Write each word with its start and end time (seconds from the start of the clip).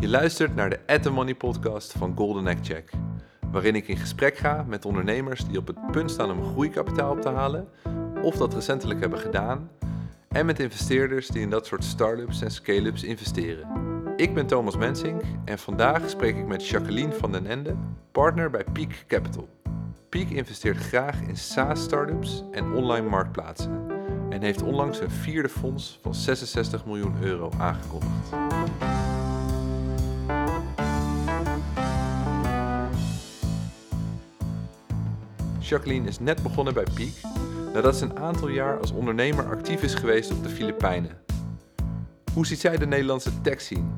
Je 0.00 0.08
luistert 0.08 0.54
naar 0.54 0.70
de 0.70 0.80
At 0.86 1.02
The 1.02 1.10
Money 1.10 1.34
podcast 1.34 1.92
van 1.92 2.16
Golden 2.16 2.46
Egg 2.46 2.58
Check, 2.62 2.90
waarin 3.50 3.74
ik 3.74 3.88
in 3.88 3.96
gesprek 3.96 4.36
ga 4.36 4.64
met 4.68 4.84
ondernemers 4.84 5.44
die 5.46 5.58
op 5.58 5.66
het 5.66 5.90
punt 5.90 6.10
staan 6.10 6.30
om 6.30 6.44
groeikapitaal 6.44 7.10
op 7.10 7.20
te 7.20 7.28
halen, 7.28 7.68
of 8.22 8.36
dat 8.36 8.54
recentelijk 8.54 9.00
hebben 9.00 9.18
gedaan, 9.18 9.70
en 10.28 10.46
met 10.46 10.60
investeerders 10.60 11.28
die 11.28 11.42
in 11.42 11.50
dat 11.50 11.66
soort 11.66 11.84
start-ups 11.84 12.42
en 12.42 12.50
scale-ups 12.50 13.02
investeren. 13.02 13.68
Ik 14.16 14.34
ben 14.34 14.46
Thomas 14.46 14.76
Mensink 14.76 15.22
en 15.44 15.58
vandaag 15.58 16.10
spreek 16.10 16.36
ik 16.36 16.46
met 16.46 16.68
Jacqueline 16.68 17.12
van 17.12 17.32
den 17.32 17.46
Ende, 17.46 17.76
partner 18.12 18.50
bij 18.50 18.64
Peak 18.72 19.04
Capital. 19.06 19.48
Peak 20.08 20.28
investeert 20.28 20.76
graag 20.76 21.20
in 21.20 21.36
SaaS-startups 21.36 22.44
en 22.50 22.72
online 22.72 23.08
marktplaatsen 23.08 23.86
en 24.30 24.42
heeft 24.42 24.62
onlangs 24.62 25.00
een 25.00 25.10
vierde 25.10 25.48
fonds 25.48 25.98
van 26.02 26.14
66 26.14 26.84
miljoen 26.86 27.22
euro 27.22 27.50
aangekondigd. 27.58 28.36
Jacqueline 35.68 36.08
is 36.08 36.18
net 36.18 36.42
begonnen 36.42 36.74
bij 36.74 36.86
Peak 36.94 37.32
nadat 37.72 37.96
ze 37.96 38.04
een 38.04 38.18
aantal 38.18 38.48
jaar 38.48 38.80
als 38.80 38.90
ondernemer 38.90 39.50
actief 39.50 39.82
is 39.82 39.94
geweest 39.94 40.30
op 40.30 40.42
de 40.42 40.48
Filipijnen. 40.48 41.18
Hoe 42.34 42.46
ziet 42.46 42.60
zij 42.60 42.76
de 42.76 42.86
Nederlandse 42.86 43.40
tech 43.40 43.60
scene? 43.60 43.88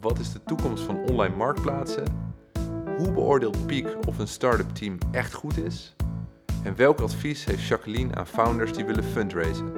Wat 0.00 0.18
is 0.18 0.32
de 0.32 0.42
toekomst 0.42 0.84
van 0.84 0.96
online 0.96 1.36
marktplaatsen? 1.36 2.04
Hoe 2.96 3.12
beoordeelt 3.12 3.66
Peak 3.66 4.06
of 4.06 4.18
een 4.18 4.28
start-up 4.28 4.74
team 4.74 4.98
echt 5.10 5.34
goed 5.34 5.56
is? 5.56 5.94
En 6.62 6.76
welk 6.76 7.00
advies 7.00 7.44
heeft 7.44 7.66
Jacqueline 7.66 8.14
aan 8.14 8.26
founders 8.26 8.72
die 8.72 8.84
willen 8.84 9.04
fundraisen? 9.04 9.72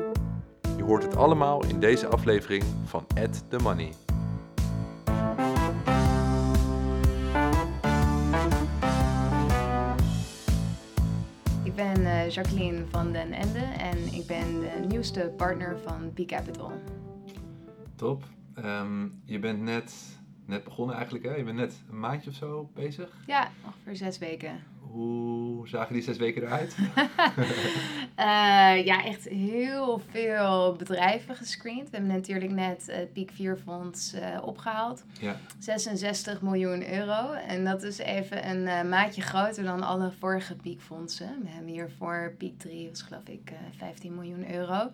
Je 0.76 0.82
hoort 0.82 1.02
het 1.02 1.16
allemaal 1.16 1.64
in 1.64 1.80
deze 1.80 2.06
aflevering 2.06 2.64
van 2.84 3.06
At 3.14 3.44
The 3.48 3.58
Money. 3.58 3.92
Ben 11.76 12.00
uh, 12.00 12.28
Jacqueline 12.28 12.86
van 12.86 13.12
den 13.12 13.32
Ende 13.32 13.58
en 13.58 14.14
ik 14.14 14.26
ben 14.26 14.60
de 14.60 14.86
nieuwste 14.88 15.32
partner 15.36 15.78
van 15.78 16.12
Peak 16.14 16.26
Capital. 16.26 16.72
Top. 17.96 18.24
Um, 18.64 19.22
je 19.24 19.38
bent 19.38 19.60
net, 19.60 20.18
net 20.46 20.64
begonnen 20.64 20.94
eigenlijk, 20.96 21.24
hè? 21.24 21.34
Je 21.34 21.44
bent 21.44 21.56
net 21.56 21.82
een 21.90 22.00
maandje 22.00 22.30
of 22.30 22.36
zo 22.36 22.70
bezig? 22.74 23.16
Ja, 23.26 23.50
ongeveer 23.64 23.96
zes 23.96 24.18
weken. 24.18 24.62
Hoe 24.80 25.68
zagen 25.68 25.92
die 25.92 26.02
zes 26.02 26.16
weken 26.16 26.42
eruit? 26.42 26.76
uh, 28.18 28.84
ja, 28.90 29.04
echt 29.04 29.28
heel 29.28 30.00
veel 30.10 30.74
bedrijven 30.78 31.36
gescreend. 31.36 31.90
We 31.90 31.96
hebben 31.96 32.14
natuurlijk 32.14 32.50
net 32.50 32.86
uh, 32.88 32.96
Peak 33.12 33.30
4 33.30 33.56
Fonds 33.56 34.14
uh, 34.14 34.38
opgehaald. 34.42 35.04
Ja. 35.20 35.36
66 35.58 36.42
miljoen 36.42 36.92
euro. 36.92 37.32
En 37.32 37.64
dat 37.64 37.82
is 37.82 37.98
even 37.98 38.48
een 38.50 38.88
maatje 38.88 39.22
groter 39.22 39.64
dan 39.64 39.82
alle 39.82 40.12
vorige 40.18 40.54
Peak 40.54 40.80
fondsen. 40.80 41.42
We 41.42 41.48
hebben 41.48 41.72
hier 41.72 41.90
voor 41.98 42.34
Peak 42.38 42.58
3, 42.58 42.88
was 42.88 43.02
geloof 43.02 43.28
ik 43.28 43.52
15 43.76 44.14
miljoen 44.14 44.52
euro. 44.52 44.90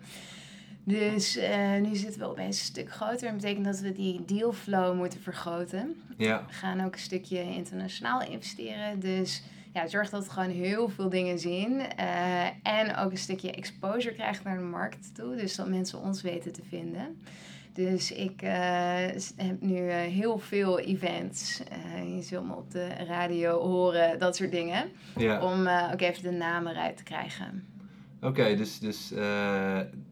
Dus 0.83 1.37
uh, 1.37 1.75
nu 1.81 1.95
zitten 1.95 2.19
we 2.19 2.27
opeens 2.27 2.59
een 2.59 2.65
stuk 2.65 2.91
groter. 2.91 3.27
Dat 3.27 3.35
betekent 3.35 3.65
dat 3.65 3.79
we 3.79 3.91
die 3.91 4.25
dealflow 4.25 4.97
moeten 4.97 5.21
vergroten. 5.21 6.01
Ja. 6.17 6.45
We 6.47 6.53
gaan 6.53 6.85
ook 6.85 6.93
een 6.93 6.99
stukje 6.99 7.43
internationaal 7.43 8.21
investeren. 8.21 8.99
Dus 8.99 9.43
ja, 9.73 9.87
zorg 9.87 10.09
dat 10.09 10.25
we 10.25 10.31
gewoon 10.31 10.49
heel 10.49 10.89
veel 10.89 11.09
dingen 11.09 11.39
zien. 11.39 11.81
Uh, 11.99 12.45
en 12.63 12.95
ook 12.95 13.11
een 13.11 13.17
stukje 13.17 13.51
exposure 13.51 14.15
krijgen 14.15 14.43
naar 14.45 14.57
de 14.57 14.63
markt 14.63 15.15
toe. 15.15 15.35
Dus 15.35 15.55
dat 15.55 15.67
mensen 15.67 15.99
ons 15.99 16.21
weten 16.21 16.53
te 16.53 16.63
vinden. 16.69 17.21
Dus 17.73 18.11
ik 18.11 18.41
uh, 18.41 18.49
heb 19.35 19.55
nu 19.59 19.77
uh, 19.77 19.95
heel 19.95 20.37
veel 20.37 20.79
events. 20.79 21.61
je 22.15 22.21
zult 22.21 22.45
me 22.45 22.55
op 22.55 22.71
de 22.71 22.87
radio 22.87 23.59
horen, 23.59 24.19
dat 24.19 24.35
soort 24.35 24.51
dingen. 24.51 24.91
Ja. 25.17 25.41
Om 25.41 25.67
ook 25.67 26.01
even 26.01 26.23
de 26.23 26.31
namen 26.31 26.71
eruit 26.71 26.97
te 26.97 27.03
krijgen. 27.03 27.67
Oké, 28.21 28.55
dus, 28.55 28.79
dus 28.79 29.11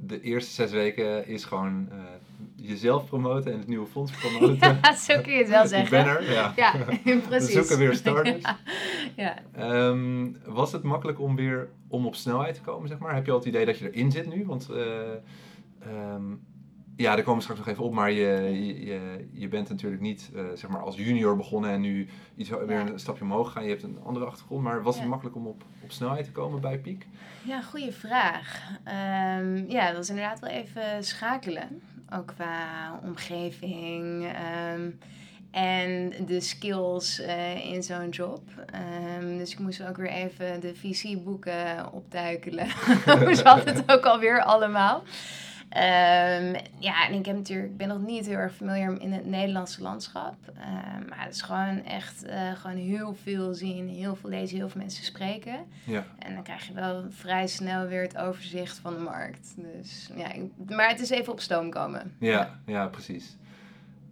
de 0.04 0.22
eerste 0.22 0.52
zes 0.52 0.72
weken 0.72 1.28
is 1.28 1.44
gewoon 1.44 1.88
uh, 1.92 1.98
jezelf 2.56 3.06
promoten 3.06 3.52
en 3.52 3.58
het 3.58 3.68
nieuwe 3.68 3.88
fonds 3.88 4.12
promoten. 4.22 4.80
ja, 4.82 4.96
zo 4.96 5.22
kun 5.22 5.32
je 5.32 5.38
het 5.38 5.50
wel 5.50 5.68
zeggen. 5.68 6.24
Ja. 6.32 6.54
Ja, 6.56 6.76
precies. 7.28 7.54
Zoeken 7.54 7.78
weer 7.78 7.96
starters. 7.96 8.44
ja. 9.16 9.38
Um, 9.60 10.38
was 10.46 10.72
het 10.72 10.84
makkelijk 10.84 11.20
om 11.20 11.36
weer 11.36 11.70
om 11.88 12.06
op 12.06 12.16
snelheid 12.16 12.56
te 12.56 12.62
komen, 12.62 12.88
zeg 12.88 12.98
maar? 12.98 13.16
Heb 13.16 13.26
je 13.26 13.32
al 13.32 13.38
het 13.38 13.48
idee 13.48 13.66
dat 13.66 13.78
je 13.78 13.92
erin 13.92 14.12
zit 14.12 14.36
nu? 14.36 14.46
Want 14.46 14.70
uh, 14.72 14.78
um, 16.14 16.42
ja, 17.02 17.16
daar 17.16 17.24
komen 17.24 17.36
we 17.36 17.42
straks 17.42 17.60
nog 17.60 17.70
even 17.70 17.84
op, 17.84 17.94
maar 17.94 18.12
je, 18.12 18.86
je, 18.86 19.28
je 19.32 19.48
bent 19.48 19.70
natuurlijk 19.70 20.02
niet 20.02 20.30
uh, 20.34 20.42
zeg 20.56 20.70
maar 20.70 20.82
als 20.82 20.96
junior 20.96 21.36
begonnen 21.36 21.72
en 21.72 21.82
nu 21.82 22.08
iets 22.36 22.50
weer 22.50 22.80
een 22.80 23.00
stapje 23.00 23.24
omhoog 23.24 23.52
gaan. 23.52 23.64
Je 23.64 23.70
hebt 23.70 23.84
een 23.84 24.00
andere 24.04 24.26
achtergrond, 24.26 24.64
maar 24.64 24.84
was 24.84 25.00
het 25.00 25.08
makkelijk 25.08 25.36
om 25.36 25.48
op, 25.48 25.64
op 25.84 25.92
snelheid 25.92 26.26
te 26.26 26.32
komen 26.32 26.62
bij 26.62 26.80
Piek? 26.80 27.08
Ja, 27.44 27.62
goede 27.62 27.92
vraag. 27.92 28.62
Ehm, 28.84 29.72
ja, 29.72 29.88
dat 29.88 29.96
was 29.96 30.10
inderdaad 30.10 30.40
wel 30.40 30.50
even 30.50 31.04
schakelen. 31.04 31.82
Ook 32.14 32.28
qua 32.28 33.00
omgeving 33.04 34.26
ehm, 34.26 34.90
en 35.52 36.14
de 36.26 36.40
skills 36.40 37.20
eh, 37.20 37.66
in 37.66 37.84
zo'n 37.84 38.10
job. 38.10 38.42
Ehm, 38.66 39.38
dus 39.38 39.52
ik 39.52 39.60
moest 39.60 39.84
ook 39.84 39.98
weer 39.98 40.10
even 40.10 40.60
de 40.60 40.76
visieboeken 40.76 41.94
opduikelen. 41.94 42.68
Hoe 43.26 43.36
zat 43.36 43.64
het 43.64 43.92
ook 43.92 44.06
alweer 44.06 44.44
allemaal? 44.44 45.04
Ehm, 45.72 46.56
ja, 46.80 47.08
en 47.08 47.14
ik 47.14 47.26
heb 47.26 47.36
natuurlijk, 47.36 47.70
ik 47.72 47.78
ben 47.78 47.88
nog 47.88 48.00
niet 48.02 48.26
heel 48.26 48.38
erg 48.38 48.54
familiar 48.56 49.00
in 49.02 49.12
het 49.12 49.26
Nederlandse 49.26 49.82
landschap. 49.82 50.36
Ehm, 50.60 51.08
maar 51.10 51.24
het 51.24 51.34
is 51.36 51.42
gewoon 51.42 51.84
echt 51.84 52.24
eh, 52.24 52.52
gewoon 52.56 52.78
heel 52.78 53.14
veel 53.24 53.54
zien, 53.54 53.88
heel 53.90 54.16
veel 54.16 54.30
lezen, 54.30 54.58
heel 54.58 54.70
veel 54.70 54.82
mensen 54.82 55.04
spreken. 55.04 55.56
Ja. 55.86 56.06
En 56.20 56.34
dan 56.34 56.44
krijg 56.44 56.68
je 56.68 56.74
wel 56.74 57.06
vrij 57.10 57.48
snel 57.48 57.88
weer 57.88 58.02
het 58.02 58.18
overzicht 58.18 58.78
van 58.80 58.94
de 58.94 59.00
markt. 59.00 59.54
Dus, 59.56 60.10
ja, 60.16 60.32
ik- 60.32 60.52
maar 60.70 60.90
het 60.90 61.00
is 61.00 61.10
even 61.10 61.32
op 61.34 61.40
stoom 61.40 61.70
komen. 61.70 62.16
Ja, 62.20 62.60
ja, 62.66 62.88
precies. 62.88 63.36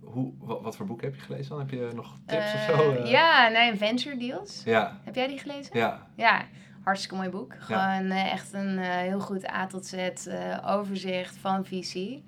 Hoe, 0.04 0.32
wat, 0.40 0.62
wat 0.62 0.76
voor 0.76 0.86
boek 0.86 1.02
heb 1.02 1.16
je 1.16 1.22
gelezen 1.22 1.50
dan? 1.50 1.60
Heb 1.60 1.70
je 1.70 1.90
nog 1.96 2.16
tips 2.26 2.54
of 2.54 2.60
zo? 2.62 2.92
Eh, 2.92 3.12
Ja, 3.12 3.48
nee, 3.48 3.76
Venture 3.76 4.18
Deals. 4.18 4.62
Ja, 4.66 5.00
Heb 5.04 5.16
jij 5.16 5.28
die 5.28 5.40
gelezen? 5.40 5.78
ja, 5.78 6.08
Ja, 6.16 6.42
hartstikke 6.84 7.16
mooi 7.16 7.30
boek. 7.30 7.56
Gewoon 7.60 8.12
eh, 8.12 8.32
echt 8.32 8.54
een 8.54 8.78
eh, 8.78 8.88
heel 8.90 9.20
goed 9.20 9.50
A 9.50 9.68
tot 9.68 9.86
Z 9.86 9.94
eh, 9.94 10.58
overzicht 10.66 11.38
van 11.38 11.66
visie. 11.66 12.24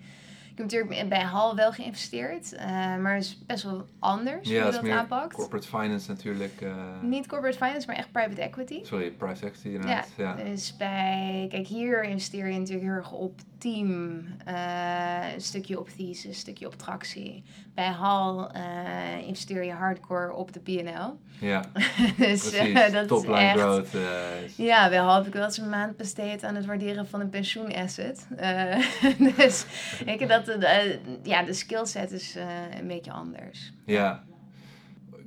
Ik 0.52 0.58
heb 0.58 0.66
natuurlijk 0.72 1.10
bij 1.10 1.22
Hal 1.22 1.56
wel 1.56 1.72
geïnvesteerd, 1.72 2.56
maar 3.00 3.14
het 3.14 3.24
is 3.24 3.46
best 3.46 3.64
wel 3.64 3.86
anders 4.00 4.50
ja 4.50 4.54
hoe 4.54 4.64
dat 4.64 4.74
je 4.74 4.80
dat 4.80 4.82
meer 4.82 4.98
aanpakt. 4.98 5.36
corporate 5.36 5.68
finance 5.68 6.10
natuurlijk. 6.10 6.66
Niet 7.02 7.28
corporate 7.28 7.58
finance, 7.58 7.88
maar 7.88 7.96
echt 7.96 8.12
private 8.12 8.42
equity. 8.42 8.84
Sorry, 8.84 9.12
private 9.12 9.46
equity 9.46 9.68
inderdaad. 9.68 10.10
Ja, 10.18 10.34
Dus 10.34 10.78
bij, 10.78 11.48
kijk, 11.50 11.68
hier 11.68 12.04
investeer 12.04 12.48
je 12.48 12.58
natuurlijk 12.58 12.86
heel 12.86 12.96
erg 12.96 13.12
op 13.12 13.40
team, 13.62 14.26
eh, 14.46 15.34
een 15.34 15.42
stukje 15.42 15.80
op 15.80 15.90
thesis, 15.90 16.24
een 16.26 16.34
stukje 16.34 16.66
op 16.68 16.76
tractie. 16.78 17.44
Bij 17.74 17.88
Hal 17.90 18.52
eh, 18.52 19.28
investeer 19.28 19.64
je 19.64 19.72
hardcore 19.72 20.34
op 20.34 20.54
de 20.54 20.60
P&L. 20.60 21.18
ja 21.46 21.62
dus 22.18 22.52
eh, 22.52 22.72
precies. 22.74 22.92
dat 22.92 23.08
Topline 23.08 23.38
is 23.38 23.44
echt... 23.52 23.60
growth. 23.60 23.94
is- 24.46 24.56
Ja, 24.56 24.90
bij 24.90 24.98
Hal 24.98 25.16
heb 25.16 25.28
ik 25.28 25.34
wel 25.34 25.44
eens 25.44 25.58
een 25.58 25.70
maand 25.70 25.98
besteed 25.98 26.44
aan 26.44 26.56
het 26.56 26.66
waarderen 26.66 27.08
van 27.08 27.20
een 27.20 27.30
pensioenasset. 27.30 28.28
Dus 29.38 29.66
ik 30.06 30.28
dat 30.28 30.46
ja, 31.24 31.44
de 31.44 31.54
skillset 31.54 32.12
is 32.12 32.36
een 32.80 32.88
beetje 32.88 33.12
anders. 33.12 33.72
ja. 33.86 34.24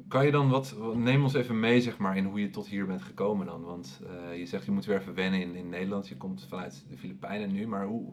Kan 0.09 0.25
je 0.25 0.31
dan 0.31 0.49
wat, 0.49 0.77
neem 0.95 1.23
ons 1.23 1.35
even 1.35 1.61
mee 1.61 1.81
zeg 1.81 1.99
maar 1.99 2.17
in 2.17 2.25
hoe 2.25 2.41
je 2.41 2.51
tot 2.51 2.67
hier 2.67 2.87
bent 2.87 3.03
gekomen 3.03 3.47
dan. 3.47 3.63
Want 3.63 4.01
eh, 4.07 4.39
je 4.39 4.47
zegt 4.47 4.65
je 4.65 4.71
moet 4.71 4.85
weer 4.85 5.01
even 5.01 5.15
wennen 5.15 5.41
in, 5.41 5.55
in 5.55 5.69
Nederland. 5.69 6.09
Je 6.09 6.17
komt 6.17 6.47
vanuit 6.49 6.85
de 6.89 6.97
Filipijnen 6.97 7.53
nu. 7.53 7.67
Maar 7.67 7.87
hoe, 7.87 8.13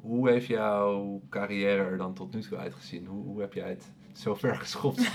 hoe 0.00 0.30
heeft 0.30 0.46
jouw 0.46 1.22
carrière 1.28 1.82
er 1.82 1.96
dan 1.96 2.14
tot 2.14 2.34
nu 2.34 2.40
toe 2.40 2.58
uitgezien? 2.58 3.06
Hoe, 3.06 3.24
hoe 3.24 3.40
heb 3.40 3.52
jij 3.52 3.68
het 3.68 3.92
zo 4.12 4.34
ver 4.34 4.56
geschopt? 4.64 5.00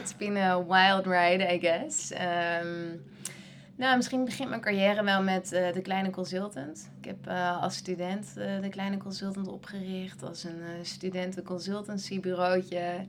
It's 0.00 0.16
been 0.16 0.36
a 0.36 0.64
wild 0.64 1.06
ride, 1.06 1.54
I 1.54 1.58
guess. 1.58 2.12
Ehm, 2.12 2.96
nou, 3.76 3.96
misschien 3.96 4.24
begint 4.24 4.48
mijn 4.48 4.60
carrière 4.60 5.04
wel 5.04 5.22
met 5.22 5.52
eh, 5.52 5.72
de 5.72 5.82
kleine 5.82 6.10
consultant. 6.10 6.90
Ik 6.98 7.04
heb 7.04 7.26
eh, 7.26 7.62
als 7.62 7.76
student 7.76 8.34
de 8.34 8.68
kleine 8.70 8.96
consultant 8.96 9.48
opgericht 9.48 10.22
als 10.22 10.44
een 10.44 10.58
uh, 10.58 10.66
studenten-consultancybureautje. 10.82 13.06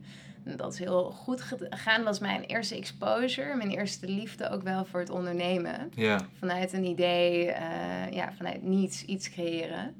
Dat 0.56 0.72
is 0.72 0.78
heel 0.78 1.10
goed 1.10 1.40
gegaan. 1.40 1.96
Dat 1.96 2.04
was 2.04 2.18
mijn 2.18 2.42
eerste 2.42 2.76
exposure, 2.76 3.56
mijn 3.56 3.70
eerste 3.70 4.06
liefde 4.06 4.50
ook 4.50 4.62
wel 4.62 4.84
voor 4.84 5.00
het 5.00 5.10
ondernemen. 5.10 5.92
ja, 5.94 6.20
Vanuit 6.38 6.72
een 6.72 6.84
idee, 6.84 7.46
uh, 7.46 8.10
ja, 8.10 8.32
vanuit 8.36 8.62
niets 8.62 9.04
iets 9.04 9.30
creëren. 9.30 9.94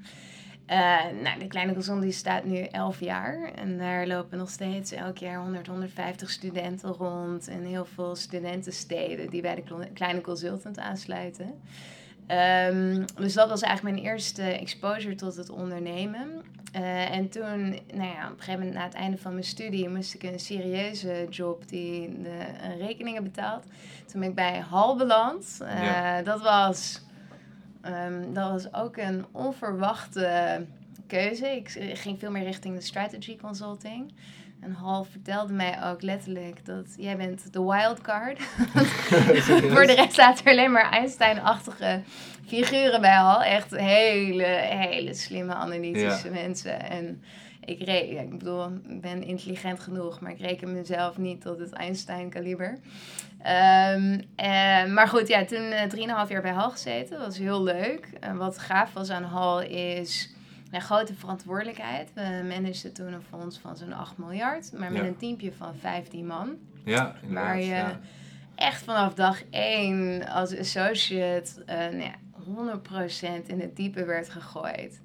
Uh, 0.70 1.04
nou, 1.22 1.38
de 1.38 1.46
kleine 1.46 1.72
consultant 1.72 2.04
die 2.04 2.12
staat 2.12 2.44
nu 2.44 2.58
11 2.58 3.00
jaar. 3.00 3.52
En 3.54 3.78
daar 3.78 4.06
lopen 4.06 4.38
nog 4.38 4.50
steeds 4.50 4.92
elk 4.92 5.18
jaar 5.18 5.40
100, 5.40 5.66
150 5.66 6.30
studenten 6.30 6.92
rond. 6.92 7.48
En 7.48 7.64
heel 7.64 7.84
veel 7.84 8.16
studentensteden 8.16 9.30
die 9.30 9.42
bij 9.42 9.54
de 9.54 9.88
kleine 9.92 10.20
consultant 10.20 10.78
aansluiten. 10.78 11.60
Ehm, 12.28 13.04
dus 13.14 13.34
dat 13.34 13.48
was 13.48 13.62
eigenlijk 13.62 13.96
mijn 13.96 14.06
eerste 14.12 14.42
exposure 14.42 15.14
tot 15.14 15.36
het 15.36 15.50
ondernemen. 15.50 16.42
Eh, 16.72 17.10
en 17.16 17.28
toen, 17.28 17.78
nou 17.94 18.08
ja, 18.12 18.24
op 18.24 18.30
een 18.30 18.38
gegeven 18.38 18.58
moment 18.58 18.74
na 18.74 18.84
het 18.84 18.94
einde 18.94 19.18
van 19.18 19.32
mijn 19.32 19.44
studie 19.44 19.88
moest 19.88 20.14
ik 20.14 20.22
een 20.22 20.40
serieuze 20.40 21.26
job 21.30 21.68
die 21.68 22.22
de 22.22 22.38
rekeningen 22.78 23.22
betaalt. 23.22 23.64
Toen 24.06 24.20
ben 24.20 24.28
ik 24.28 24.34
bij 24.34 24.58
Hal 24.58 24.96
beland. 24.96 25.58
Eh, 25.62 25.82
Ja. 25.84 26.22
Dat 26.22 26.42
was, 26.42 27.02
ehm, 27.80 28.32
dat 28.32 28.50
was 28.50 28.74
ook 28.74 28.96
een 28.96 29.26
onverwachte 29.32 30.60
keuze. 31.06 31.56
Ik 31.56 31.68
ging 31.98 32.18
veel 32.18 32.30
meer 32.30 32.44
richting 32.44 32.74
de 32.74 32.80
strategy 32.82 33.36
consulting. 33.36 34.12
En 34.60 34.72
Hal 34.72 35.04
vertelde 35.04 35.52
mij 35.52 35.82
ook 35.84 36.02
letterlijk 36.02 36.64
dat 36.64 36.94
jij 36.96 37.16
bent 37.16 37.52
de 37.52 37.62
wildcard. 37.62 38.40
Voor 39.74 39.86
de 39.86 39.94
rest 39.96 40.14
zaten 40.14 40.44
er 40.44 40.50
alleen 40.52 40.72
maar 40.72 40.90
Einstein-achtige 40.90 42.02
figuren 42.46 43.00
bij 43.00 43.14
Hal. 43.14 43.42
Echt 43.42 43.70
hele, 43.76 44.44
hele 44.68 45.14
slimme 45.14 45.54
analytische 45.54 46.26
Ja. 46.28 46.32
mensen. 46.32 46.80
En 46.90 47.22
ik, 47.64 47.82
re 47.82 47.92
ja, 48.12 48.20
ik 48.20 48.38
bedoel, 48.38 48.66
ik 48.88 49.00
ben 49.00 49.22
intelligent 49.22 49.80
genoeg, 49.80 50.20
maar 50.20 50.30
ik 50.30 50.40
reken 50.40 50.72
mezelf 50.72 51.18
niet 51.18 51.40
tot 51.40 51.58
het 51.58 51.72
Einstein-kaliber. 51.72 52.78
Ehm, 53.42 54.20
eh, 54.36 54.84
maar 54.84 55.08
goed, 55.08 55.28
ja, 55.28 55.44
toen 55.44 55.70
eh, 55.70 55.88
drieënhalf 55.88 56.28
jaar 56.28 56.42
bij 56.42 56.52
Hal 56.52 56.70
gezeten. 56.70 57.16
Dat 57.16 57.26
was 57.26 57.38
heel 57.38 57.62
leuk. 57.62 58.08
En 58.20 58.36
wat 58.36 58.58
gaaf 58.58 58.92
was 58.92 59.10
aan 59.10 59.22
Hal 59.24 59.60
is 59.60 60.30
een 60.70 60.80
grote 60.80 61.14
verantwoordelijkheid. 61.14 62.10
We 62.14 62.44
manageden 62.48 62.92
toen 62.92 63.12
een 63.12 63.22
fonds 63.22 63.58
van 63.58 63.76
zo'n 63.76 63.92
8 63.92 64.18
miljard, 64.18 64.72
maar 64.72 64.92
met 64.92 65.02
Ja. 65.02 65.06
een 65.08 65.16
teampje 65.16 65.52
van 65.52 65.74
15 65.74 66.26
man 66.26 66.56
Ja, 66.84 67.14
inderdaad. 67.22 67.44
Waar 67.44 67.58
je- 67.60 67.66
ja. 67.66 68.00
echt 68.54 68.82
vanaf 68.82 69.14
dag 69.14 69.42
één 69.50 70.28
als 70.28 70.56
associate 70.58 71.64
eh 71.66 71.76
nou 71.78 72.00
ja, 72.00 72.14
100% 72.44 73.48
in 73.48 73.60
het 73.60 73.76
diepe 73.76 74.04
werd 74.04 74.28
gegooid. 74.28 75.00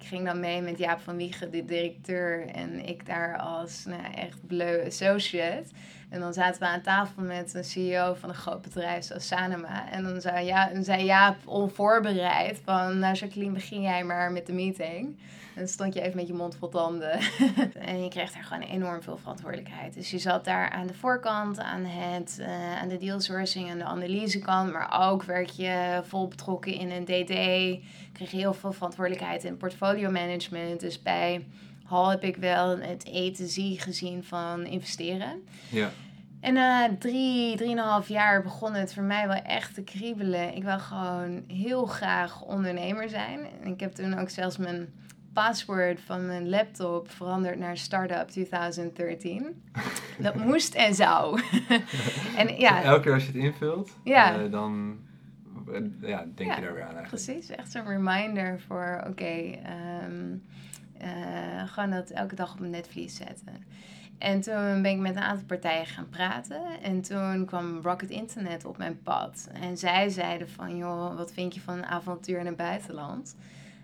Ik 0.00 0.06
ging 0.06 0.24
dan 0.26 0.40
mee 0.40 0.60
met 0.62 0.78
Jaap 0.78 1.00
van 1.00 1.16
Wiegen, 1.16 1.50
de 1.50 1.64
directeur, 1.64 2.46
en 2.46 2.88
ik 2.88 3.06
daar 3.06 3.38
als 3.38 3.84
nou, 3.84 4.12
echt 4.14 4.46
bleu 4.46 4.86
associate. 4.86 5.64
En 6.08 6.20
dan 6.20 6.32
zaten 6.32 6.60
we 6.60 6.66
aan 6.66 6.80
tafel 6.80 7.22
met 7.22 7.54
een 7.54 7.64
CEO 7.64 8.14
van 8.14 8.28
een 8.28 8.34
groot 8.34 8.62
bedrijf 8.62 9.04
zoals 9.04 9.26
Sanema. 9.26 9.90
En 9.90 10.02
dan 10.02 10.20
zei, 10.20 10.46
ja, 10.46 10.68
dan 10.68 10.84
zei 10.84 11.04
Jaap 11.04 11.36
onvoorbereid 11.44 12.60
van, 12.64 12.98
nou 12.98 13.14
Jacqueline, 13.14 13.52
begin 13.52 13.80
jij 13.80 14.04
maar 14.04 14.32
met 14.32 14.46
de 14.46 14.52
meeting. 14.52 15.18
En 15.54 15.64
dan 15.64 15.72
stond 15.72 15.94
je 15.94 16.00
even 16.00 16.16
met 16.16 16.26
je 16.26 16.34
mond 16.34 16.56
vol 16.56 16.68
tanden. 16.68 17.10
en 17.78 18.02
je 18.02 18.08
kreeg 18.08 18.32
daar 18.32 18.44
gewoon 18.44 18.62
enorm 18.62 19.02
veel 19.02 19.16
verantwoordelijkheid. 19.16 19.94
Dus 19.94 20.10
je 20.10 20.18
zat 20.18 20.44
daar 20.44 20.70
aan 20.70 20.86
de 20.86 20.94
voorkant, 20.94 21.58
aan, 21.58 21.84
het, 21.84 22.38
eh, 22.40 22.80
aan 22.80 22.88
de 22.88 22.98
deal 22.98 23.20
sourcing, 23.20 23.70
aan 23.70 23.78
de 23.78 23.84
analysekant. 23.84 24.72
Maar 24.72 25.10
ook 25.10 25.22
werd 25.22 25.56
je 25.56 26.00
vol 26.02 26.28
betrokken 26.28 26.72
in 26.72 26.90
een 26.90 27.04
DD. 27.04 27.34
Kreeg 28.12 28.30
heel 28.30 28.54
veel 28.54 28.72
verantwoordelijkheid 28.72 29.44
in 29.44 29.56
portfolio 29.56 30.10
management. 30.10 30.80
Dus 30.80 31.02
bij 31.02 31.46
Hal 31.88 32.10
heb 32.10 32.22
ik 32.22 32.36
wel 32.36 32.78
het 32.78 33.04
E 33.06 33.30
to 33.30 33.44
Z 33.46 33.56
gezien 33.82 34.24
van 34.24 34.64
investeren. 34.66 35.42
Ja. 35.70 35.90
En 36.40 36.54
na 36.54 36.90
drie, 36.98 37.56
drieënhalf 37.56 38.08
jaar 38.08 38.42
begon 38.42 38.74
het 38.74 38.94
voor 38.94 39.02
mij 39.02 39.26
wel 39.26 39.42
echt 39.42 39.74
te 39.74 39.82
kriebelen. 39.82 40.54
Ik 40.56 40.62
wil 40.62 40.78
gewoon 40.78 41.44
heel 41.46 41.86
graag 41.86 42.42
ondernemer 42.42 43.08
zijn. 43.08 43.40
En 43.62 43.72
ik 43.72 43.80
heb 43.80 43.92
toen 43.92 44.18
ook 44.18 44.28
zelfs 44.30 44.56
mijn 44.56 44.88
paswoord 45.32 46.00
van 46.00 46.26
mijn 46.26 46.48
laptop 46.48 47.10
veranderd 47.10 47.58
naar 47.58 47.76
Startup 47.76 48.28
2013. 48.28 49.62
Dat 50.18 50.34
moest 50.34 50.74
en 50.74 50.94
zou. 50.94 51.40
en 52.36 52.58
ja, 52.58 52.82
Elke 52.82 53.00
keer 53.02 53.12
als 53.12 53.22
je 53.26 53.32
het 53.32 53.42
invult, 53.42 53.90
Ja. 54.04 54.40
eh, 54.44 54.50
dan 54.50 54.98
eh, 55.72 55.80
ja, 56.00 56.24
denk 56.34 56.50
Ja, 56.50 56.56
je 56.56 56.62
daar 56.62 56.74
weer 56.74 56.82
aan 56.86 56.96
eigenlijk. 56.96 57.24
precies. 57.24 57.48
Echt 57.50 57.70
zo'n 57.70 57.86
reminder 57.88 58.60
voor, 58.66 59.04
oké, 59.08 59.24
ehm, 59.24 60.32
eh, 60.32 60.36
gewoon 61.66 61.90
dat 61.90 62.10
elke 62.10 62.34
dag 62.34 62.52
op 62.52 62.58
mijn 62.58 62.72
netvlies 62.72 63.16
zetten. 63.16 63.64
En 64.18 64.40
toen 64.40 64.82
ben 64.82 64.90
ik 64.90 64.98
met 64.98 65.16
een 65.16 65.22
aantal 65.22 65.46
partijen 65.46 65.86
gaan 65.86 66.08
praten. 66.08 66.62
En 66.82 67.02
toen 67.02 67.44
kwam 67.46 67.80
Rocket 67.82 68.10
Internet 68.10 68.64
op 68.64 68.78
mijn 68.78 69.02
pad. 69.02 69.48
En 69.52 69.76
zij 69.76 70.08
zeiden 70.08 70.50
van, 70.50 70.76
joh, 70.76 71.16
wat 71.16 71.32
vind 71.32 71.54
je 71.54 71.60
van 71.60 71.76
een 71.78 71.86
avontuur 71.86 72.38
in 72.38 72.46
het 72.46 72.56
buitenland? 72.56 73.36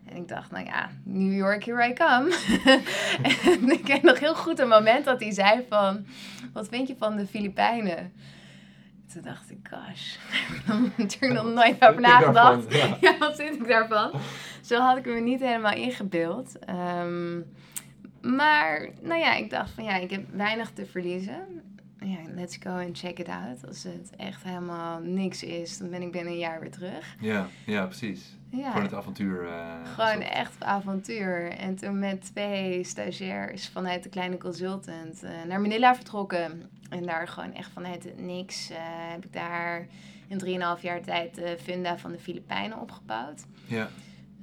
En 0.08 0.16
ik 0.16 0.28
dacht, 0.28 0.50
nou 0.50 0.64
ja, 0.64 0.90
New 1.02 1.32
York, 1.32 1.64
here 1.64 1.88
I 1.88 1.92
come. 1.92 2.36
en 3.60 3.70
ik 3.70 3.84
ken 3.84 4.00
nog 4.02 4.18
heel 4.18 4.34
goed 4.34 4.58
een 4.58 4.68
moment 4.68 5.04
dat 5.04 5.20
hij 5.20 5.32
zei 5.32 5.64
van, 5.68 6.06
wat 6.52 6.68
vind 6.68 6.88
je 6.88 6.96
van 6.98 7.16
de 7.16 7.26
Filipijnen? 7.26 8.12
Toen 9.12 9.22
dacht 9.22 9.50
ik, 9.50 9.68
gosh, 9.70 10.14
ik 10.54 10.62
heb 10.64 10.68
er 10.68 10.92
natuurlijk 10.96 11.42
nog 11.42 11.54
nooit 11.54 11.82
over 11.82 11.94
ik 11.94 12.00
nagedacht. 12.00 12.74
Ja. 12.74 12.96
Ja, 13.00 13.18
wat 13.18 13.36
vind 13.36 13.54
ik 13.54 13.68
daarvan? 13.68 14.10
Zo 14.64 14.80
had 14.80 14.96
ik 14.96 15.06
me 15.06 15.20
niet 15.20 15.40
helemaal 15.40 15.74
ingebeeld. 15.74 16.58
Ehm, 16.58 17.40
maar, 18.36 18.88
nou 19.02 19.20
ja, 19.20 19.34
ik 19.34 19.50
dacht 19.50 19.70
van 19.70 19.84
ja, 19.84 19.96
ik 19.96 20.10
heb 20.10 20.24
weinig 20.32 20.70
te 20.70 20.86
verliezen. 20.86 21.62
Ja, 21.98 22.18
let's 22.34 22.56
go 22.62 22.70
and 22.70 22.98
check 22.98 23.18
it 23.18 23.28
out. 23.28 23.66
Als 23.66 23.82
het 23.82 24.10
echt 24.16 24.42
helemaal 24.42 25.00
niks 25.00 25.42
is, 25.42 25.78
dan 25.78 25.90
ben 25.90 26.02
ik 26.02 26.12
binnen 26.12 26.32
een 26.32 26.38
jaar 26.38 26.60
weer 26.60 26.70
terug. 26.70 27.16
Ja, 27.20 27.46
ja, 27.66 27.86
precies. 27.86 28.36
Ja, 28.50 28.68
Gewoon 28.68 28.82
het 28.82 28.94
avontuur. 28.94 29.46
eh, 29.46 29.74
gewoon 29.94 30.12
soort- 30.22 30.28
echt 30.32 30.62
avontuur. 30.64 31.50
En 31.50 31.76
toen 31.76 31.98
met 31.98 32.24
twee 32.34 32.84
stagiairs 32.84 33.68
vanuit 33.68 34.02
de 34.02 34.08
kleine 34.08 34.38
consultant 34.38 35.22
eh, 35.22 35.30
naar 35.48 35.60
Manila 35.60 35.94
vertrokken. 35.94 36.70
En 36.90 37.02
daar 37.02 37.28
gewoon 37.28 37.54
echt 37.54 37.70
vanuit 37.72 38.04
het 38.04 38.20
niks 38.20 38.70
eh, 38.70 38.76
heb 38.82 39.24
ik 39.24 39.32
daar 39.32 39.86
in 40.28 40.38
3,5 40.76 40.82
jaar 40.82 41.02
tijd 41.02 41.34
de 41.34 41.56
funda 41.62 41.98
van 41.98 42.12
de 42.12 42.18
Filipijnen 42.18 42.80
opgebouwd. 42.80 43.44
Ja, 43.66 43.88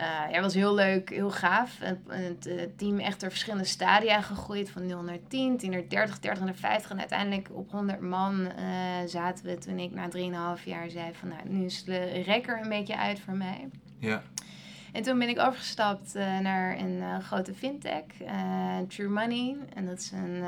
Eh, 0.02 0.08
ja, 0.08 0.32
het 0.32 0.42
was 0.42 0.54
heel 0.54 0.74
leuk, 0.74 1.10
heel 1.10 1.32
gaaf. 1.32 1.80
Het, 1.80 1.98
het 2.08 2.48
eh, 2.48 2.64
team 2.78 3.00
echt 3.00 3.20
door 3.20 3.30
verschillende 3.30 3.66
stadia 3.66 4.22
gegroeid. 4.22 4.70
Van 4.70 4.86
0 4.86 5.02
naar 5.02 5.18
10, 5.28 5.58
10 5.58 5.72
naar 5.72 5.88
30, 5.88 6.20
30 6.20 6.44
naar 6.44 6.56
50. 6.56 6.92
En 6.92 7.00
uiteindelijk 7.00 7.50
op 7.52 7.72
100 7.72 8.00
man 8.00 8.52
eh, 8.52 8.66
zaten 9.06 9.46
we 9.46 9.58
toen 9.58 9.80
ik 9.80 9.92
na 9.92 10.56
3,5 10.58 10.64
jaar 10.64 10.90
zei 10.90 11.14
van... 11.14 11.28
Nou, 11.28 11.42
nu 11.46 11.66
is 11.66 11.84
de 11.84 12.22
rekker 12.26 12.62
een 12.62 12.70
beetje 12.70 12.98
uit 12.98 13.20
voor 13.20 13.34
mij. 13.34 13.70
ja, 14.00 14.24
En 14.92 15.04
toen 15.04 15.20
ben 15.20 15.30
ik 15.30 15.40
overgestapt 15.40 16.14
naar 16.42 16.80
een 16.80 17.22
grote 17.22 17.54
fintech, 17.54 18.04
True 18.88 19.10
Money. 19.10 19.56
En 19.74 19.86
dat 19.86 20.00
is 20.00 20.12
een, 20.12 20.44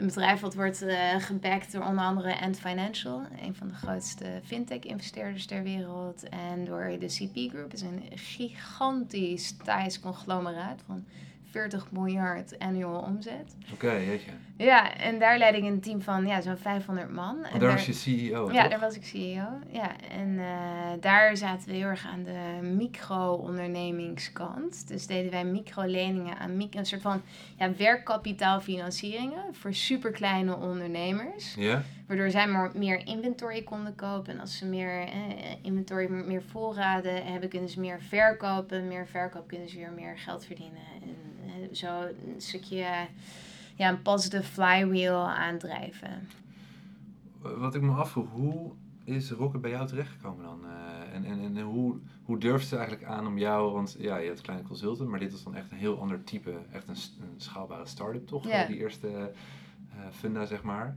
een 0.00 0.06
bedrijf 0.06 0.40
wat 0.40 0.54
wordt 0.54 0.82
eh 0.82 1.14
gebackt 1.18 1.72
door 1.72 1.84
onder 1.84 2.04
andere 2.04 2.40
Ant 2.40 2.58
Financial, 2.58 3.22
een 3.42 3.54
van 3.54 3.68
de 3.68 3.74
grootste 3.74 4.40
fintech-investeerders 4.44 5.46
ter 5.46 5.62
wereld. 5.62 6.28
En 6.28 6.64
door 6.64 6.96
de 6.98 7.06
CP 7.06 7.50
Group, 7.50 7.72
is 7.72 7.82
een 7.82 8.02
gigantisch 8.14 9.56
Thais 9.56 10.00
conglomeraat 10.00 10.80
van 10.86 11.04
40 11.50 11.90
miljard 11.90 12.58
annual 12.58 13.00
omzet. 13.00 13.56
oké, 13.72 13.92
jeetje. 13.92 14.30
Ja, 14.56 14.96
en 14.96 15.18
daar 15.18 15.38
leid 15.38 15.54
ik 15.54 15.64
een 15.64 15.80
team 15.80 16.02
van 16.02 16.26
ja, 16.26 16.40
zo'n 16.40 16.56
500 16.56 17.10
man. 17.12 17.44
En 17.44 17.58
daar 17.58 17.72
was 17.72 17.86
je 17.86 17.92
CEO, 17.92 18.52
ja, 18.52 18.60
toch? 18.62 18.70
daar 18.70 18.80
was 18.80 18.96
ik 18.96 19.04
CEO. 19.04 19.48
Ja, 19.70 19.92
en 20.10 20.38
eh, 20.38 20.44
daar 21.00 21.36
zaten 21.36 21.68
we 21.68 21.74
heel 21.74 21.86
erg 21.86 22.06
aan 22.06 22.22
de 22.24 22.58
micro-ondernemingskant. 22.76 24.88
Dus 24.88 25.06
deden 25.06 25.30
wij 25.30 25.44
microleningen 25.44 26.38
aan 26.38 26.56
mic- 26.56 26.74
een 26.74 26.86
soort 26.86 27.02
van 27.02 27.22
ja, 27.58 27.74
werkkapitaalfinancieringen 27.76 29.54
voor 29.54 29.74
superkleine 29.74 30.56
ondernemers. 30.56 31.54
Ja? 31.54 31.82
Waardoor 32.06 32.30
zij 32.30 32.48
maar 32.48 32.70
meer 32.74 33.06
inventory 33.06 33.62
konden 33.62 33.94
kopen. 33.94 34.32
En 34.32 34.40
als 34.40 34.58
ze 34.58 34.66
meer 34.66 35.00
eh, 35.00 35.10
inventory, 35.62 36.10
meer 36.10 36.42
voorraden 36.42 37.24
hebben, 37.24 37.48
kunnen 37.48 37.68
ze 37.68 37.80
meer 37.80 38.00
verkopen. 38.08 38.88
Meer 38.88 39.06
verkoop 39.06 39.48
kunnen 39.48 39.68
ze 39.68 39.76
weer 39.76 39.92
meer 39.92 40.18
geld 40.18 40.44
verdienen. 40.44 40.80
En 41.02 41.16
zo 41.72 42.02
een 42.02 42.40
stukje 42.40 43.06
ja, 43.76 43.88
een 43.88 44.02
positive 44.02 44.42
flywheel 44.42 45.28
aandrijven. 45.28 46.28
Wat 47.38 47.74
ik 47.74 47.82
me 47.82 47.92
afvroeg, 47.92 48.30
hoe 48.30 48.72
is 49.04 49.30
Rocket 49.30 49.60
bij 49.60 49.70
jou 49.70 49.86
terechtgekomen 49.86 50.44
dan? 50.44 50.60
Eh, 50.64 51.14
en 51.14 51.24
en, 51.24 51.40
en 51.40 51.60
hoe, 51.60 51.96
hoe 52.24 52.38
durfde 52.38 52.66
ze 52.66 52.76
eigenlijk 52.76 53.08
aan 53.08 53.26
om 53.26 53.38
jou, 53.38 53.72
want 53.72 53.96
ja, 53.98 54.16
je 54.16 54.26
hebt 54.26 54.40
kleine 54.40 54.66
consultant, 54.66 55.08
maar 55.08 55.18
dit 55.18 55.32
was 55.32 55.42
dan 55.42 55.54
echt 55.54 55.70
een 55.70 55.78
heel 55.78 56.00
ander 56.00 56.24
type, 56.24 56.58
echt 56.72 56.88
een, 56.88 56.96
schaalbare 57.36 57.86
start-up 57.86 58.26
toch? 58.26 58.46
Eh, 58.46 58.66
Die 58.66 58.76
eerste 58.76 59.08
eh, 59.08 59.98
funda, 60.12 60.44
zeg 60.46 60.62
maar. 60.62 60.96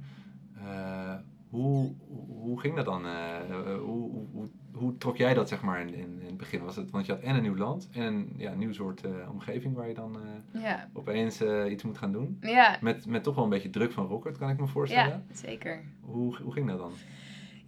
Hoe, 1.54 1.94
hoe 2.28 2.60
ging 2.60 2.76
dat 2.76 2.86
dan? 2.86 3.06
Eh, 3.06 3.50
eh, 3.50 3.80
hoe, 3.80 4.12
hoe, 4.32 4.50
hoe, 4.74 4.98
trok 4.98 5.18
jij 5.18 5.34
dat 5.34 5.50
zeg 5.50 5.62
maar 5.62 5.82
in, 5.82 5.94
in, 5.94 6.20
in 6.20 6.26
het 6.26 6.38
begin? 6.38 6.64
Was 6.64 6.76
het, 6.76 6.92
want 6.92 7.06
je 7.06 7.12
had 7.12 7.22
en 7.22 7.36
een 7.36 7.42
nieuw 7.42 7.56
land 7.56 7.90
en 7.92 8.04
een 8.04 8.34
ja, 8.38 8.54
nieuw 8.54 8.74
soort 8.74 9.04
eh, 9.04 9.12
omgeving 9.32 9.76
waar 9.76 9.88
je 9.88 9.94
dan 9.94 10.18
Ja, 10.52 10.90
opeens 10.94 11.42
iets 11.70 11.84
moet 11.84 11.98
gaan 11.98 12.12
doen. 12.12 12.38
ja, 12.42 12.78
Met, 12.82 13.06
met 13.06 13.24
toch 13.24 13.36
wel 13.36 13.44
een 13.44 13.50
beetje 13.50 13.70
druk 13.70 13.92
van 13.92 14.08
Rocket, 14.08 14.38
kan 14.38 14.50
ik 14.50 14.60
me 14.60 14.68
voorstellen. 14.68 15.26
ja 15.28 15.36
zeker. 15.36 15.84
Hoe, 16.02 16.38
hoe 16.38 16.54
ging 16.54 16.68
dat 16.68 16.78
dan? 16.78 16.92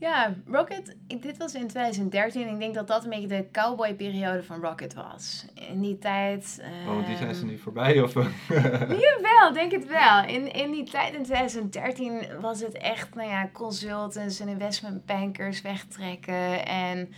Ja, 0.05 0.33
Rocket, 0.47 0.95
dit 1.07 1.37
was 1.37 1.53
in 1.53 1.67
2013. 1.67 2.47
Ik 2.47 2.59
denk 2.59 2.73
dat 2.73 2.87
dat 2.87 3.03
een 3.03 3.09
beetje 3.09 3.27
de 3.27 3.47
cowboy-periode 3.51 4.43
van 4.43 4.61
Rocket 4.61 4.93
was. 4.93 5.45
In 5.53 5.81
die 5.81 5.97
tijd... 5.97 6.63
Oh, 6.87 7.05
die 7.05 7.15
zijn 7.15 7.29
ehm, 7.29 7.37
ze 7.37 7.45
nu 7.45 7.57
voorbij? 7.57 8.01
Of, 8.01 8.13
Jawel, 9.03 9.53
denk 9.53 9.71
het 9.71 9.87
wel. 9.87 10.23
In, 10.27 10.51
in 10.51 10.71
die 10.71 10.83
tijd, 10.83 11.13
in 11.13 11.23
2013, 11.23 12.21
was 12.41 12.59
het 12.59 12.77
echt, 12.77 13.15
nou 13.15 13.29
ja, 13.29 13.49
consultants 13.53 14.39
en 14.39 14.47
investment 14.47 15.05
bankers 15.05 15.61
wegtrekken. 15.61 16.65
En 16.65 17.13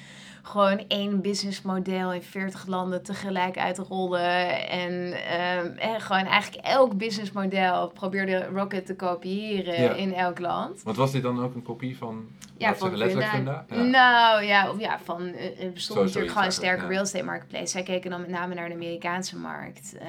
gewoon 0.48 0.84
één 0.88 1.22
businessmodel 1.22 2.14
in 2.14 2.22
40 2.22 2.68
landen 2.68 3.04
tegelijk 3.04 3.58
uitrollen. 3.58 4.70
En, 4.70 5.14
ehm, 5.14 5.66
en 5.78 6.02
gewoon 6.02 6.26
eigenlijk 6.26 6.66
elk 6.66 6.98
businessmodel 6.98 7.88
probeerde 7.88 8.46
Rocket 8.54 8.86
te 8.86 8.96
kopiëren 8.96 9.82
Ja. 9.82 9.94
in 9.94 10.14
elk 10.14 10.40
land. 10.40 10.84
Want 10.84 10.98
was 10.98 11.12
dit 11.12 11.22
dan 11.22 11.44
ook 11.44 11.56
een 11.56 11.64
kopie 11.64 11.98
van, 11.98 12.28
Ja, 12.58 12.68
van 12.68 12.78
zeggen, 12.78 12.98
letterlijk 12.98 13.30
Funda. 13.30 13.66
Ja. 13.70 13.82
Nou 13.82 14.44
ja, 14.44 14.70
of 14.70 14.80
ja 14.80 15.00
van, 15.04 15.22
eh, 15.28 15.64
er 15.64 15.72
bestond 15.72 16.00
natuurlijk 16.00 16.32
gewoon 16.32 16.46
een 16.46 16.52
sterke 16.52 16.88
real 16.88 17.02
estate 17.04 17.24
marketplace. 17.24 17.68
Zij 17.68 17.84
keken 17.84 18.10
dan 18.10 18.22
met 18.22 18.30
name 18.30 18.56
naar 18.56 18.68
de 18.68 18.74
Amerikaanse 18.76 19.38
markt. 19.38 19.98
Eh, 19.98 20.08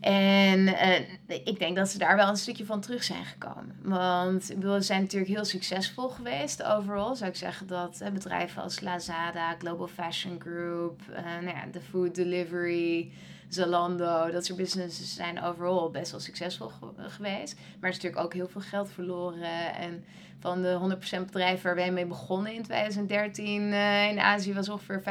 en 0.00 0.66
eh, 0.66 1.00
ik 1.44 1.58
denk 1.58 1.76
dat 1.76 1.88
ze 1.88 1.98
daar 1.98 2.16
wel 2.16 2.28
een 2.28 2.36
stukje 2.36 2.66
van 2.66 2.80
terug 2.80 3.04
zijn 3.04 3.24
gekomen. 3.24 3.76
Want 3.82 4.44
ze 4.44 4.76
zijn 4.80 5.00
natuurlijk 5.02 5.30
heel 5.30 5.44
succesvol 5.44 6.08
geweest 6.08 6.62
overal. 6.62 7.16
Zou 7.16 7.30
ik 7.30 7.36
zeggen 7.36 7.66
dat 7.66 8.00
eh, 8.00 8.10
bedrijven 8.10 8.62
als 8.62 8.80
Lazada, 8.80 9.54
Global 9.58 9.86
Fashion 9.86 10.40
Group, 10.40 11.00
nou 11.24 11.46
ja, 11.56 11.64
de 11.72 11.80
food 11.80 12.14
delivery, 12.14 13.10
Zalando, 13.48 14.30
dat 14.30 14.44
soort 14.44 14.58
businesses 14.58 15.14
zijn 15.14 15.42
overal 15.42 15.90
best 15.90 16.10
wel 16.10 16.20
succesvol 16.20 16.68
ge- 16.68 17.08
geweest. 17.10 17.54
Maar 17.56 17.64
er 17.80 17.88
is 17.88 17.94
natuurlijk 17.94 18.22
ook 18.24 18.32
heel 18.34 18.48
veel 18.48 18.60
geld 18.60 18.90
verloren. 18.90 19.74
En 19.74 20.04
van 20.40 20.62
de 20.62 20.96
100% 21.20 21.24
bedrijven 21.24 21.64
waar 21.64 21.74
wij 21.74 21.92
mee 21.92 22.06
begonnen 22.06 22.52
in 22.52 22.62
2013 22.62 23.72
eh, 23.72 24.10
in 24.10 24.18
Azië 24.18 24.54
was 24.54 24.68
ongeveer 24.68 25.02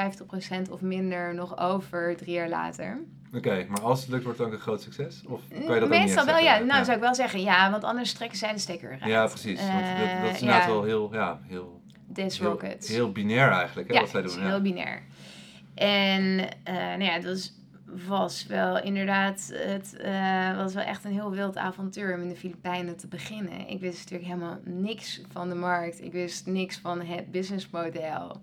50% 0.68 0.72
of 0.72 0.82
minder 0.82 1.34
nog 1.34 1.58
over 1.60 2.16
drie 2.18 2.34
jaar 2.34 2.50
later. 2.50 3.00
Oké, 3.34 3.66
maar 3.70 3.82
als 3.82 4.00
het 4.02 4.10
lukt 4.10 4.24
wordt 4.24 4.38
het 4.40 4.48
ook 4.48 4.54
een 4.54 4.60
groot 4.60 4.82
succes? 4.82 5.24
Of 5.28 5.42
kan 5.66 5.74
je 5.74 5.80
dat 5.80 5.90
Meestal 5.90 6.26
wel, 6.26 6.38
ja. 6.38 6.60
Nou, 6.60 6.84
zou 6.84 6.98
ik 6.98 7.04
wel 7.04 7.16
zeggen 7.16 7.42
ja, 7.42 7.72
want 7.72 7.84
anders 7.84 8.14
trekken 8.14 8.38
zij 8.38 8.54
de 8.54 8.60
stekker 8.60 8.92
eruit. 8.92 9.12
Ja, 9.12 9.26
precies. 9.28 9.60
Want 9.60 9.72
dat, 9.72 10.22
dat 10.22 10.30
is 10.30 10.36
Eh, 10.36 10.40
inderdaad 10.42 10.64
ja. 10.64 10.68
wel 10.70 10.84
heel, 10.84 11.14
ja, 11.14 11.40
heel, 11.48 11.82
This 12.14 12.40
heel, 12.40 12.48
Rockets. 12.50 12.88
heel 12.90 13.12
binair 13.12 13.52
eigenlijk, 13.52 13.88
hè, 13.88 13.94
ja, 13.94 14.00
wat 14.00 14.10
zij 14.10 14.22
het 14.22 14.30
doen. 14.30 14.40
is 14.40 14.46
Ja. 14.46 14.52
heel 14.52 14.62
binair. 14.62 15.02
En 15.76 16.40
eh, 16.64 16.74
nou 16.76 17.04
ja, 17.04 17.20
dat 17.20 17.24
was, 17.26 17.54
was 18.08 18.46
wel 18.46 18.84
inderdaad, 18.84 19.52
het 19.54 19.98
eh, 19.98 20.56
was 20.58 20.74
wel 20.74 20.84
echt 20.84 21.04
een 21.06 21.12
heel 21.12 21.32
wild 21.32 21.58
avontuur 21.58 22.16
om 22.16 22.22
in 22.22 22.30
de 22.30 22.36
Filipijnen 22.36 22.98
te 22.98 23.08
beginnen. 23.08 23.68
Ik 23.70 23.80
wist 23.80 23.98
natuurlijk 23.98 24.30
helemaal 24.30 24.58
niks 24.64 25.22
van 25.32 25.50
de 25.50 25.56
markt. 25.56 26.04
Ik 26.04 26.12
wist 26.12 26.46
niks 26.46 26.78
van 26.78 27.02
het 27.02 27.32
businessmodel. 27.32 28.42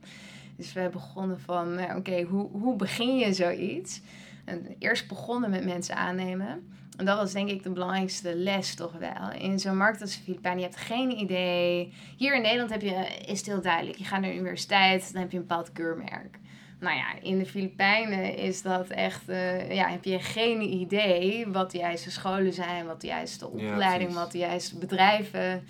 Dus 0.57 0.73
we 0.73 0.89
begonnen 0.93 1.41
van, 1.41 1.75
nou, 1.75 1.99
oké, 1.99 2.23
hoe, 2.23 2.49
hoe 2.51 2.77
begin 2.77 3.19
je 3.19 3.33
zoiets? 3.33 4.01
En 4.45 4.77
eerst 4.79 5.09
begonnen 5.09 5.51
met 5.51 5.65
mensen 5.65 5.97
aannemen. 5.97 6.73
En 6.97 7.05
dat 7.05 7.19
was 7.19 7.33
denk 7.33 7.51
ik 7.51 7.63
de 7.63 7.71
belangrijkste 7.71 8.37
les 8.37 8.75
toch 8.75 8.93
wel. 8.93 9.33
In 9.39 9.59
zo'n 9.59 9.77
markt 9.77 10.01
als 10.01 10.17
de 10.17 10.23
Filipijnen, 10.23 10.61
je 10.61 10.67
hebt 10.67 10.81
geen 10.81 11.19
idee. 11.19 11.93
Hier 12.17 12.35
in 12.35 12.43
Nederland 12.43 12.71
heb 12.71 12.83
je, 12.83 13.07
is 13.27 13.39
het 13.39 13.47
heel 13.47 13.63
duidelijk. 13.63 13.99
Je 13.99 14.05
gaat 14.05 14.21
naar 14.21 14.31
de 14.31 14.37
universiteit, 14.37 15.13
dan 15.13 15.23
heb 15.23 15.31
je 15.31 15.37
een 15.37 15.47
bepaald 15.47 15.73
keurmerk. 15.73 16.39
Nou 16.81 16.97
ja, 16.97 17.07
in 17.23 17.39
de 17.39 17.47
Filipijnen 17.47 18.37
is 18.37 18.63
dat 18.63 18.89
echt, 18.89 19.29
eh, 19.29 19.75
ja, 19.75 19.89
heb 19.89 20.05
je 20.05 20.19
geen 20.19 20.61
idee 20.61 21.47
wat 21.47 21.71
de 21.71 21.79
juiste 21.79 22.11
scholen 22.11 22.53
zijn, 22.53 22.87
wat 22.87 23.01
de 23.01 23.07
juiste 23.07 23.49
opleiding, 23.49 24.13
wat 24.13 24.33
de 24.33 24.39
juiste 24.39 24.79
bedrijven. 24.79 25.65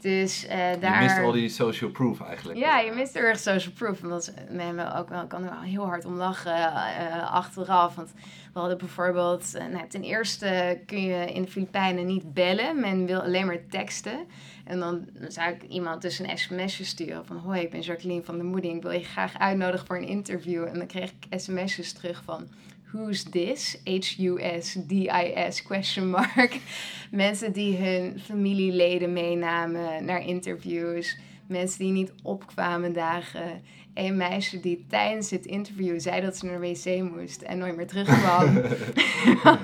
Dus 0.00 0.46
eh, 0.46 0.70
Je 0.72 0.78
daar... 0.78 1.02
mist 1.02 1.18
al 1.18 1.32
die 1.32 1.48
social 1.48 1.90
proof 1.90 2.20
eigenlijk. 2.20 2.58
Ja, 2.58 2.78
je 2.80 2.92
mist 2.92 3.14
heel 3.14 3.22
erg 3.22 3.38
social 3.38 3.72
proof. 3.74 4.00
Want 4.00 4.12
dat 4.12 4.22
is- 4.22 4.54
we 4.56 4.62
hebben 4.62 4.96
ook 4.96 5.08
wel, 5.08 5.26
kan 5.26 5.44
er 5.44 5.50
wel 5.50 5.60
heel 5.60 5.84
hard 5.86 6.04
om 6.04 6.14
lachen 6.14 6.54
eh, 6.54 7.32
achteraf. 7.32 7.94
Want 7.94 8.12
we 8.52 8.58
hadden 8.58 8.78
bijvoorbeeld, 8.78 9.54
eh, 9.54 9.66
nou, 9.66 9.88
ten 9.88 10.02
eerste 10.02 10.80
kun 10.86 11.02
je 11.02 11.32
in 11.32 11.42
de 11.42 11.48
Filipijnen 11.50 12.06
niet 12.06 12.34
bellen. 12.34 12.80
Men 12.80 13.06
wil 13.06 13.20
alleen 13.20 13.46
maar 13.46 13.66
teksten. 13.70 14.18
En 14.64 14.78
dan 14.78 15.08
zou 15.28 15.50
ik 15.52 15.62
iemand 15.62 16.02
dus 16.02 16.18
een 16.18 16.38
sms'je 16.38 16.84
sturen 16.84 17.26
van... 17.26 17.36
Hoi, 17.36 17.60
ik 17.60 17.70
ben 17.70 17.80
Jacqueline 17.80 18.22
van 18.22 18.38
de 18.38 18.44
Moeding. 18.44 18.76
Ik 18.76 18.82
wil 18.82 18.92
je 18.92 19.04
graag 19.04 19.38
uitnodigen 19.38 19.86
voor 19.86 19.96
een 19.96 20.08
interview. 20.08 20.64
En 20.64 20.74
dan 20.74 20.86
kreeg 20.86 21.10
ik 21.20 21.40
sms'jes 21.40 21.92
terug 21.92 22.22
van... 22.24 22.48
Who's 22.92 23.22
this? 23.22 23.76
H-U-S-D-I-S 23.84 25.62
question 25.62 26.10
mark. 26.10 26.58
Mensen 27.10 27.52
die 27.52 27.76
hun 27.76 28.20
familieleden 28.20 29.12
meenamen 29.12 30.04
naar 30.04 30.26
interviews. 30.26 31.18
Mensen 31.46 31.78
die 31.78 31.92
niet 31.92 32.12
opkwamen 32.22 32.92
dagen. 32.92 33.62
Een 33.94 34.16
meisje 34.16 34.60
die 34.60 34.84
tijdens 34.88 35.30
het 35.30 35.46
interview 35.46 36.00
zei 36.00 36.20
dat 36.20 36.36
ze 36.36 36.46
naar 36.46 36.60
de 36.60 36.66
wc 36.68 37.02
moest 37.16 37.42
en 37.42 37.58
nooit 37.58 37.76
meer 37.76 37.86
terugkwam. 37.86 38.62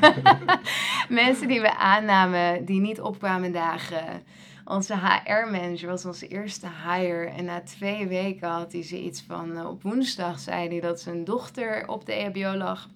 Mensen 1.22 1.48
die 1.48 1.60
we 1.60 1.76
aannamen 1.76 2.64
die 2.64 2.80
niet 2.80 3.00
opkwamen 3.00 3.52
dagen. 3.52 4.22
Onze 4.64 4.94
HR-manager 4.94 5.88
was 5.88 6.04
onze 6.04 6.28
eerste 6.28 6.66
hire. 6.86 7.26
En 7.26 7.44
na 7.44 7.60
twee 7.60 8.06
weken 8.06 8.48
had 8.48 8.72
hij 8.72 8.82
zoiets 8.82 9.22
van... 9.26 9.56
eh, 9.56 9.68
op 9.68 9.82
woensdag 9.82 10.38
zei 10.38 10.68
hij 10.68 10.80
dat 10.80 11.00
zijn 11.00 11.24
dochter 11.24 11.88
op 11.88 12.06
de 12.06 12.12
EHBO 12.12 12.56
lag. 12.56 12.88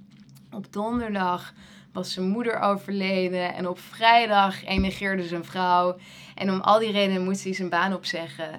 Op 0.53 0.73
donderdag 0.73 1.53
was 1.93 2.13
zijn 2.13 2.29
moeder 2.29 2.61
overleden. 2.61 3.55
En 3.55 3.69
op 3.69 3.79
vrijdag 3.79 4.65
emigreerde 4.65 5.23
zijn 5.27 5.45
vrouw. 5.45 5.97
En 6.35 6.51
om 6.51 6.61
al 6.61 6.79
die 6.79 6.93
redenen 6.93 7.25
moest 7.25 7.45
hij 7.45 7.55
zijn 7.55 7.69
baan 7.69 7.95
opzeggen. 7.95 8.51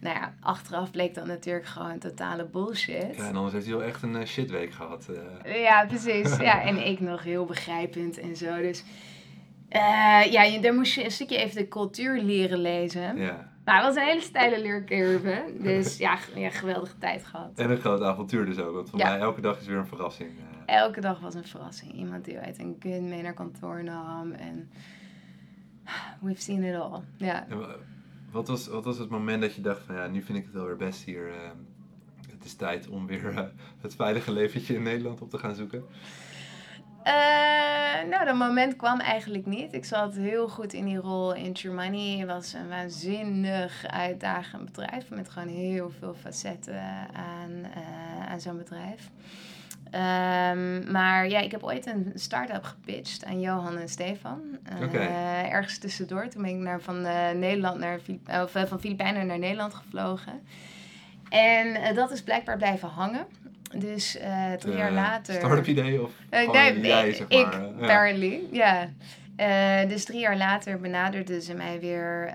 Nou 0.00 0.16
ja, 0.16 0.34
achteraf 0.40 0.90
bleek 0.90 1.14
dat 1.14 1.26
natuurlijk 1.26 1.66
gewoon 1.66 1.98
totale 1.98 2.44
bullshit. 2.44 3.16
Ja, 3.16 3.26
en 3.28 3.36
anders 3.36 3.52
heeft 3.52 3.66
hij 3.66 3.76
wel 3.76 3.84
echt 3.86 4.02
een 4.02 4.16
eh, 4.16 4.26
shitweek 4.26 4.72
gehad. 4.72 5.08
eh. 5.44 5.62
Ja, 5.62 5.86
precies. 5.86 6.36
Ja, 6.36 6.62
en 6.62 6.86
ik 6.86 7.00
nog 7.00 7.22
heel 7.22 7.44
begrijpend 7.44 8.18
en 8.18 8.36
zo. 8.36 8.56
Dus 8.56 8.84
eh, 9.68 9.80
ja, 10.30 10.42
je, 10.42 10.60
daar 10.60 10.74
moest 10.74 10.94
je 10.94 11.04
een 11.04 11.10
stukje 11.10 11.36
even 11.36 11.56
de 11.56 11.68
cultuur 11.68 12.22
leren 12.22 12.58
lezen. 12.58 13.16
ja. 13.16 13.48
Maar 13.64 13.76
het 13.76 13.84
was 13.84 13.96
een 13.96 14.08
hele 14.08 14.20
steile 14.20 14.60
leercurve. 14.62 15.54
Dus 15.58 15.96
ja, 15.98 16.18
ja, 16.34 16.50
geweldige 16.50 16.98
tijd 16.98 17.24
gehad. 17.24 17.50
En 17.58 17.70
een 17.70 17.76
groot 17.76 18.02
avontuur 18.02 18.46
dus 18.46 18.58
ook. 18.58 18.74
Want 18.74 18.90
voor 18.90 18.98
Ja. 18.98 19.08
mij 19.10 19.18
elke 19.18 19.40
dag 19.40 19.60
is 19.60 19.66
weer 19.66 19.76
een 19.76 19.86
verrassing. 19.86 20.30
eh. 20.66 20.76
Elke 20.76 21.00
dag 21.00 21.20
was 21.20 21.34
een 21.34 21.44
verrassing. 21.44 21.92
Iemand 21.92 22.24
die 22.24 22.38
uit 22.38 22.58
een 22.58 22.76
gun 22.80 23.08
mee 23.08 23.22
naar 23.22 23.34
kantoor 23.34 23.84
nam. 23.84 24.32
En 24.32 24.70
we've 26.20 26.42
seen 26.42 26.62
it 26.62 26.74
all. 26.80 27.00
Ja. 27.16 27.46
En 27.48 27.58
wat, 28.30 28.48
was, 28.48 28.66
wat 28.68 28.84
was 28.84 28.98
het 28.98 29.08
moment 29.08 29.40
dat 29.42 29.54
je 29.54 29.60
dacht 29.60 29.82
van 29.82 29.94
ja, 29.94 30.06
nu 30.06 30.22
vind 30.22 30.38
ik 30.38 30.44
het 30.44 30.52
wel 30.54 30.66
weer 30.66 30.76
best 30.76 31.04
hier. 31.04 31.28
eh, 31.28 31.50
het 32.32 32.44
is 32.44 32.54
tijd 32.54 32.88
om 32.88 33.06
weer 33.06 33.28
eh, 33.36 33.44
het 33.80 33.94
veilige 33.94 34.32
leventje 34.32 34.74
in 34.74 34.82
Nederland 34.82 35.20
op 35.20 35.30
te 35.30 35.38
gaan 35.38 35.54
zoeken. 35.54 35.84
Eh, 37.02 38.08
nou, 38.08 38.24
dat 38.24 38.34
moment 38.34 38.76
kwam 38.76 39.00
eigenlijk 39.00 39.46
niet. 39.46 39.72
Ik 39.72 39.84
zat 39.84 40.14
heel 40.14 40.48
goed 40.48 40.72
in 40.72 40.84
die 40.84 40.96
rol 40.96 41.34
in 41.34 41.56
Germany. 41.56 42.18
Het 42.18 42.28
was 42.28 42.52
een 42.52 42.68
waanzinnig 42.68 43.86
uitdagend 43.86 44.64
bedrijf 44.64 45.10
met 45.10 45.28
gewoon 45.28 45.48
heel 45.48 45.90
veel 45.98 46.14
facetten 46.14 46.82
aan, 47.12 47.64
eh, 47.74 48.30
aan 48.30 48.40
zo'n 48.40 48.56
bedrijf. 48.56 49.10
Ehm, 49.90 50.92
maar 50.92 51.28
ja, 51.28 51.38
ik 51.40 51.50
heb 51.50 51.62
ooit 51.62 51.86
een 51.86 52.12
start-up 52.14 52.64
gepitcht 52.64 53.24
aan 53.24 53.40
Johan 53.40 53.78
en 53.78 53.88
Stefan. 53.88 54.40
Eh, 54.92 55.52
ergens 55.52 55.78
tussendoor. 55.78 56.28
Toen 56.28 56.42
ben 56.42 56.50
ik 56.50 56.56
naar, 56.56 56.80
van, 56.80 57.02
Nederland 57.38 57.78
naar, 57.78 58.00
of, 58.42 58.50
van 58.68 58.80
Filipijnen 58.80 59.26
naar 59.26 59.38
Nederland 59.38 59.74
gevlogen. 59.74 60.42
En 61.28 61.94
dat 61.94 62.10
is 62.10 62.22
blijkbaar 62.22 62.56
blijven 62.56 62.88
hangen. 62.88 63.26
Dus 63.78 64.16
eh, 64.16 64.52
drie 64.52 64.76
jaar 64.76 64.92
later... 64.92 65.34
Start-up 65.34 65.66
idee 65.66 66.02
of 66.02 66.10
Eh, 66.30 66.50
nee, 66.50 66.80
jij, 66.80 67.08
ik, 67.08 67.14
zeg 67.14 67.28
maar. 67.28 67.40
ik, 67.40 67.52
ja. 67.52 67.80
apparently, 67.80 68.40
ja. 68.50 68.88
Eh, 69.36 69.88
dus 69.88 70.04
drie 70.04 70.20
jaar 70.20 70.36
later 70.36 70.80
benaderden 70.80 71.42
ze 71.42 71.54
mij 71.54 71.80
weer 71.80 72.34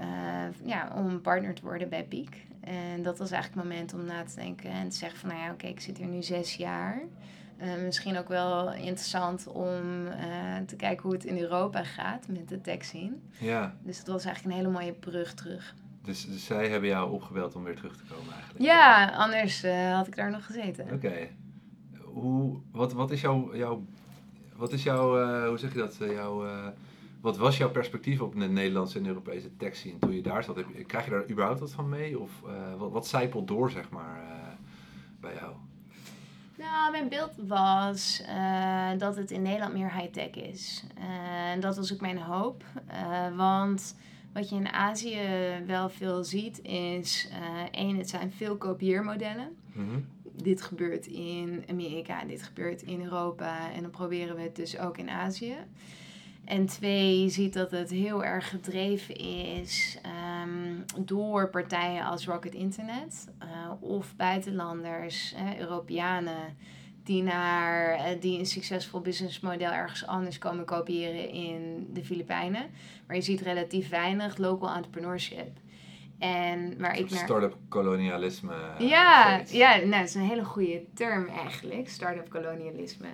ja, 0.64 0.92
om 0.96 1.22
partner 1.22 1.54
te 1.54 1.62
worden 1.62 1.90
bij 1.90 2.04
Piek. 2.04 2.46
En 2.62 3.04
dat 3.04 3.18
was 3.18 3.32
eigenlijk 3.32 3.62
het 3.62 3.72
moment 3.72 3.94
om 3.94 4.06
na 4.06 4.24
te 4.24 4.36
denken 4.36 4.70
en 4.70 4.90
te 4.90 4.96
zeggen 4.96 5.20
van, 5.20 5.30
nou 5.30 5.42
ja, 5.42 5.52
oké, 5.52 5.68
ik 5.68 5.80
zit 5.80 5.98
hier 5.98 6.08
nu 6.08 6.24
zes 6.24 6.56
jaar. 6.56 7.02
Misschien 7.84 8.18
ook 8.18 8.28
wel 8.28 8.74
interessant 8.74 9.48
om 9.48 9.82
te 10.66 10.76
kijken 10.76 11.04
hoe 11.04 11.14
het 11.14 11.26
in 11.26 11.40
Europa 11.40 11.84
gaat 11.84 12.28
met 12.28 12.50
de 12.50 12.62
tech 12.62 12.84
scene. 12.84 13.16
Ja, 13.38 13.76
Dus 13.84 13.98
dat 13.98 14.08
was 14.08 14.26
eigenlijk 14.26 14.56
een 14.56 14.62
hele 14.62 14.78
mooie 14.78 14.94
brug 14.94 15.34
terug. 15.34 15.76
Dus, 16.06 16.26
dus 16.26 16.46
zij 16.46 16.70
hebben 16.70 16.90
jou 16.90 17.12
opgebeld 17.12 17.56
om 17.56 17.64
weer 17.64 17.76
terug 17.76 17.98
te 17.98 18.04
komen 18.04 18.34
eigenlijk. 18.34 18.64
Ja, 18.66 19.10
anders 19.16 19.64
eh, 19.64 19.96
had 19.96 20.08
ik 20.08 20.16
daar 20.16 20.32
nog 20.32 20.46
gezeten. 20.46 20.94
Oké. 20.94 21.28
Hoe, 22.02 22.60
wat, 22.72 22.94
wat 22.94 23.12
is 23.12 23.22
jouw, 23.22 23.56
jouw, 23.56 23.86
wat 24.56 24.72
is 24.72 24.84
jouw, 24.84 25.22
eh, 25.22 25.48
hoe 25.48 25.58
zeg 25.58 25.74
je 25.74 25.78
dat, 25.80 25.98
eh, 26.02 26.12
jouw, 26.12 26.46
wat 27.22 27.38
was 27.38 27.58
jouw 27.58 27.70
perspectief 27.70 28.22
op 28.22 28.40
de 28.40 28.48
Nederlandse 28.48 29.00
en 29.00 29.06
Europese 29.06 29.50
scene 29.72 30.00
toen 30.00 30.16
je 30.16 30.22
daar 30.22 30.44
zat? 30.44 30.56
Heb 30.56 30.88
Krijg 30.88 31.06
je 31.06 31.12
daar 31.12 31.30
überhaupt 31.30 31.60
wat 31.60 31.72
van 31.72 31.90
mee? 31.90 32.20
Of 32.20 32.32
wat, 32.78 32.92
wat 32.92 33.08
zijpelt 33.08 33.48
door, 33.48 33.72
zeg 33.72 33.90
maar, 33.90 34.22
bij 35.20 35.34
jou? 35.34 35.54
Nou, 36.58 36.92
mijn 36.92 37.10
beeld 37.10 37.34
was 37.48 38.24
dat 38.98 39.16
het 39.16 39.32
in 39.32 39.42
Nederland 39.42 39.74
meer 39.74 39.94
high-tech 39.94 40.32
is. 40.32 40.84
En 41.52 41.60
dat 41.60 41.76
was 41.76 41.94
ook 41.94 42.02
mijn 42.02 42.18
hoop. 42.18 42.64
Want 43.36 43.96
wat 44.36 44.50
je 44.50 44.56
in 44.56 44.70
Azië 44.70 45.20
wel 45.66 45.90
veel 45.90 46.24
ziet 46.24 46.62
is... 46.62 47.30
eh 47.32 47.64
één, 47.72 47.98
het 47.98 48.10
zijn 48.10 48.32
veel 48.32 48.58
kopieermodellen. 48.58 49.56
Mhm. 49.74 50.00
Dit 50.32 50.62
gebeurt 50.62 51.08
in 51.08 51.64
Amerika, 51.70 52.24
dit 52.24 52.44
gebeurt 52.44 52.82
in 52.82 53.04
Europa. 53.04 53.72
En 53.74 53.82
dan 53.82 53.92
proberen 53.92 54.36
we 54.36 54.42
het 54.42 54.56
dus 54.56 54.80
ook 54.80 54.98
in 54.98 55.10
Azië. 55.10 55.56
En 56.46 56.66
twee, 56.66 57.22
je 57.22 57.30
ziet 57.30 57.54
dat 57.54 57.72
het 57.72 57.90
heel 57.90 58.24
erg 58.24 58.50
gedreven 58.50 59.16
is 59.16 59.98
ehm, 60.02 61.06
door 61.06 61.50
partijen 61.50 62.06
als 62.06 62.26
Rocket 62.26 62.54
Internet 62.54 63.28
uh, 63.44 63.72
of 63.80 64.16
buitenlanders, 64.16 65.34
uh, 65.34 65.60
Europeanen, 65.60 66.58
die, 67.06 67.24
naar, 67.24 67.98
uh, 67.98 68.22
die 68.22 68.40
een 68.40 68.46
succesvol 68.46 69.02
businessmodel 69.02 69.72
ergens 69.72 70.08
anders 70.08 70.38
komen 70.38 70.66
kopiëren 70.66 71.30
in 71.30 71.88
de 71.94 72.04
Filipijnen. 72.04 72.70
Maar 73.08 73.16
je 73.16 73.22
ziet 73.22 73.42
relatief 73.42 73.90
weinig 73.90 74.38
local 74.38 74.76
entrepreneurship. 74.76 75.58
En 76.20 76.80
waar 76.80 76.98
ik 76.98 77.10
naar... 77.10 77.20
Startup 77.20 77.58
kolonialisme. 77.70 78.54
Ja, 78.78 79.42
ja 79.48 79.76
nou, 79.76 79.90
dat 79.90 80.04
is 80.04 80.16
een 80.16 80.22
hele 80.22 80.44
goede 80.44 80.84
term 80.94 81.28
eigenlijk, 81.28 81.90
startup 81.90 82.30
kolonialisme. 82.30 83.08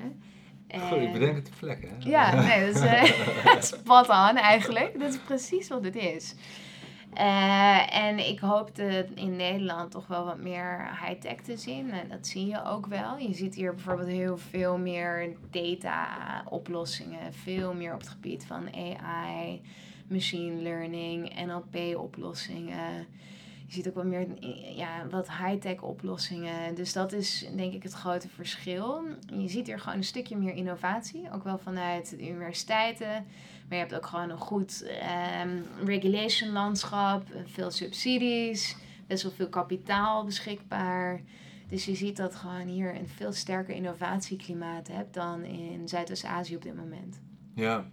Goed, 0.79 1.01
ik 1.01 1.13
bedenk 1.13 1.35
het 1.35 1.45
te 1.45 1.53
vlek, 1.53 1.81
hè? 1.81 2.09
Ja, 2.09 2.35
nee, 2.35 2.73
dat 2.73 2.75
is 2.75 2.83
uh, 2.83 3.61
spot 3.79 4.09
on 4.09 4.35
eigenlijk. 4.35 4.99
Dat 4.99 5.09
is 5.09 5.17
precies 5.17 5.67
wat 5.67 5.83
het 5.83 5.95
is. 5.95 6.35
Uh, 7.17 7.95
en 7.95 8.27
ik 8.27 8.39
hoopte 8.39 9.07
in 9.15 9.35
Nederland 9.35 9.91
toch 9.91 10.07
wel 10.07 10.25
wat 10.25 10.37
meer 10.37 10.99
high-tech 11.05 11.35
te 11.35 11.57
zien. 11.57 11.91
En 11.91 12.09
dat 12.09 12.27
zie 12.27 12.45
je 12.45 12.63
ook 12.63 12.85
wel. 12.85 13.17
Je 13.17 13.33
ziet 13.33 13.55
hier 13.55 13.73
bijvoorbeeld 13.73 14.07
heel 14.07 14.37
veel 14.37 14.77
meer 14.77 15.35
data-oplossingen. 15.49 17.33
Veel 17.33 17.73
meer 17.73 17.93
op 17.93 17.99
het 17.99 18.09
gebied 18.09 18.45
van 18.45 18.73
AI, 18.75 19.61
machine 20.07 20.61
learning, 20.61 21.45
NLP-oplossingen. 21.45 23.07
Je 23.67 23.73
ziet 23.77 23.87
ook 23.87 23.95
wel 23.95 24.05
meer 24.05 24.27
ja, 24.75 25.07
wat 25.09 25.31
high-tech 25.31 25.81
oplossingen. 25.81 26.75
Dus 26.75 26.93
dat 26.93 27.11
is 27.11 27.47
denk 27.55 27.73
ik 27.73 27.83
het 27.83 27.93
grote 27.93 28.29
verschil. 28.29 29.03
Je 29.33 29.49
ziet 29.49 29.67
hier 29.67 29.79
gewoon 29.79 29.97
een 29.97 30.03
stukje 30.03 30.37
meer 30.37 30.53
innovatie. 30.53 31.31
Ook 31.33 31.43
wel 31.43 31.57
vanuit 31.57 32.09
de 32.09 32.29
universiteiten. 32.29 33.25
Maar 33.71 33.79
je 33.79 33.85
hebt 33.85 33.97
ook 33.97 34.09
gewoon 34.09 34.29
een 34.29 34.37
goed 34.37 34.91
um, 35.43 35.87
regulation 35.87 36.51
landschap. 36.51 37.23
Veel 37.45 37.71
subsidies. 37.71 38.75
Best 39.07 39.23
wel 39.23 39.31
veel 39.31 39.49
kapitaal 39.49 40.25
beschikbaar. 40.25 41.21
Dus 41.69 41.85
je 41.85 41.95
ziet 41.95 42.17
dat 42.17 42.35
gewoon 42.35 42.67
hier 42.67 42.95
een 42.95 43.07
veel 43.07 43.31
sterker 43.31 43.75
innovatieklimaat 43.75 44.87
hebt 44.87 45.13
dan 45.13 45.43
in 45.43 45.87
Zuidoost-Azië 45.87 46.55
op 46.55 46.61
dit 46.61 46.75
moment. 46.75 47.21
Ja. 47.55 47.63
ja, 47.63 47.85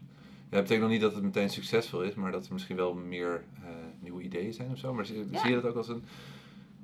dat 0.51 0.61
betekent 0.61 0.81
nog 0.81 0.91
niet 0.91 1.01
dat 1.01 1.15
het 1.15 1.23
meteen 1.23 1.51
succesvol 1.51 2.03
is, 2.03 2.15
maar 2.15 2.33
dat 2.33 2.47
er 2.47 2.53
misschien 2.53 2.77
wel 2.77 2.95
meer 2.95 3.45
uh, 3.61 3.69
nieuwe 4.01 4.23
ideeën 4.23 4.53
zijn 4.53 4.71
of 4.71 4.79
zo. 4.79 4.95
Maar 4.95 5.07
zie, 5.07 5.25
zie 5.33 5.49
je 5.49 5.55
dat 5.55 5.65
ook 5.65 5.77
als 5.77 5.89
een. 5.89 6.05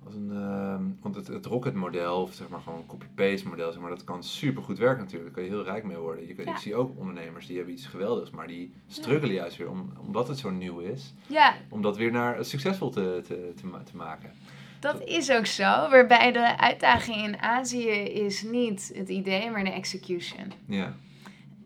Als 0.05 0.15
een 0.15 0.31
uh, 0.33 0.77
want 1.01 1.15
het, 1.15 1.27
het 1.27 1.47
rocket 1.47 1.75
model, 1.75 2.23
of 2.23 2.35
zeg 2.35 2.49
maar 2.49 2.61
gewoon 2.61 2.79
een 2.79 2.87
copy-paste 2.87 3.49
model, 3.49 3.73
zeg 3.73 3.81
maar, 3.81 3.91
dat 3.91 4.05
kan 4.05 4.23
super 4.23 4.63
goed 4.63 4.79
werken 4.79 5.05
natuurlijk. 5.05 5.25
Daar 5.25 5.35
kan 5.35 5.45
je 5.45 5.57
heel 5.57 5.73
rijk 5.73 5.85
mee 5.85 5.97
worden. 5.97 6.27
Je 6.27 6.35
kan, 6.35 6.45
ja. 6.45 6.51
Ik 6.51 6.57
zie 6.57 6.75
ook 6.75 6.99
ondernemers 6.99 7.47
die 7.47 7.57
hebben 7.57 7.75
iets 7.75 7.87
geweldigs, 7.87 8.31
maar 8.31 8.47
die 8.47 8.75
struggelen 8.87 9.35
ja. 9.35 9.41
juist 9.41 9.57
weer 9.57 9.71
om, 9.71 9.93
omdat 10.01 10.29
het 10.29 10.39
zo 10.39 10.51
nieuw 10.51 10.79
is. 10.79 11.15
Ja. 11.27 11.55
Om 11.69 11.83
dat 11.83 11.97
weer 11.97 12.13
naar 12.13 12.45
succesvol 12.45 12.91
te, 12.91 13.21
te, 13.27 13.53
te, 13.57 13.83
te 13.85 13.97
maken. 13.97 14.33
Dat 14.81 15.03
is 15.05 15.31
ook 15.31 15.47
zo. 15.47 15.63
Waarbij 15.63 16.33
de 16.33 16.59
uitdaging 16.59 17.25
in 17.25 17.39
Azië 17.39 17.89
is 17.99 18.43
niet 18.43 18.93
het 18.95 19.09
idee, 19.09 19.51
maar 19.51 19.65
de 19.65 19.71
execution. 19.71 20.53
Ja. 20.67 20.95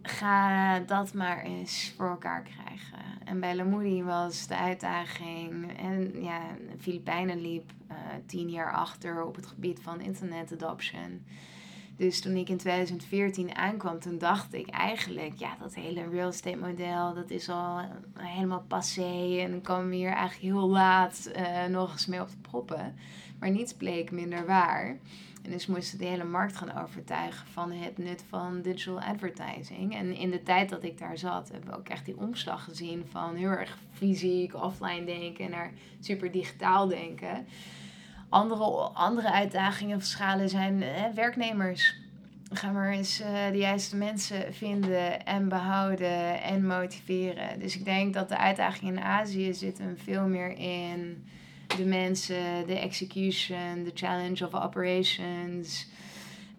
Ga 0.02 0.78
dat 0.81 1.14
maar 1.14 1.43
eens 1.43 1.95
voor 1.97 2.09
elkaar 2.09 2.43
krijgen. 2.43 2.99
En 3.25 3.40
bij 3.40 3.57
Lamoudi 3.57 4.02
was 4.02 4.47
de 4.47 4.57
uitdaging. 4.57 5.78
En 5.78 6.23
ja, 6.23 6.40
de 6.73 6.78
Filipijnen 6.78 7.40
liep 7.40 7.73
uh, 7.90 7.97
tien 8.26 8.50
jaar 8.50 8.73
achter 8.73 9.25
op 9.25 9.37
het 9.37 9.47
gebied 9.47 9.81
van 9.83 10.00
internet 10.00 10.52
adoption. 10.52 11.23
Dus 11.97 12.21
toen 12.21 12.37
ik 12.37 12.49
in 12.49 12.57
2014 12.57 13.57
aankwam, 13.57 13.99
toen 13.99 14.19
dacht 14.19 14.55
ik 14.55 14.69
eigenlijk, 14.69 15.35
ja, 15.37 15.57
dat 15.61 15.75
hele 15.75 16.09
real 16.09 16.28
estate 16.28 16.57
model, 16.57 17.14
dat 17.14 17.31
is 17.31 17.49
al 17.49 17.81
helemaal 18.19 18.64
passé. 18.69 19.38
En 19.40 19.50
dan 19.50 19.61
komen 19.61 19.88
we 19.88 19.95
hier 19.95 20.12
eigenlijk 20.12 20.55
heel 20.55 20.69
laat 20.69 21.31
uh, 21.37 21.64
nog 21.64 21.93
eens 21.93 22.07
mee 22.07 22.21
op 22.21 22.28
te 22.28 22.38
proppen. 22.38 22.95
Maar 23.38 23.50
niets 23.50 23.75
bleek 23.75 24.11
minder 24.11 24.47
waar. 24.47 24.99
En 25.49 25.55
dus 25.55 25.67
moesten 25.67 25.99
de 25.99 26.05
hele 26.05 26.25
markt 26.25 26.57
gaan 26.57 26.83
overtuigen 26.83 27.47
van 27.47 27.73
het 27.73 27.99
nut 27.99 28.25
van 28.28 28.62
digital 28.62 29.00
advertising. 29.00 29.95
En 29.95 30.17
in 30.17 30.31
de 30.31 30.43
tijd 30.43 30.69
dat 30.69 30.85
ik 30.85 30.99
daar 30.99 31.19
zat, 31.19 31.49
hebben 31.49 31.71
we 31.71 31.76
ook 31.76 31.88
echt 31.88 32.05
die 32.05 32.19
omslag 32.19 32.64
gezien 32.64 33.05
van 33.11 33.35
heel 33.35 33.49
erg 33.49 33.78
fysiek, 33.93 34.55
offline 34.55 35.05
denken 35.05 35.50
naar 35.50 35.73
super 36.00 36.33
digitaal 36.33 36.88
denken. 36.88 37.46
Andere, 38.29 38.64
andere 38.92 39.33
uitdagingen 39.33 39.96
of 39.96 40.03
schalen 40.03 40.49
zijn 40.49 40.83
hè, 40.83 41.12
werknemers. 41.12 41.96
Ga 42.53 42.70
maar 42.70 42.90
eens 42.90 43.20
uh, 43.20 43.51
de 43.51 43.59
juiste 43.59 43.96
mensen 43.96 44.55
vinden 44.55 45.25
en 45.25 45.49
behouden 45.49 46.42
en 46.42 46.66
motiveren. 46.66 47.61
Dus 47.61 47.77
ik 47.77 47.85
denk 47.85 48.14
dat 48.14 48.29
de 48.29 48.38
uitdaging 48.38 48.90
in 48.90 49.01
Azië 49.01 49.55
zit 49.55 49.79
hem 49.79 49.96
veel 49.99 50.27
meer 50.27 50.57
in 50.57 51.25
de 51.76 51.85
mensen, 51.85 52.66
de 52.66 52.78
execution, 52.78 53.85
de 53.85 53.90
challenge 53.94 54.46
of 54.46 54.54
operations, 54.54 55.87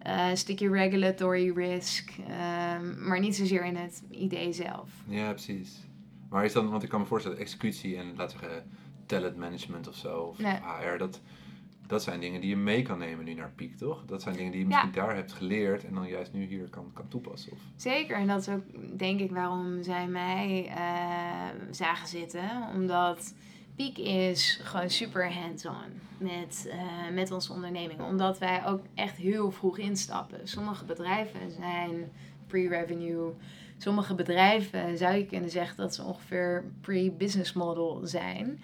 uh, 0.07 0.27
stukje 0.33 0.69
regulatory 0.69 1.51
risk, 1.55 2.11
um, 2.17 3.07
maar 3.07 3.19
niet 3.19 3.35
zozeer 3.35 3.65
in 3.65 3.75
het 3.75 4.03
idee 4.11 4.53
zelf. 4.53 4.89
Ja, 5.07 5.29
precies. 5.29 5.87
Maar 6.29 6.45
is 6.45 6.53
dan, 6.53 6.69
want 6.69 6.83
ik 6.83 6.89
kan 6.89 6.99
me 6.99 7.05
voorstellen, 7.05 7.37
executie 7.37 7.97
en 7.97 8.15
laten 8.15 8.39
we 8.39 8.45
zeggen 8.45 8.63
talent 9.05 9.37
management 9.37 9.87
of 9.87 9.95
zo, 9.95 10.19
of 10.19 10.39
nee. 10.39 10.53
HR, 10.53 10.97
dat, 10.97 11.21
dat 11.87 12.03
zijn 12.03 12.19
dingen 12.19 12.41
die 12.41 12.49
je 12.49 12.55
mee 12.57 12.81
kan 12.81 12.97
nemen 12.97 13.25
nu 13.25 13.33
naar 13.33 13.51
Piek, 13.55 13.77
toch? 13.77 14.05
Dat 14.05 14.21
zijn 14.21 14.35
dingen 14.35 14.51
die 14.51 14.61
je 14.61 14.67
misschien 14.67 14.91
ja. 14.93 15.05
daar 15.05 15.15
hebt 15.15 15.31
geleerd 15.31 15.85
en 15.85 15.93
dan 15.93 16.07
juist 16.07 16.33
nu 16.33 16.45
hier 16.45 16.69
kan, 16.69 16.91
kan 16.93 17.07
toepassen. 17.07 17.51
Of? 17.51 17.59
Zeker, 17.75 18.15
en 18.15 18.27
dat 18.27 18.41
is 18.41 18.49
ook 18.49 18.63
denk 18.97 19.19
ik 19.19 19.31
waarom 19.31 19.83
zij 19.83 20.07
mij 20.07 20.65
uh, 20.67 21.71
zagen 21.71 22.07
zitten, 22.07 22.49
omdat 22.75 23.33
Piek 23.79 23.97
is 23.97 24.59
gewoon 24.63 24.89
super 24.89 25.33
hands-on 25.33 26.01
met, 26.17 26.67
uh, 26.67 27.13
met 27.13 27.31
onze 27.31 27.53
onderneming. 27.53 28.01
Omdat 28.01 28.37
wij 28.37 28.65
ook 28.65 28.81
echt 28.95 29.17
heel 29.17 29.51
vroeg 29.51 29.77
instappen. 29.77 30.47
Sommige 30.47 30.85
bedrijven 30.85 31.51
zijn 31.51 32.11
pre-revenue. 32.47 33.33
Sommige 33.77 34.15
bedrijven 34.15 34.97
zou 34.97 35.15
je 35.15 35.25
kunnen 35.25 35.49
zeggen 35.49 35.77
dat 35.77 35.95
ze 35.95 36.03
ongeveer 36.03 36.63
pre-business 36.81 37.53
model 37.53 37.99
zijn. 38.03 38.61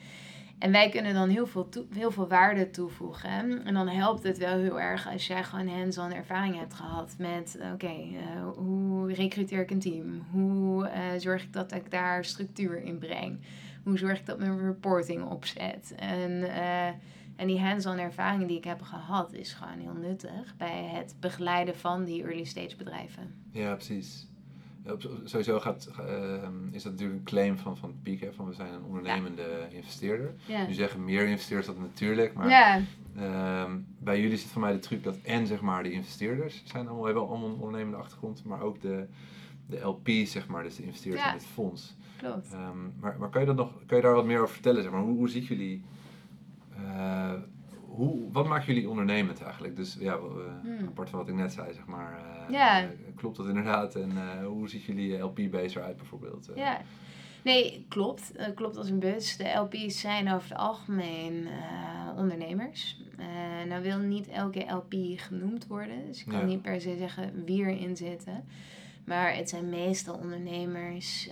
En 0.60 0.72
wij 0.72 0.90
kunnen 0.90 1.14
dan 1.14 1.30
heel 1.30 1.48
veel, 1.48 1.70
heel 1.94 2.12
veel 2.12 2.28
waarde 2.28 2.70
toevoegen. 2.70 3.66
En 3.66 3.74
dan 3.74 3.88
helpt 3.88 4.24
het 4.24 4.38
wel 4.38 4.58
heel 4.58 4.80
erg 4.80 5.08
als 5.12 5.28
jij 5.28 5.44
gewoon 5.44 5.68
hands-on 5.68 6.14
ervaring 6.14 6.58
hebt 6.58 6.74
gehad 6.74 7.16
met... 7.18 7.58
Oké, 7.60 7.74
okay, 7.74 8.10
uh, 8.14 8.58
hoe 8.58 9.14
recruteer 9.14 9.62
ik 9.62 9.72
een 9.72 9.80
team? 9.80 10.26
Hoe 10.32 10.90
zorg 11.18 11.44
ik 11.44 11.54
dat 11.54 11.74
ik 11.74 11.92
daar 11.92 12.26
structuur 12.26 12.84
in 12.84 12.98
breng? 12.98 13.40
Hoe 13.86 13.98
zorg 13.98 14.20
ik 14.20 14.26
dat 14.26 14.40
mijn 14.40 14.60
reporting 14.60 15.24
opzet? 15.24 15.94
En, 15.96 16.32
uh, 16.32 16.88
en 17.36 17.48
die 17.48 17.60
hands-on 17.60 17.98
ervaring 17.98 18.48
die 18.48 18.58
ik 18.58 18.64
heb 18.64 18.82
gehad 18.82 19.34
is 19.34 19.54
gewoon 19.54 19.80
heel 19.80 19.94
nuttig 19.94 20.56
bij 20.58 20.84
het 20.94 21.16
begeleiden 21.20 21.76
van 21.76 22.04
die 22.04 22.24
early 22.24 22.44
stage 22.44 22.76
bedrijven. 22.76 23.34
Ja, 23.52 23.74
precies. 23.74 24.28
Sowieso 25.24 25.60
gaat, 25.60 25.90
uh, 26.00 26.50
is 26.72 26.84
dat 26.84 26.92
natuurlijk 26.92 27.20
een 27.20 27.26
claim 27.26 27.58
van, 27.58 27.78
van 27.78 27.96
Peak, 28.04 28.20
hè, 28.20 28.34
van 28.34 28.48
we 28.48 28.54
zijn 28.54 28.74
een 28.74 28.84
ondernemende 28.84 29.68
ja. 29.70 29.78
investeerder. 29.78 30.34
Ja. 30.46 30.68
Nu 30.68 30.74
zeggen 30.74 31.04
meer 31.04 31.28
investeerders 31.28 31.68
dat 31.68 31.80
natuurlijk, 31.80 32.34
maar 32.34 32.50
ja. 32.50 32.82
uh, 33.18 33.74
bij 34.00 34.22
jullie 34.22 34.38
zit 34.38 34.48
voor 34.48 34.62
mij 34.62 34.72
de 34.72 34.80
truc 34.80 35.04
dat 35.04 35.18
en 35.24 35.48
zeg 35.48 35.62
maar 35.62 35.84
de 35.84 35.92
investeerders 35.92 36.62
zijn 36.66 36.88
allemaal, 36.88 37.06
hebben 37.06 37.28
allemaal 37.28 37.50
een 37.50 37.60
ondernemende 37.60 37.98
achtergrond, 37.98 38.44
maar 38.44 38.62
ook 38.62 38.82
de, 38.82 39.08
de 39.66 39.80
LP's, 39.80 40.32
zeg 40.32 40.48
maar, 40.48 40.64
dus 40.64 40.76
de 40.76 40.84
investeerders 40.84 41.26
in 41.26 41.34
het 41.34 41.46
fonds. 41.46 41.96
Klopt. 42.26 42.54
Um, 42.54 42.94
maar, 43.00 43.16
maar 43.20 43.30
kan 43.30 43.42
je, 43.42 43.48
dat 43.48 43.56
nog, 43.56 43.72
kan 43.86 43.98
je 43.98 44.04
daar 44.04 44.14
wat 44.14 44.26
meer 44.26 44.42
over 44.42 44.54
vertellen? 44.54 44.84
Zeg 44.84 44.92
maar? 44.92 45.02
hoe, 45.02 45.18
hoe 45.18 45.30
ziet 45.30 45.48
jullie, 45.48 45.84
uh, 46.80 47.34
hoe, 47.88 48.32
wat 48.32 48.48
maakt 48.48 48.66
jullie 48.66 48.90
ondernemend 48.90 49.42
eigenlijk? 49.42 49.76
Dus 49.76 49.98
ja, 50.00 50.18
hmm. 50.62 50.88
apart 50.88 51.10
van 51.10 51.20
wat 51.20 51.28
ik 51.28 51.36
net 51.36 51.54
zei, 51.54 51.74
zeg 51.74 51.86
maar. 51.86 52.20
ja. 52.50 52.90
klopt 53.16 53.38
dat 53.38 53.48
inderdaad? 53.48 53.96
En 53.96 54.44
hoe 54.44 54.70
ziet 54.70 54.84
jullie 54.84 55.18
LP-base 55.18 55.80
eruit 55.80 55.98
bijvoorbeeld? 55.98 56.50
Ja. 56.56 56.82
Nee, 57.44 57.86
klopt. 57.90 58.32
Klopt 58.56 58.78
als 58.78 58.90
een 58.90 59.00
bus. 59.00 59.38
De 59.38 59.54
LP's 59.54 60.00
zijn 60.00 60.34
over 60.34 60.50
het 60.50 60.58
algemeen 60.58 61.48
ondernemers. 62.16 63.02
Nou 63.68 63.84
wil 63.84 63.98
niet 63.98 64.28
elke 64.28 64.66
LP 64.70 64.94
genoemd 65.16 65.68
worden. 65.68 66.06
Dus 66.08 66.20
ik 66.20 66.28
kan 66.28 66.40
ja. 66.40 66.46
niet 66.46 66.62
per 66.62 66.82
se 66.82 66.96
zeggen 66.98 67.44
wie 67.46 67.66
erin 67.66 67.98
zitten. 67.98 68.44
Maar 69.06 69.36
het 69.36 69.50
zijn 69.50 69.70
meestal 69.70 70.16
ondernemers 70.16 71.30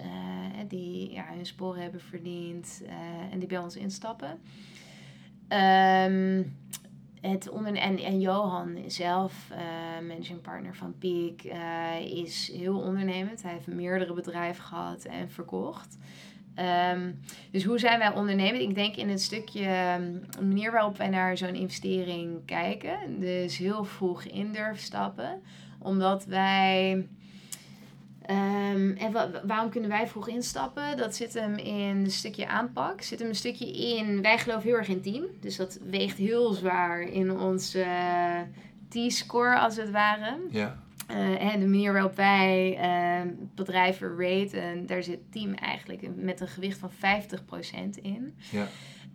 die 0.67 1.11
ja, 1.11 1.25
hun 1.35 1.45
sporen 1.45 1.81
hebben 1.81 2.01
verdiend 2.01 2.83
en 3.31 3.39
die 3.39 3.47
bij 3.47 3.57
ons 3.57 3.75
instappen. 3.75 4.39
Um, 5.49 6.57
het 7.21 7.49
onder 7.49 7.75
en, 7.75 7.97
en 7.97 8.19
Johan 8.19 8.77
zelf, 8.87 9.49
uh, 9.51 10.07
managing 10.07 10.41
partner 10.41 10.75
van 10.75 10.97
Peak, 10.97 11.41
is 12.01 12.51
heel 12.53 12.79
ondernemend. 12.79 13.43
Hij 13.43 13.51
heeft 13.51 13.67
meerdere 13.67 14.13
bedrijven 14.13 14.63
gehad 14.63 15.03
en 15.03 15.29
verkocht. 15.29 15.97
Um, 16.93 17.19
dus 17.51 17.63
hoe 17.63 17.79
zijn 17.79 17.99
wij 17.99 18.13
ondernemend? 18.13 18.61
Ik 18.61 18.75
denk 18.75 18.95
in 18.95 19.09
het 19.09 19.21
stukje 19.21 19.95
um, 19.99 20.21
de 20.29 20.45
manier 20.45 20.71
waarop 20.71 20.97
wij 20.97 21.09
naar 21.09 21.37
zo'n 21.37 21.55
investering 21.55 22.45
kijken. 22.45 23.19
Dus 23.19 23.57
heel 23.57 23.83
vroeg 23.83 24.23
in 24.23 24.51
durven 24.51 24.83
stappen. 24.83 25.41
Omdat 25.79 26.25
wij 26.25 27.07
Ehm, 28.25 28.91
en 28.91 29.11
wa- 29.11 29.41
waarom 29.45 29.69
kunnen 29.69 29.89
wij 29.89 30.07
vroeg 30.07 30.27
instappen? 30.27 30.97
Dat 30.97 31.15
zit 31.15 31.33
hem 31.33 31.55
in 31.55 31.95
een 31.97 32.11
stukje 32.11 32.47
aanpak. 32.47 33.01
Zit 33.01 33.19
hem 33.19 33.27
een 33.27 33.35
stukje 33.35 33.71
in. 33.97 34.21
Wij 34.21 34.37
geloven 34.37 34.63
heel 34.63 34.77
erg 34.77 34.87
in 34.87 35.01
team. 35.01 35.25
Dus 35.39 35.55
dat 35.55 35.79
weegt 35.89 36.17
heel 36.17 36.53
zwaar 36.53 37.01
in 37.01 37.31
onze 37.39 37.81
eh, 37.81 38.39
T-score, 38.89 39.57
als 39.59 39.75
het 39.75 39.89
ware. 39.91 40.37
Ja. 40.49 40.81
Eh, 41.07 41.53
en 41.53 41.59
de 41.59 41.65
manier 41.65 41.93
waarop 41.93 42.15
wij 42.15 42.77
eh, 42.77 43.31
bedrijven 43.55 44.17
raten, 44.17 44.85
daar 44.85 45.03
zit 45.03 45.19
team 45.31 45.53
eigenlijk 45.53 46.15
met 46.15 46.41
een 46.41 46.47
gewicht 46.47 46.77
van 46.79 46.91
50% 46.91 47.97
in. 48.01 48.35
Ja. 48.51 48.67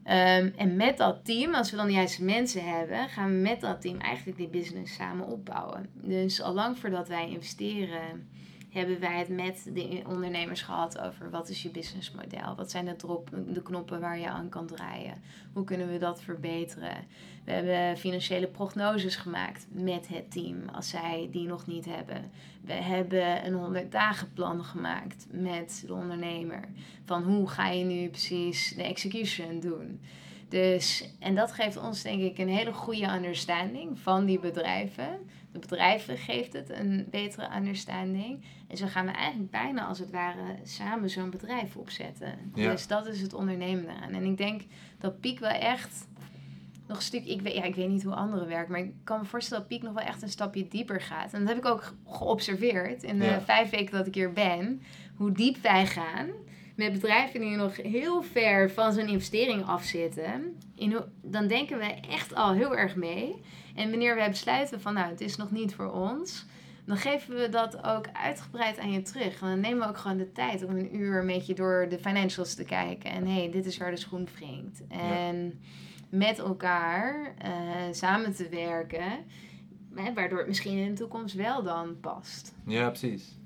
Ehm, 0.05 0.51
en 0.57 0.77
met 0.77 0.97
dat 0.97 1.25
team, 1.25 1.55
als 1.55 1.71
we 1.71 1.77
dan 1.77 1.87
de 1.87 1.93
juiste 1.93 2.25
mensen 2.25 2.65
hebben, 2.77 3.09
gaan 3.09 3.31
we 3.31 3.37
met 3.37 3.61
dat 3.61 3.81
team 3.81 3.99
eigenlijk 3.99 4.39
die 4.39 4.49
business 4.49 4.95
samen 4.95 5.27
opbouwen. 5.27 5.89
Dus 5.95 6.43
al 6.43 6.55
lang 6.55 6.79
voordat 6.79 7.09
wij 7.09 7.29
investeren, 7.31 8.29
hebben 8.69 9.01
wij 9.01 9.19
het 9.19 9.29
met 9.29 9.71
de 9.75 10.03
ondernemers 10.07 10.63
gehad 10.63 10.99
over 10.99 11.31
wat 11.31 11.49
is 11.49 11.63
je 11.63 11.71
businessmodel? 11.71 12.55
Wat 12.57 12.71
zijn 12.71 12.85
de, 12.85 13.23
de 13.53 13.63
knoppen 13.63 14.01
waar 14.01 14.19
je 14.19 14.29
aan 14.29 14.49
kan 14.49 14.67
draaien? 14.67 15.23
Hoe 15.53 15.65
kunnen 15.65 15.93
we 15.93 15.99
dat 15.99 16.23
verbeteren? 16.23 16.97
We 17.45 17.53
hebben 17.53 17.99
financiële 17.99 18.47
prognoses 18.47 19.17
gemaakt 19.17 19.67
met 19.71 20.09
het 20.09 20.31
team 20.31 20.69
als 20.73 20.89
zij 20.89 21.29
die 21.33 21.47
nog 21.47 21.67
niet 21.67 21.85
hebben. 21.85 22.31
We 22.65 22.73
hebben 22.73 23.47
een 23.47 23.55
100 23.55 23.93
dagen 23.93 24.33
plan 24.33 24.65
gemaakt 24.65 25.27
met 25.31 25.85
de 25.87 25.95
ondernemer. 25.95 26.61
Van 27.05 27.23
hoe 27.23 27.49
ga 27.49 27.69
je 27.69 27.85
nu 27.85 28.09
precies 28.09 28.75
de 28.75 28.83
execution 28.83 29.61
doen? 29.61 30.01
Dus, 30.49 31.11
en 31.19 31.35
dat 31.35 31.53
geeft 31.53 31.77
ons 31.77 32.03
denk 32.03 32.23
ik 32.23 32.39
een 32.39 32.49
hele 32.49 32.73
goede 32.73 33.15
understanding 33.15 33.99
van 33.99 34.25
die 34.25 34.39
bedrijven. 34.39 35.09
De 35.53 35.59
bedrijven 35.59 36.17
geeft 36.17 36.53
het 36.53 36.71
een 36.71 37.07
betere 37.11 37.57
understanding. 37.57 38.45
En 38.69 38.77
zo 38.77 38.87
gaan 38.87 39.07
we 39.07 39.13
eigenlijk 39.13 39.51
bijna 39.51 39.87
als 39.87 39.99
het 39.99 40.11
ware 40.11 40.57
samen 40.63 41.11
zo'n 41.11 41.31
bedrijf 41.31 41.77
opzetten. 41.77 42.53
Ja. 42.55 42.71
Dus 42.71 42.87
dat 42.87 43.07
is 43.07 43.21
het 43.21 43.35
ondernemen 43.35 43.85
eraan. 43.85 44.13
En 44.13 44.25
ik 44.25 44.37
denk 44.37 44.63
dat 44.99 45.21
Piek 45.21 45.39
wel 45.39 45.51
echt 45.51 46.07
nog 46.87 46.97
een 46.97 47.03
stuk... 47.03 47.25
Ik 47.25 47.41
weet, 47.41 47.55
ja, 47.55 47.63
ik 47.63 47.75
weet 47.75 47.89
niet 47.89 48.03
hoe 48.03 48.15
anderen 48.15 48.49
werken, 48.49 48.73
maar 48.73 48.81
ik 48.81 48.93
kan 49.05 49.19
me 49.19 49.25
voorstellen 49.25 49.63
dat 49.63 49.73
Piek 49.73 49.83
nog 49.83 49.95
wel 49.95 50.05
echt 50.05 50.23
een 50.23 50.29
stapje 50.29 50.69
dieper 50.69 51.01
gaat. 51.01 51.33
En 51.33 51.39
dat 51.41 51.49
heb 51.49 51.59
ik 51.59 51.65
ook 51.65 51.95
geobserveerd 52.07 53.03
in 53.03 53.19
de 53.19 53.25
Ja. 53.25 53.41
vijf 53.41 53.71
weken 53.71 53.97
dat 53.97 54.07
ik 54.07 54.15
hier 54.15 54.33
ben. 54.33 54.83
Hoe 55.17 55.33
diep 55.33 55.63
wij 55.63 55.87
gaan 55.87 56.29
met 56.79 56.93
bedrijven 56.93 57.41
die 57.41 57.57
nog 57.57 57.77
heel 57.77 58.23
ver 58.23 58.71
van 58.71 58.93
zo'n 58.93 59.09
investering 59.09 59.65
afzitten, 59.65 60.59
in 60.75 60.97
dan 61.23 61.47
denken 61.47 61.79
we 61.79 61.85
echt 61.85 62.35
al 62.35 62.53
heel 62.53 62.77
erg 62.77 62.97
mee. 62.97 63.41
En 63.79 63.91
wanneer 63.91 64.15
wij 64.15 64.31
besluiten 64.31 64.81
van 64.81 64.95
nou, 64.95 65.11
het 65.11 65.21
is 65.21 65.37
nog 65.37 65.51
niet 65.51 65.75
voor 65.75 65.93
ons, 65.93 66.47
dan 66.85 66.97
geven 66.97 67.35
we 67.37 67.49
dat 67.49 67.85
ook 67.85 68.07
uitgebreid 68.13 68.79
aan 68.79 68.93
je 68.93 69.03
terug. 69.03 69.41
En 69.41 69.49
dan 69.49 69.61
nemen 69.61 69.79
we 69.79 69.89
ook 69.89 69.99
gewoon 69.99 70.17
de 70.17 70.33
tijd 70.33 70.65
om 70.65 70.77
een 70.77 70.97
uur 70.97 71.21
een 71.21 71.27
beetje 71.27 71.55
door 71.55 71.87
de 71.89 71.99
financials 71.99 72.55
te 72.55 72.65
kijken. 72.65 73.11
En 73.11 73.27
hé, 73.27 73.33
hey, 73.41 73.51
dit 73.51 73.67
is 73.67 73.77
waar 73.79 73.91
de 73.91 73.97
schoen 73.97 74.29
wringt. 74.35 74.83
En 74.89 75.61
met 76.09 76.39
elkaar 76.39 77.35
eh, 77.39 77.51
samen 77.91 78.35
te 78.35 78.49
werken, 78.49 79.05
hè, 79.95 80.13
waardoor 80.13 80.39
het 80.39 80.47
misschien 80.49 80.79
in 80.79 80.89
de 80.89 80.95
toekomst 81.01 81.35
wel 81.35 81.63
dan 81.63 82.01
past. 82.01 82.55
Ja, 82.67 82.89
precies. 82.89 83.37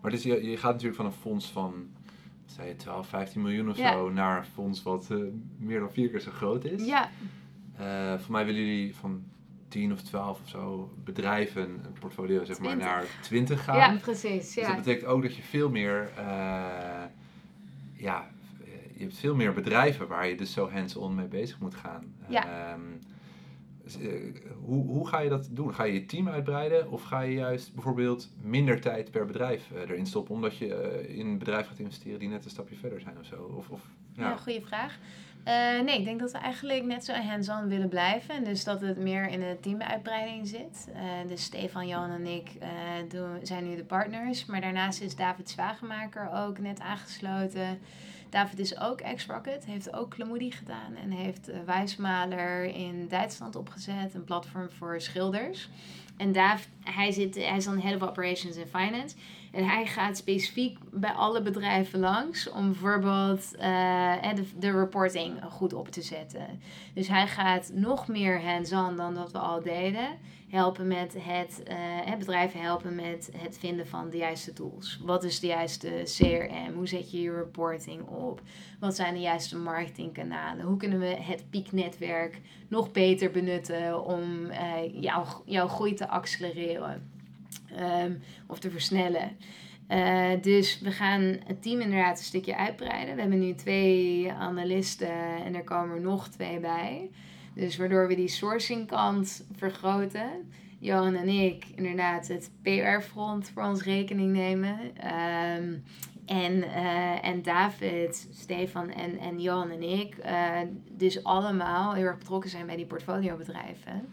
Maar 0.00 0.10
dus 0.10 0.22
je, 0.22 0.50
je 0.50 0.56
gaat 0.56 0.70
natuurlijk 0.72 0.96
van 0.96 1.06
een 1.06 1.12
fonds 1.12 1.50
van, 1.50 1.74
zei 2.46 2.68
je, 2.68 2.76
12, 2.76 3.08
15 3.08 3.42
miljoen 3.42 3.70
of 3.70 3.76
Ja. 3.76 3.92
zo, 3.92 4.10
naar 4.10 4.38
een 4.38 4.44
fonds 4.44 4.82
wat 4.82 5.10
eh, 5.10 5.18
meer 5.58 5.80
dan 5.80 5.92
vier 5.92 6.08
keer 6.08 6.20
zo 6.20 6.30
groot 6.30 6.64
is. 6.64 6.84
Ja, 6.86 7.10
Eh, 7.76 8.18
voor 8.18 8.32
mij 8.32 8.44
willen 8.44 8.60
jullie 8.60 8.96
van 8.96 9.22
10 9.72 9.92
of 9.92 10.02
12 10.02 10.40
of 10.42 10.48
zo 10.48 10.92
bedrijven, 11.04 11.62
een 11.62 11.92
portfolio 12.00 12.44
zeg 12.44 12.58
maar, 12.58 12.68
20. 12.68 12.86
naar 12.88 13.04
20 13.22 13.64
gaan. 13.64 13.76
ja 13.76 13.98
precies. 14.00 14.54
Dus 14.54 14.54
Ja. 14.54 14.66
dat 14.66 14.76
betekent 14.76 15.04
ook 15.06 15.22
dat 15.22 15.36
je 15.36 15.42
veel 15.42 15.70
meer, 15.70 16.10
eh, 16.16 16.24
ja, 17.96 18.30
eh, 18.64 18.66
je 18.96 19.02
hebt 19.02 19.16
veel 19.18 19.34
meer 19.34 19.52
bedrijven 19.52 20.08
waar 20.08 20.28
je 20.28 20.36
dus 20.36 20.52
zo 20.52 20.70
hands-on 20.70 21.14
mee 21.14 21.26
bezig 21.26 21.58
moet 21.58 21.74
gaan. 21.74 22.14
Ja. 22.28 22.70
Ehm, 22.70 22.80
dus, 23.82 23.98
eh, 23.98 24.10
hoe, 24.64 24.86
hoe 24.86 25.08
ga 25.08 25.18
je 25.20 25.28
dat 25.28 25.48
doen? 25.50 25.74
Ga 25.74 25.84
je 25.84 25.92
je 25.92 26.06
team 26.06 26.28
uitbreiden 26.28 26.90
of 26.90 27.02
ga 27.02 27.20
je 27.20 27.34
juist 27.34 27.74
bijvoorbeeld 27.74 28.30
minder 28.40 28.80
tijd 28.80 29.10
per 29.10 29.26
bedrijf 29.26 29.70
erin 29.88 30.06
stoppen 30.06 30.34
omdat 30.34 30.56
je 30.56 31.04
in 31.08 31.26
een 31.26 31.38
bedrijf 31.38 31.66
gaat 31.66 31.78
investeren 31.78 32.18
die 32.18 32.28
net 32.28 32.44
een 32.44 32.50
stapje 32.50 32.76
verder 32.76 33.00
zijn 33.00 33.18
of 33.18 33.26
zo? 33.26 33.54
Of, 33.56 33.68
of, 33.68 33.80
ja. 34.12 34.28
Ja, 34.28 34.36
goede 34.36 34.60
vraag. 34.60 34.98
Eh, 35.44 35.80
nee, 35.80 35.98
ik 35.98 36.04
denk 36.04 36.20
dat 36.20 36.32
we 36.32 36.38
eigenlijk 36.38 36.84
net 36.84 37.04
zo 37.04 37.12
hands-on 37.12 37.68
willen 37.68 37.88
blijven. 37.88 38.34
En 38.34 38.44
dus 38.44 38.64
dat 38.64 38.80
het 38.80 38.98
meer 38.98 39.28
in 39.28 39.40
de 39.40 39.56
teamuitbreiding 39.60 40.48
zit. 40.48 40.88
Eh, 40.94 41.02
dus 41.28 41.42
Stefan, 41.42 41.86
Jan 41.86 42.10
en 42.10 42.26
ik 42.26 42.48
eh, 42.60 42.68
doen, 43.08 43.38
zijn 43.42 43.68
nu 43.68 43.76
de 43.76 43.84
partners. 43.84 44.46
Maar 44.46 44.60
daarnaast 44.60 45.00
is 45.00 45.16
David 45.16 45.50
Zwagenmaker 45.50 46.30
ook 46.34 46.58
net 46.58 46.80
aangesloten. 46.80 47.78
David 48.30 48.58
is 48.58 48.80
ook 48.80 49.00
ex-Rocket, 49.00 49.64
heeft 49.64 49.94
ook 49.94 50.10
Klamoedi 50.10 50.50
gedaan. 50.50 50.96
En 51.02 51.10
heeft 51.10 51.50
Wijsmaler 51.66 52.64
in 52.64 53.08
Duitsland 53.08 53.56
opgezet. 53.56 54.14
Een 54.14 54.24
platform 54.24 54.70
voor 54.70 55.00
schilders. 55.00 55.68
En 56.16 56.32
David, 56.32 56.68
hij, 56.80 57.12
zit, 57.12 57.34
hij 57.34 57.56
is 57.56 57.64
dan 57.64 57.80
Head 57.80 58.02
of 58.02 58.08
Operations 58.08 58.56
and 58.56 58.68
Finance. 58.68 59.16
En 59.52 59.64
hij 59.64 59.86
gaat 59.86 60.16
specifiek 60.16 60.78
bij 60.90 61.10
alle 61.10 61.42
bedrijven 61.42 62.00
langs 62.00 62.50
om 62.50 62.66
bijvoorbeeld 62.66 63.56
eh, 63.56 64.34
de, 64.34 64.44
de 64.58 64.70
reporting 64.70 65.42
goed 65.50 65.72
op 65.72 65.88
te 65.88 66.02
zetten. 66.02 66.60
Dus 66.94 67.08
hij 67.08 67.26
gaat 67.26 67.70
nog 67.74 68.08
meer 68.08 68.42
hands-on 68.42 68.96
dan 68.96 69.14
dat 69.14 69.32
we 69.32 69.38
al 69.38 69.62
deden. 69.62 70.08
Helpen 70.48 70.86
met 70.86 71.16
het, 71.18 71.62
eh, 71.62 72.16
bedrijven 72.18 72.60
helpen 72.60 72.94
met 72.94 73.30
het 73.36 73.58
vinden 73.58 73.86
van 73.86 74.10
de 74.10 74.16
juiste 74.16 74.52
tools. 74.52 75.00
Wat 75.02 75.24
is 75.24 75.40
de 75.40 75.46
juiste 75.46 76.02
CRM? 76.04 76.74
Hoe 76.74 76.88
zet 76.88 77.10
je 77.10 77.20
je 77.20 77.34
reporting 77.34 78.02
op? 78.02 78.40
Wat 78.80 78.96
zijn 78.96 79.14
de 79.14 79.20
juiste 79.20 79.56
marketingkanalen? 79.56 80.64
Hoe 80.64 80.76
kunnen 80.76 80.98
we 80.98 81.16
het 81.20 81.50
pieknetwerk 81.50 82.40
nog 82.68 82.92
beter 82.92 83.30
benutten 83.30 84.04
om 84.04 84.44
uh, 84.44 85.02
jouw, 85.02 85.24
jouw 85.44 85.68
groei 85.68 85.94
te 85.94 86.08
accelereren? 86.08 87.11
Um, 87.80 88.20
of 88.46 88.58
te 88.58 88.70
versnellen. 88.70 89.36
Uh, 89.88 90.30
dus 90.40 90.80
we 90.80 90.90
gaan 90.90 91.20
het 91.46 91.62
team 91.62 91.80
inderdaad 91.80 92.18
een 92.18 92.24
stukje 92.24 92.56
uitbreiden. 92.56 93.14
We 93.14 93.20
hebben 93.20 93.38
nu 93.38 93.54
twee 93.54 94.32
analisten 94.32 95.44
en 95.44 95.54
er 95.54 95.64
komen 95.64 95.96
er 95.96 96.02
nog 96.02 96.28
twee 96.28 96.60
bij. 96.60 97.10
Dus 97.54 97.76
waardoor 97.76 98.08
we 98.08 98.14
die 98.14 98.28
sourcing 98.28 98.86
kant 98.86 99.46
vergroten. 99.56 100.50
Johan 100.78 101.14
en 101.14 101.28
ik 101.28 101.64
inderdaad 101.74 102.28
het 102.28 102.50
PR-front 102.62 103.50
voor 103.54 103.62
ons 103.62 103.82
rekening 103.82 104.32
nemen. 104.32 104.78
Um, 105.58 105.84
en, 106.26 106.52
uh, 106.56 107.24
en 107.24 107.42
David, 107.42 108.28
Stefan 108.32 108.90
en, 108.90 109.18
en 109.18 109.40
Johan 109.40 109.70
en 109.70 109.82
ik 109.82 110.16
uh, 110.26 110.58
dus 110.90 111.24
allemaal 111.24 111.94
heel 111.94 112.04
erg 112.04 112.18
betrokken 112.18 112.50
zijn 112.50 112.66
bij 112.66 112.76
die 112.76 112.86
portfoliobedrijven. 112.86 114.08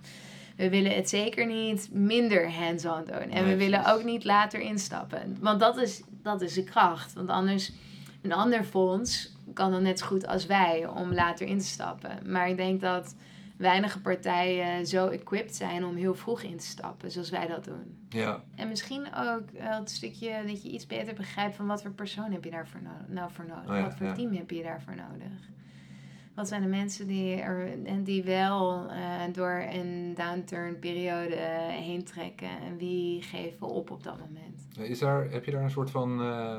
We 0.59 0.69
willen 0.69 0.95
het 0.95 1.09
zeker 1.09 1.45
niet 1.45 1.89
minder 1.91 2.53
hands-on 2.53 3.05
doen. 3.05 3.15
En 3.15 3.29
nee, 3.29 3.43
we 3.43 3.55
willen 3.55 3.85
ook 3.85 4.03
niet 4.03 4.23
later 4.23 4.59
instappen. 4.59 5.37
Want 5.39 5.59
dat 5.59 5.77
is, 5.77 6.01
dat 6.09 6.41
is 6.41 6.53
de 6.53 6.63
kracht. 6.63 7.13
Want 7.13 7.29
anders, 7.29 7.71
een 8.21 8.33
ander 8.33 8.63
fonds 8.63 9.33
kan 9.53 9.71
dan 9.71 9.83
net 9.83 9.99
zo 9.99 10.05
goed 10.05 10.27
als 10.27 10.45
wij 10.45 10.87
om 10.87 11.13
later 11.13 11.47
in 11.47 11.59
te 11.59 11.65
stappen. 11.65 12.31
Maar 12.31 12.49
ik 12.49 12.57
denk 12.57 12.81
dat 12.81 13.15
weinige 13.57 14.01
partijen 14.01 14.87
zo 14.87 15.07
equipped 15.07 15.55
zijn 15.55 15.85
om 15.85 15.95
heel 15.95 16.15
vroeg 16.15 16.41
in 16.41 16.57
te 16.57 16.65
stappen, 16.65 17.11
zoals 17.11 17.29
wij 17.29 17.47
dat 17.47 17.63
doen. 17.63 18.07
Ja. 18.09 18.43
En 18.55 18.67
misschien 18.67 19.07
ook 19.15 19.43
het 19.53 19.89
stukje 19.89 20.43
dat 20.47 20.63
je 20.63 20.69
iets 20.69 20.85
beter 20.87 21.13
begrijpt 21.13 21.55
van 21.55 21.67
wat 21.67 21.81
voor 21.81 21.91
persoon 21.91 22.31
heb 22.31 22.43
je 22.43 22.51
daarvoor 22.51 22.81
no 22.81 22.91
nou 23.07 23.31
voor 23.31 23.45
nodig. 23.45 23.69
Oh 23.69 23.75
ja, 23.75 23.83
wat 23.83 23.95
voor 23.95 24.05
ja. 24.05 24.13
team 24.13 24.33
heb 24.33 24.51
je 24.51 24.63
daarvoor 24.63 24.95
nodig. 24.95 25.49
Wat 26.39 26.47
zijn 26.47 26.61
de 26.61 26.67
mensen 26.67 27.07
die, 27.07 27.35
er, 27.35 27.85
en 27.85 28.03
die 28.03 28.23
wel 28.23 28.85
uh, 28.91 29.21
door 29.31 29.65
een 29.69 30.13
downturn 30.15 30.79
periode 30.79 31.35
heen 31.69 32.03
trekken 32.03 32.49
en 32.49 32.77
wie 32.77 33.21
geven 33.21 33.67
op 33.67 33.91
op 33.91 34.03
dat 34.03 34.19
moment? 34.19 34.89
Is 34.89 34.99
daar, 34.99 35.31
heb 35.31 35.45
je 35.45 35.51
daar 35.51 35.63
een 35.63 35.71
soort 35.71 35.91
van 35.91 36.21
uh, 36.21 36.57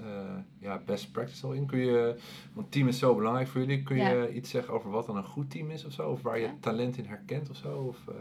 uh, 0.00 0.38
ja, 0.58 0.82
best 0.84 1.12
practice 1.12 1.46
al 1.46 1.52
in? 1.52 1.66
Kun 1.66 1.78
je, 1.78 2.18
want 2.52 2.72
team 2.72 2.88
is 2.88 2.98
zo 2.98 3.14
belangrijk 3.14 3.48
voor 3.48 3.60
jullie. 3.60 3.82
Kun 3.82 3.96
je 3.96 4.34
iets 4.34 4.50
zeggen 4.50 4.74
over 4.74 4.90
wat 4.90 5.06
dan 5.06 5.16
een 5.16 5.24
goed 5.24 5.50
team 5.50 5.70
is 5.70 5.84
of 5.84 5.92
zo? 5.92 6.10
Of 6.10 6.22
waar 6.22 6.38
je 6.38 6.46
Ja. 6.46 6.54
talent 6.60 6.98
in 6.98 7.04
herkent 7.04 7.50
of 7.50 7.56
zo? 7.56 7.78
Of, 7.78 7.98
uh, 8.08 8.14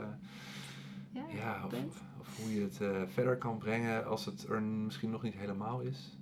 Ja, 1.12 1.22
ja, 1.36 1.66
of, 1.66 1.74
of 2.20 2.38
hoe 2.42 2.54
je 2.54 2.62
het 2.62 2.80
verder 3.14 3.38
kan 3.38 3.58
brengen 3.58 4.06
als 4.06 4.26
het 4.26 4.48
er 4.50 4.62
misschien 4.62 5.10
nog 5.10 5.22
niet 5.22 5.36
helemaal 5.36 5.80
is? 5.82 6.17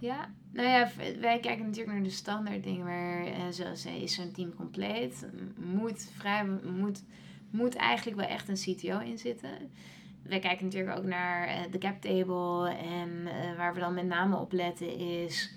Ja, 0.00 0.30
nou 0.52 0.68
ja, 0.68 0.90
wij 1.20 1.40
kijken 1.40 1.64
natuurlijk 1.64 1.96
naar 1.96 2.02
de 2.02 2.10
standaard 2.10 2.64
dingen, 2.64 2.84
maar 2.84 3.26
eh, 3.26 3.42
zoals 3.50 3.84
eh, 3.84 4.02
is 4.02 4.14
zo'n 4.14 4.32
team 4.32 4.54
compleet, 4.54 5.26
moet, 5.56 6.10
vrij, 6.16 6.44
moet, 6.64 7.02
moet 7.50 7.74
eigenlijk 7.74 8.16
wel 8.16 8.28
echt 8.28 8.48
een 8.48 8.74
CTO 8.74 8.98
in 8.98 9.18
zitten. 9.18 9.50
Wij 10.22 10.38
kijken 10.38 10.64
natuurlijk 10.64 10.98
ook 10.98 11.04
naar 11.04 11.46
eh, 11.46 11.60
de 11.70 11.78
cap 11.78 12.00
table 12.00 12.68
en 12.70 13.28
waar 13.56 13.74
we 13.74 13.80
dan 13.80 13.94
met 13.94 14.06
name 14.06 14.36
op 14.36 14.52
letten 14.52 14.98
is, 14.98 15.54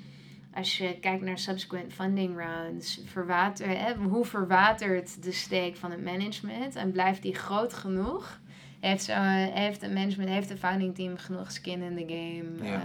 als 0.54 0.78
je 0.78 1.00
kijkt 1.00 1.24
naar 1.24 1.40
subsequent 1.40 1.94
funding 1.94 2.38
rounds, 2.38 3.02
verwater, 3.06 3.68
hè, 3.68 3.96
hoe 3.96 4.26
verwatert 4.26 5.24
de 5.24 5.32
steek 5.32 5.76
van 5.76 5.92
het 5.92 6.04
management 6.04 6.76
en 6.76 6.92
blijft 6.92 7.22
die 7.22 7.36
groot 7.36 7.74
genoeg? 7.74 8.42
Heeft, 8.90 9.04
zo, 9.04 9.14
heeft 9.54 9.82
het 9.82 9.94
management, 9.94 10.30
heeft 10.30 10.50
het 10.50 10.60
founding 10.60 10.96
team 10.96 11.18
genoeg 11.18 11.52
skin 11.52 11.82
in 11.82 11.96
the 11.96 12.14
game 12.14 12.70
Ja. 12.70 12.82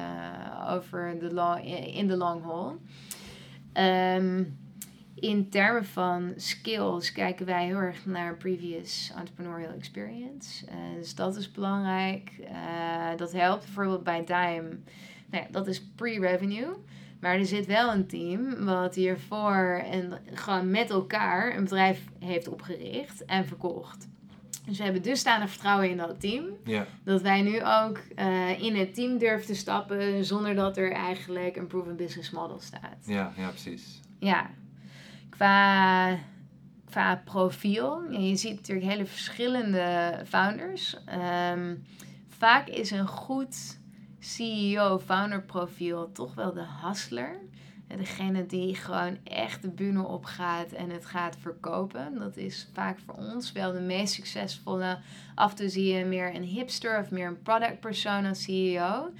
eh, 0.67 0.75
over 0.75 1.17
de 1.19 1.35
long, 1.35 1.65
in 1.95 2.07
de 2.07 2.17
long 2.17 2.43
haul. 2.43 2.77
Ehm, 3.73 4.43
in 5.15 5.49
termen 5.51 5.85
van 5.87 6.33
skills 6.37 7.13
kijken 7.13 7.47
wij 7.47 7.67
heel 7.67 7.77
erg 7.77 8.07
naar 8.07 8.37
previous 8.37 9.13
entrepreneurial 9.17 9.73
experience. 9.73 10.67
Eh, 10.67 10.75
dus 10.97 11.15
dat 11.15 11.37
is 11.37 11.51
belangrijk. 11.51 12.31
Eh, 12.49 13.17
dat 13.17 13.33
helpt 13.33 13.65
bijvoorbeeld 13.65 14.05
bij 14.05 14.25
Dime. 14.25 14.69
Nou 15.31 15.45
ja, 15.45 15.47
dat 15.51 15.67
is 15.67 15.83
pre-revenue. 15.95 16.69
Maar 17.21 17.35
er 17.35 17.47
zit 17.47 17.67
wel 17.67 17.93
een 17.93 18.07
team 18.07 18.65
wat 18.65 18.95
hiervoor 18.95 19.83
en 19.91 20.13
gewoon 20.35 20.71
met 20.71 20.91
elkaar 20.91 21.57
een 21.57 21.63
bedrijf 21.63 22.05
heeft 22.19 22.49
opgericht 22.49 23.25
en 23.25 23.47
verkocht. 23.47 24.09
Dus 24.69 24.79
we 24.79 24.85
hebben 24.85 25.03
dusdanig 25.03 25.51
vertrouwen 25.51 25.91
in 25.91 25.97
dat 25.97 26.21
team. 26.21 26.45
Ja, 26.65 26.87
Dat 27.05 27.23
wij 27.23 27.43
nu 27.43 27.65
ook 27.65 27.99
eh, 28.15 28.63
in 28.63 28.77
het 28.77 28.95
team 28.95 29.19
durven 29.19 29.47
te 29.47 29.55
stappen 29.55 30.25
zonder 30.25 30.55
dat 30.55 30.77
er 30.77 30.93
eigenlijk 30.93 31.57
een 31.57 31.67
proven 31.67 31.97
business 31.97 32.31
model 32.31 32.61
staat. 32.61 32.97
ja, 33.07 33.33
ja, 33.37 33.49
precies. 33.49 34.01
Ja, 34.19 34.51
qua, 35.31 36.19
qua 36.85 37.23
profiel. 37.25 38.11
je 38.11 38.37
ziet 38.37 38.55
natuurlijk 38.55 38.87
hele 38.91 39.07
verschillende 39.07 40.19
founders. 40.27 40.97
Ehm, 41.05 41.75
vaak 42.29 42.69
is 42.69 42.91
een 42.91 43.07
goed 43.07 43.79
CEO-founder 44.19 45.43
profiel 45.43 46.13
toch 46.13 46.35
wel 46.35 46.53
de 46.53 46.65
hustler. 46.83 47.37
Degene 47.97 48.47
die 48.47 48.75
gewoon 48.75 49.17
echt 49.25 49.63
de 49.63 49.71
bühne 49.71 50.07
opgaat 50.07 50.73
en 50.73 50.91
het 50.91 51.07
gaat 51.07 51.37
verkopen. 51.41 52.19
Dat 52.19 52.37
is 52.37 52.69
vaak 52.73 52.99
voor 53.07 53.15
ons 53.15 53.53
wel 53.53 53.73
de 53.73 53.81
meest 53.81 54.15
succesvolle. 54.15 54.99
Af 55.35 55.51
en 55.51 55.57
toe 55.57 55.69
zie 55.69 55.95
je 55.95 56.05
meer 56.05 56.35
een 56.35 56.43
hipster 56.43 57.01
of 57.01 57.11
meer 57.11 57.27
een 57.27 57.43
product 57.43 57.81
persoon 57.81 58.25
als 58.25 58.43
CEO. 58.43 59.11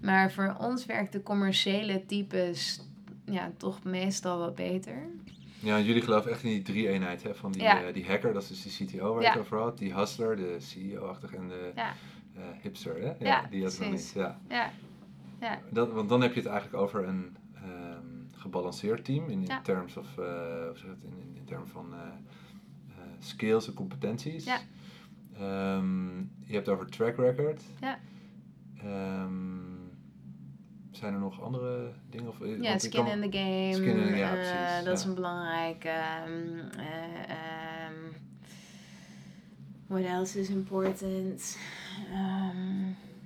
Maar 0.00 0.32
voor 0.32 0.56
ons 0.58 0.86
werkt 0.86 1.12
de 1.12 1.22
commerciële 1.22 2.06
types 2.06 2.80
ja, 3.24 3.52
toch 3.56 3.82
meestal 3.84 4.38
wat 4.38 4.54
beter. 4.54 5.06
Ja, 5.58 5.80
jullie 5.80 6.02
geloven 6.02 6.30
echt 6.30 6.42
in 6.42 6.50
die 6.50 6.62
drie-eenheid 6.62 7.22
hè, 7.22 7.34
van 7.34 7.52
die, 7.52 7.62
Ja. 7.62 7.82
eh, 7.82 7.94
die 7.94 8.06
hacker, 8.06 8.32
dat 8.32 8.42
is 8.42 8.62
dus 8.62 8.76
die 8.76 8.86
CTO 8.86 9.14
waar 9.14 9.22
Ja. 9.22 9.34
ik 9.34 9.40
over 9.40 9.58
had, 9.58 9.78
die 9.78 9.94
hustler, 9.94 10.36
de 10.36 10.56
CEO-achtig 10.60 11.34
en 11.34 11.48
de 11.48 11.72
Ja. 11.74 11.94
eh, 12.36 12.42
hipster, 12.62 13.00
hè? 13.00 13.12
Ja, 13.26 13.46
die 13.50 13.62
had 13.64 13.78
nog 13.78 13.90
niet. 13.90 14.12
Ja. 14.14 14.40
Ja, 14.48 14.70
ja, 15.40 15.58
Dat, 15.70 15.92
want 15.92 16.08
dan 16.08 16.20
heb 16.22 16.34
je 16.34 16.40
het 16.40 16.48
eigenlijk 16.48 16.82
over 16.82 17.08
een 17.08 17.36
gebalanceerd 18.44 19.04
team 19.04 19.24
in, 19.24 19.30
in 19.40 19.46
Ja. 19.46 19.60
terms 19.60 19.96
of, 19.96 20.16
het, 20.16 21.02
in, 21.02 21.18
in, 21.18 21.36
in 21.36 21.44
termen 21.44 21.68
van 21.68 21.94
eh, 21.94 22.00
eh, 22.00 23.02
skills 23.18 23.66
en 23.66 23.74
competenties. 23.74 24.44
Ja. 24.44 24.58
Ehm, 25.38 26.18
je 26.20 26.54
hebt 26.54 26.68
over 26.68 26.86
track 26.90 27.16
record. 27.16 27.62
Ja. 27.80 27.98
Ehm, 28.78 29.72
zijn 30.90 31.14
er 31.14 31.20
nog 31.20 31.42
andere 31.42 31.92
dingen? 32.10 32.28
Of, 32.28 32.36
ja 32.60 32.78
skin 32.78 33.04
kan- 33.04 33.22
in 33.22 33.30
the 33.30 33.38
game. 33.38 33.72
Skin 33.74 33.96
in 33.96 34.06
the- 34.12 34.16
ja, 34.16 34.30
precies, 34.32 34.84
dat 34.84 34.98
is 34.98 35.04
een 35.04 35.14
belangrijke. 35.14 35.88
ehm, 35.88 36.58
eh, 36.78 37.30
ehm, 37.30 37.94
what 39.86 40.02
else 40.04 40.40
is 40.40 40.48
important? 40.48 41.58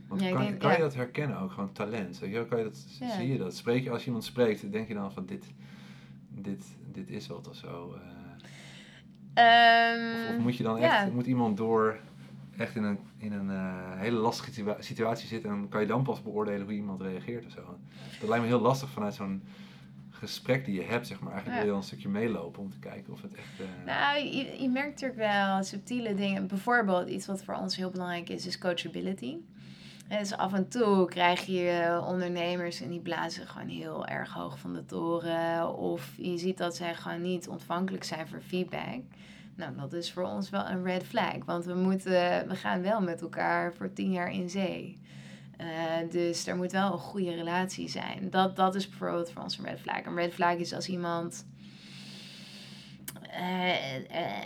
Want 0.08 0.22
Ja, 0.22 0.30
kan, 0.30 0.42
denk- 0.42 0.58
kan 0.60 0.72
je 0.72 0.78
dat 0.78 0.94
herkennen 0.94 1.38
ook, 1.38 1.50
gewoon 1.52 1.72
talent? 1.72 2.18
Je 2.18 2.46
Kan 2.46 2.58
je 2.58 2.64
dat, 2.64 2.86
Ja. 3.00 3.10
Zie 3.16 3.32
je 3.32 3.38
dat? 3.38 3.56
Spreek 3.56 3.82
je, 3.84 3.90
als 3.90 4.06
iemand 4.06 4.24
spreekt, 4.24 4.72
denk 4.72 4.88
je 4.88 4.94
dan 4.94 5.12
van 5.12 5.26
dit, 5.26 5.44
dit, 6.28 6.64
dit 6.92 7.08
is 7.10 7.26
wat 7.26 7.48
of 7.48 7.54
zo? 7.56 7.94
eh? 7.94 8.00
ehm, 9.34 10.28
Of, 10.30 10.36
of 10.36 10.42
moet 10.42 10.56
je 10.56 10.62
dan 10.62 10.78
echt, 10.78 11.12
moet 11.12 11.26
iemand 11.26 11.56
door 11.56 11.98
echt 12.56 12.74
in 12.76 12.82
een, 12.82 12.98
in 13.18 13.32
een 13.32 13.50
eh, 13.50 14.00
hele 14.00 14.16
lastige 14.18 14.50
situa- 14.52 14.76
situatie 14.80 15.28
zitten 15.28 15.50
en 15.50 15.68
kan 15.68 15.80
je 15.80 15.86
dan 15.86 16.02
pas 16.02 16.22
beoordelen 16.22 16.62
hoe 16.62 16.72
iemand 16.74 17.00
reageert 17.00 17.46
of 17.46 17.52
zo? 17.52 17.78
Dat 18.20 18.28
lijkt 18.28 18.44
me 18.44 18.50
heel 18.50 18.60
lastig 18.60 18.90
vanuit 18.90 19.14
zo'n 19.14 19.42
gesprek 20.10 20.64
die 20.64 20.74
je 20.74 20.82
hebt, 20.82 21.06
zeg 21.06 21.20
maar. 21.20 21.32
Eigenlijk 21.32 21.46
Ja. 21.58 21.64
wil 21.64 21.64
je 21.64 21.68
dan 21.70 21.76
een 21.80 21.86
stukje 21.86 22.08
meelopen 22.08 22.62
om 22.62 22.70
te 22.70 22.78
kijken 22.78 23.12
of 23.12 23.22
het 23.22 23.34
echt... 23.34 23.60
eh, 23.60 23.66
Nou, 23.86 24.18
je, 24.24 24.62
je 24.62 24.68
merkt 24.68 24.90
natuurlijk 25.00 25.18
wel 25.20 25.62
subtiele 25.62 26.14
dingen. 26.14 26.46
Bijvoorbeeld 26.46 27.08
iets 27.08 27.26
wat 27.26 27.44
voor 27.44 27.54
ons 27.54 27.76
heel 27.76 27.90
belangrijk 27.90 28.28
is, 28.28 28.46
is 28.46 28.58
coachability. 28.58 29.36
Dus 30.08 30.36
af 30.36 30.52
en 30.52 30.68
toe 30.68 31.08
krijg 31.08 31.46
je 31.46 32.02
ondernemers 32.06 32.80
en 32.80 32.90
die 32.90 33.00
blazen 33.00 33.46
gewoon 33.46 33.68
heel 33.68 34.06
erg 34.06 34.32
hoog 34.32 34.58
van 34.58 34.74
de 34.74 34.84
toren. 34.84 35.74
Of 35.76 36.12
je 36.16 36.38
ziet 36.38 36.58
dat 36.58 36.76
zij 36.76 36.94
gewoon 36.94 37.22
niet 37.22 37.48
ontvankelijk 37.48 38.04
zijn 38.04 38.28
voor 38.28 38.40
feedback. 38.40 39.02
Nou, 39.54 39.76
dat 39.76 39.92
is 39.92 40.12
voor 40.12 40.22
ons 40.22 40.50
wel 40.50 40.66
een 40.66 40.84
red 40.84 41.04
flag. 41.04 41.44
Want 41.44 41.64
we, 41.64 41.74
moeten, 41.74 42.48
we 42.48 42.54
gaan 42.54 42.82
wel 42.82 43.00
met 43.00 43.20
elkaar 43.20 43.74
voor 43.74 43.92
tien 43.92 44.12
jaar 44.12 44.32
in 44.32 44.50
zee. 44.50 45.00
Eh, 45.56 45.66
dus 46.10 46.46
er 46.46 46.56
moet 46.56 46.72
wel 46.72 46.92
een 46.92 46.98
goede 46.98 47.34
relatie 47.34 47.88
zijn. 47.88 48.30
Dat, 48.30 48.56
dat 48.56 48.74
is 48.74 48.88
bijvoorbeeld 48.88 49.30
voor 49.30 49.42
ons 49.42 49.58
een 49.58 49.64
red 49.64 49.80
flag. 49.80 50.04
Een 50.04 50.14
red 50.14 50.34
flag 50.34 50.54
is 50.54 50.74
als 50.74 50.88
iemand 50.88 51.46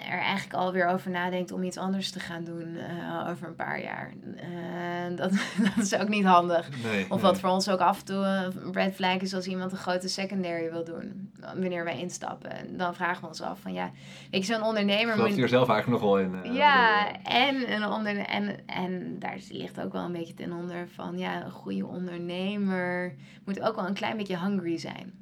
er 0.05 0.19
eigenlijk 0.21 0.55
alweer 0.55 0.87
over 0.87 1.11
nadenkt 1.11 1.53
om 1.53 1.63
iets 1.63 1.77
anders 1.77 2.11
te 2.11 2.21
gaan 2.21 2.45
doen 2.45 2.77
eh, 2.77 3.29
over 3.31 3.49
een 3.49 3.55
paar 3.55 3.83
jaar. 3.83 4.13
Eh, 4.37 5.17
dat, 5.17 5.31
dat 5.75 5.85
is 5.85 5.95
ook 5.95 6.09
niet 6.09 6.25
handig. 6.25 6.69
nee, 6.83 7.03
Of 7.03 7.09
nee. 7.09 7.21
wat 7.21 7.41
voor 7.41 7.51
ons 7.51 7.69
ook 7.69 7.81
af 7.81 7.99
en 7.99 8.05
toe 8.05 8.17
een 8.17 8.73
red 8.73 8.95
flag 8.95 9.17
is 9.17 9.35
als 9.35 9.47
iemand 9.47 9.73
een 9.73 9.79
grote 9.79 10.09
secondary 10.09 10.71
wil 10.71 10.85
doen. 10.85 11.33
Wanneer 11.55 11.85
wij 11.85 11.99
instappen. 11.99 12.77
Dan 12.77 12.95
vragen 12.95 13.21
we 13.23 13.29
ons 13.29 13.41
af 13.41 13.61
van 13.61 13.73
ja, 13.73 13.91
je, 14.31 14.43
zo'n 14.43 14.63
ondernemer 14.63 15.13
Geloof 15.13 15.29
moet... 15.29 15.37
je 15.37 15.43
er 15.43 15.49
zelf 15.49 15.69
eigenlijk 15.69 16.03
nog 16.03 16.11
wel 16.11 16.21
in? 16.21 16.45
eh, 16.45 16.55
Ja, 16.55 17.13
en, 17.23 17.73
een 17.73 17.85
onder, 17.87 18.19
en, 18.19 18.67
en 18.67 19.19
daar 19.19 19.39
ligt 19.51 19.81
ook 19.81 19.93
wel 19.93 20.05
een 20.05 20.13
beetje 20.13 20.35
ten 20.35 20.53
onder 20.53 20.89
van 20.89 21.19
ja, 21.19 21.45
een 21.45 21.51
goede 21.51 21.87
ondernemer 21.87 23.15
moet 23.45 23.61
ook 23.61 23.77
wel 23.77 23.87
een 23.87 23.95
klein 23.95 24.17
beetje 24.17 24.39
hungry 24.39 24.79
zijn. 24.79 25.22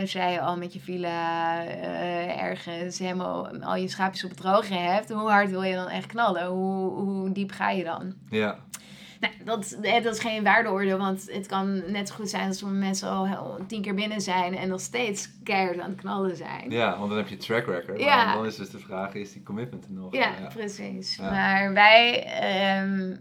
Als 0.00 0.12
jij 0.12 0.40
al 0.40 0.56
met 0.56 0.72
je 0.72 0.80
villa 0.80 1.64
eh, 1.64 2.42
ergens 2.42 2.98
helemaal 2.98 3.48
al 3.48 3.76
je 3.76 3.88
schaapjes 3.88 4.24
op 4.24 4.30
het 4.30 4.40
droge 4.40 4.74
hebt, 4.74 5.10
hoe 5.10 5.30
hard 5.30 5.50
wil 5.50 5.62
je 5.62 5.74
dan 5.74 5.88
echt 5.88 6.06
knallen? 6.06 6.46
Hoe, 6.46 6.90
hoe 6.90 7.32
diep 7.32 7.50
ga 7.50 7.70
je 7.70 7.84
dan? 7.84 8.14
Ja, 8.28 8.58
Nou, 9.20 9.32
dat, 9.44 9.78
dat 10.02 10.14
is 10.14 10.20
geen 10.20 10.44
waardeoordeel, 10.44 10.98
want 10.98 11.30
het 11.32 11.46
kan 11.46 11.90
net 11.92 12.08
zo 12.08 12.14
goed 12.14 12.30
zijn 12.30 12.46
als 12.48 12.58
sommige 12.58 12.80
mensen 12.80 13.08
al 13.08 13.58
tien 13.66 13.82
keer 13.82 13.94
binnen 13.94 14.20
zijn 14.20 14.56
en 14.56 14.68
nog 14.68 14.80
steeds 14.80 15.30
keihard 15.44 15.78
aan 15.78 15.90
het 15.90 16.00
knallen 16.00 16.36
zijn. 16.36 16.70
ja, 16.70 16.98
want 16.98 17.08
dan 17.08 17.18
heb 17.18 17.28
je 17.28 17.36
track 17.36 17.66
record. 17.66 18.00
Ja. 18.00 18.24
Maar 18.24 18.34
dan 18.34 18.46
is 18.46 18.56
dus 18.56 18.70
de 18.70 18.78
vraag, 18.78 19.14
is 19.14 19.32
die 19.32 19.42
commitment 19.42 19.84
er 19.84 19.92
nog? 19.92 20.14
Ja, 20.14 20.32
ja. 20.40 20.46
precies. 20.54 21.16
Ja. 21.16 21.30
Maar 21.30 21.72
wij, 21.72 22.24
ehm, 22.24 23.16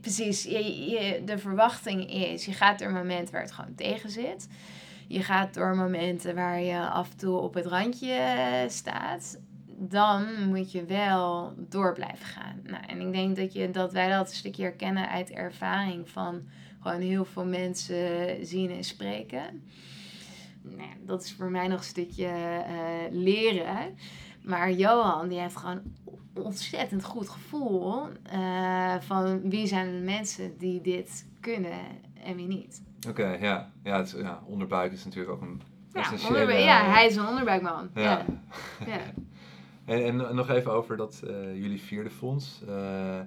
precies, 0.00 0.42
je, 0.42 0.90
je, 0.90 1.22
de 1.24 1.38
verwachting 1.38 2.12
is, 2.12 2.44
je 2.44 2.52
gaat 2.52 2.78
door 2.78 2.88
een 2.88 2.94
moment 2.94 3.30
waar 3.30 3.42
het 3.42 3.52
gewoon 3.52 3.74
tegen 3.74 4.10
zit. 4.10 4.48
Je 5.10 5.22
gaat 5.22 5.54
door 5.54 5.76
momenten 5.76 6.34
waar 6.34 6.60
je 6.60 6.88
af 6.88 7.10
en 7.10 7.16
toe 7.16 7.38
op 7.38 7.54
het 7.54 7.66
randje 7.66 8.64
staat. 8.68 9.40
Dan 9.66 10.48
moet 10.48 10.72
je 10.72 10.84
wel 10.84 11.54
door 11.56 11.92
blijven 11.92 12.26
gaan. 12.26 12.60
Nou, 12.64 12.84
en 12.86 13.00
ik 13.00 13.12
denk 13.12 13.36
dat, 13.36 13.52
je, 13.52 13.70
dat 13.70 13.92
wij 13.92 14.08
dat 14.08 14.28
een 14.28 14.36
stukje 14.36 14.62
herkennen 14.62 15.08
uit 15.08 15.30
ervaring 15.30 16.08
van 16.08 16.42
gewoon 16.80 17.00
heel 17.00 17.24
veel 17.24 17.44
mensen 17.44 18.06
zien 18.46 18.70
en 18.70 18.84
spreken. 18.84 19.62
Nou, 20.62 20.90
dat 21.06 21.24
is 21.24 21.32
voor 21.32 21.50
mij 21.50 21.68
nog 21.68 21.78
een 21.78 21.84
stukje 21.84 22.26
eh, 22.26 22.74
leren. 23.10 23.96
Maar 24.42 24.72
Johan, 24.72 25.28
die 25.28 25.40
heeft 25.40 25.56
gewoon 25.56 25.82
ontzettend 26.34 27.04
goed 27.04 27.28
gevoel 27.28 28.08
eh, 28.22 28.94
van 29.00 29.50
wie 29.50 29.66
zijn 29.66 29.92
de 29.92 30.04
mensen 30.04 30.58
die 30.58 30.80
dit 30.80 31.26
kunnen 31.40 31.80
en 32.24 32.36
wie 32.36 32.46
niet. 32.46 32.82
Oké, 33.08 33.26
ja. 33.40 33.70
Ja, 33.82 33.96
het 33.96 34.14
ja, 34.18 34.42
onderbuik 34.44 34.92
is 34.92 35.04
natuurlijk 35.04 35.32
ook 35.32 35.42
een 35.42 35.60
Ja, 35.92 36.10
onderbuik- 36.28 36.58
ja 36.58 36.84
hij 36.90 37.06
is 37.06 37.16
een 37.16 37.26
onderbuikman. 37.26 37.90
Ja. 37.94 38.02
Ja. 38.02 38.24
Ja. 38.86 39.00
En, 39.84 40.28
en 40.28 40.34
nog 40.34 40.48
even 40.50 40.72
over 40.72 40.96
dat 40.96 41.22
eh, 41.26 41.54
jullie 41.56 41.80
vierde 41.80 42.10
fonds. 42.10 42.62
Eh, 42.68 43.20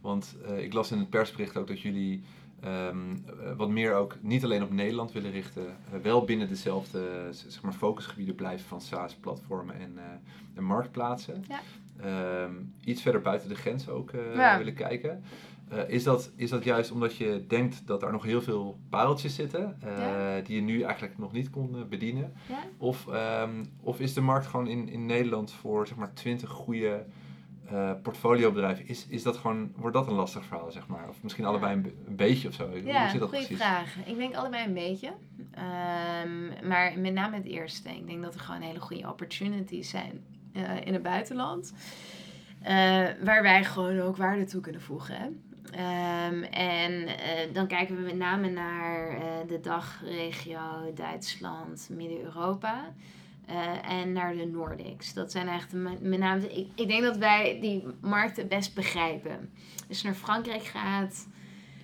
want 0.00 0.36
eh, 0.46 0.58
ik 0.64 0.72
las 0.72 0.90
in 0.92 0.98
het 0.98 1.10
persbericht 1.10 1.56
ook 1.56 1.66
dat 1.66 1.80
jullie 1.80 2.22
ehm, 2.60 2.96
eh, 3.26 3.52
wat 3.56 3.68
meer 3.68 3.94
ook 3.94 4.16
niet 4.20 4.44
alleen 4.44 4.62
op 4.62 4.72
Nederland 4.72 5.12
willen 5.12 5.30
richten, 5.30 5.76
wel 6.02 6.24
binnen 6.24 6.48
dezelfde 6.48 7.28
zeg 7.30 7.62
maar, 7.62 7.72
focusgebieden 7.72 8.34
blijven 8.34 8.66
van 8.66 8.80
SaaS-platformen 8.80 9.74
en, 9.80 9.98
en 10.54 10.64
marktplaatsen. 10.64 11.44
Ja. 11.48 11.60
Ehm, 12.02 12.52
iets 12.84 13.02
verder 13.02 13.20
buiten 13.20 13.48
de 13.48 13.54
grens 13.54 13.88
ook 13.88 14.10
willen 14.56 14.74
kijken. 14.74 15.22
Eh, 15.70 15.88
is, 15.88 16.02
dat, 16.04 16.32
is 16.36 16.50
dat 16.50 16.64
juist 16.64 16.90
omdat 16.90 17.16
je 17.16 17.44
denkt 17.48 17.86
dat 17.86 18.02
er 18.02 18.12
nog 18.12 18.24
heel 18.24 18.42
veel 18.42 18.78
pareltjes 18.88 19.34
zitten, 19.34 19.76
eh, 19.82 19.96
Ja. 19.98 20.40
die 20.40 20.54
je 20.56 20.62
nu 20.62 20.82
eigenlijk 20.82 21.18
nog 21.18 21.32
niet 21.32 21.50
kon 21.50 21.76
eh, 21.76 21.84
bedienen? 21.84 22.32
Ja. 22.48 22.58
Of, 22.78 23.06
ehm, 23.08 23.64
of 23.80 24.00
is 24.00 24.14
de 24.14 24.20
markt 24.20 24.46
gewoon 24.46 24.66
in, 24.66 24.88
in 24.88 25.06
Nederland 25.06 25.52
voor 25.52 25.86
zeg 25.86 25.96
maar 25.96 26.12
20 26.14 26.48
goede 26.50 27.04
portfoliobedrijven, 28.02 28.88
is, 28.88 29.06
is 29.08 29.22
dat 29.22 29.36
gewoon, 29.36 29.72
wordt 29.76 29.96
dat 29.96 30.06
een 30.06 30.12
lastig 30.14 30.44
verhaal, 30.44 30.70
zeg 30.70 30.86
maar? 30.86 31.08
Of 31.08 31.22
misschien 31.22 31.44
Ja. 31.44 31.50
allebei 31.50 31.72
een, 31.74 31.82
be- 31.82 31.94
een 32.06 32.16
beetje 32.16 32.48
of 32.48 32.54
zo? 32.54 32.68
Hoe 32.68 32.82
Ja, 32.84 33.08
zit 33.10 33.20
dat 33.20 33.28
goede 33.28 33.44
precies? 33.44 33.64
vraag. 33.64 33.96
Ik 34.06 34.16
denk 34.16 34.34
allebei 34.34 34.66
een 34.66 34.74
beetje. 34.74 35.12
Ehm, 35.50 36.68
maar 36.68 36.98
met 36.98 37.12
name 37.12 37.36
het 37.36 37.46
eerste. 37.46 37.88
Ik 37.90 38.06
denk 38.06 38.22
dat 38.22 38.34
er 38.34 38.40
gewoon 38.40 38.60
hele 38.60 38.80
goede 38.80 39.08
opportunities 39.08 39.90
zijn 39.90 40.24
in 40.84 40.92
het 40.92 41.02
buitenland. 41.02 41.72
waar 43.24 43.42
wij 43.42 43.64
gewoon 43.64 44.00
ook 44.00 44.16
waarde 44.16 44.44
toe 44.44 44.60
kunnen 44.60 44.80
voegen. 44.80 45.42
Ehm, 45.70 46.42
en 46.42 47.06
eh, 47.06 47.52
dan 47.52 47.66
kijken 47.66 47.96
we 47.96 48.02
met 48.02 48.16
name 48.16 48.48
naar 48.50 49.12
uh, 49.12 49.20
de 49.48 49.60
dagregio 49.60 50.92
Duitsland, 50.94 51.88
Midden-Europa. 51.90 52.92
en 53.88 54.12
naar 54.12 54.36
de 54.36 54.46
Nordics. 54.46 55.12
Dat 55.12 55.32
zijn 55.32 55.48
eigenlijk 55.48 56.00
met 56.00 56.18
name. 56.18 56.56
Ik, 56.56 56.68
ik 56.74 56.88
denk 56.88 57.02
dat 57.02 57.16
wij 57.16 57.58
die 57.60 57.84
markten 58.00 58.48
best 58.48 58.74
begrijpen. 58.74 59.50
Als 59.88 60.00
je 60.00 60.06
naar 60.06 60.16
Frankrijk 60.16 60.64
gaat, 60.64 61.26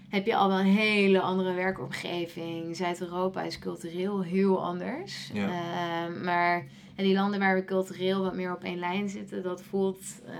heb 0.08 0.26
je 0.26 0.36
al 0.36 0.48
wel 0.48 0.58
een 0.58 0.64
hele 0.64 1.20
andere 1.20 1.52
werkomgeving. 1.52 2.76
Zuid-Europa 2.76 3.42
is 3.42 3.58
cultureel 3.58 4.22
heel 4.22 4.64
anders. 4.64 5.30
Ja. 5.32 5.48
Ehm, 5.48 6.24
maar 6.24 6.66
en 6.96 7.04
die 7.04 7.14
landen 7.14 7.40
waar 7.40 7.54
we 7.54 7.64
cultureel 7.64 8.22
wat 8.22 8.34
meer 8.34 8.54
op 8.54 8.64
één 8.64 8.78
lijn 8.78 9.08
zitten, 9.08 9.42
dat 9.42 9.62
voelt 9.62 10.04
uh, 10.26 10.32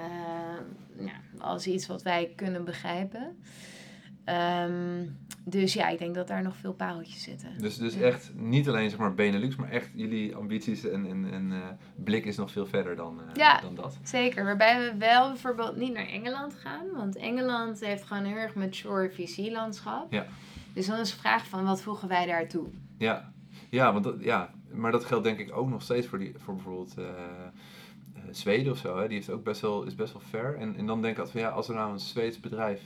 ja, 0.98 1.20
als 1.38 1.66
iets 1.66 1.86
wat 1.86 2.02
wij 2.02 2.32
kunnen 2.36 2.64
begrijpen. 2.64 3.36
Ehm, 4.24 5.04
dus 5.44 5.72
ja, 5.72 5.88
ik 5.88 5.98
denk 5.98 6.14
dat 6.14 6.28
daar 6.28 6.42
nog 6.42 6.56
veel 6.56 6.72
pareltjes 6.72 7.22
zitten. 7.22 7.48
Dus, 7.58 7.76
dus 7.76 7.94
echt 7.94 8.32
niet 8.34 8.68
alleen 8.68 8.90
zeg 8.90 8.98
maar 8.98 9.14
Benelux, 9.14 9.56
maar 9.56 9.70
echt 9.70 9.90
jullie 9.94 10.36
ambities 10.36 10.88
en, 10.88 11.06
en, 11.06 11.32
en 11.32 11.50
uh, 11.50 11.58
blik 11.94 12.24
is 12.24 12.36
nog 12.36 12.50
veel 12.50 12.66
verder 12.66 12.96
dan, 12.96 13.20
uh, 13.20 13.34
ja, 13.34 13.60
dan 13.60 13.74
dat. 13.74 13.98
zeker. 14.02 14.44
Waarbij 14.44 14.80
we 14.80 14.96
wel 14.98 15.28
bijvoorbeeld 15.28 15.76
niet 15.76 15.92
naar 15.92 16.06
Engeland 16.06 16.54
gaan. 16.54 16.86
Want 16.94 17.16
Engeland 17.16 17.80
heeft 17.80 18.02
gewoon 18.02 18.22
een 18.22 18.28
heel 18.28 18.38
erg 18.38 18.54
mature 18.54 19.10
visielandschap. 19.10 20.12
Ja. 20.12 20.26
Dus 20.72 20.86
dan 20.86 20.98
is 20.98 21.10
de 21.10 21.16
vraag 21.16 21.46
van 21.46 21.64
wat 21.64 21.82
voegen 21.82 22.08
wij 22.08 22.26
daartoe? 22.26 22.66
Ja, 22.98 23.32
ja, 23.70 23.92
want 23.92 24.04
dat, 24.04 24.14
ja, 24.18 24.50
maar 24.72 24.92
dat 24.92 25.04
geldt 25.04 25.24
denk 25.24 25.38
ik 25.38 25.56
ook 25.56 25.68
nog 25.68 25.82
steeds 25.82 26.06
voor, 26.06 26.18
die, 26.18 26.34
voor 26.36 26.54
bijvoorbeeld 26.54 26.94
uh, 26.98 27.06
Zweden 28.30 28.72
of 28.72 28.78
zo. 28.78 28.98
Hè. 28.98 29.08
Die 29.08 29.16
heeft 29.16 29.30
ook 29.30 29.44
best 29.44 29.60
wel, 29.60 29.82
is 29.82 29.94
best 29.94 30.12
wel 30.12 30.22
ver. 30.30 30.56
En, 30.58 30.76
en 30.76 30.86
dan 30.86 31.02
denk 31.02 31.14
ik 31.14 31.20
altijd 31.20 31.38
van 31.38 31.50
ja, 31.50 31.56
als 31.56 31.68
er 31.68 31.74
nou 31.74 31.92
een 31.92 31.98
Zweeds 31.98 32.40
bedrijf 32.40 32.80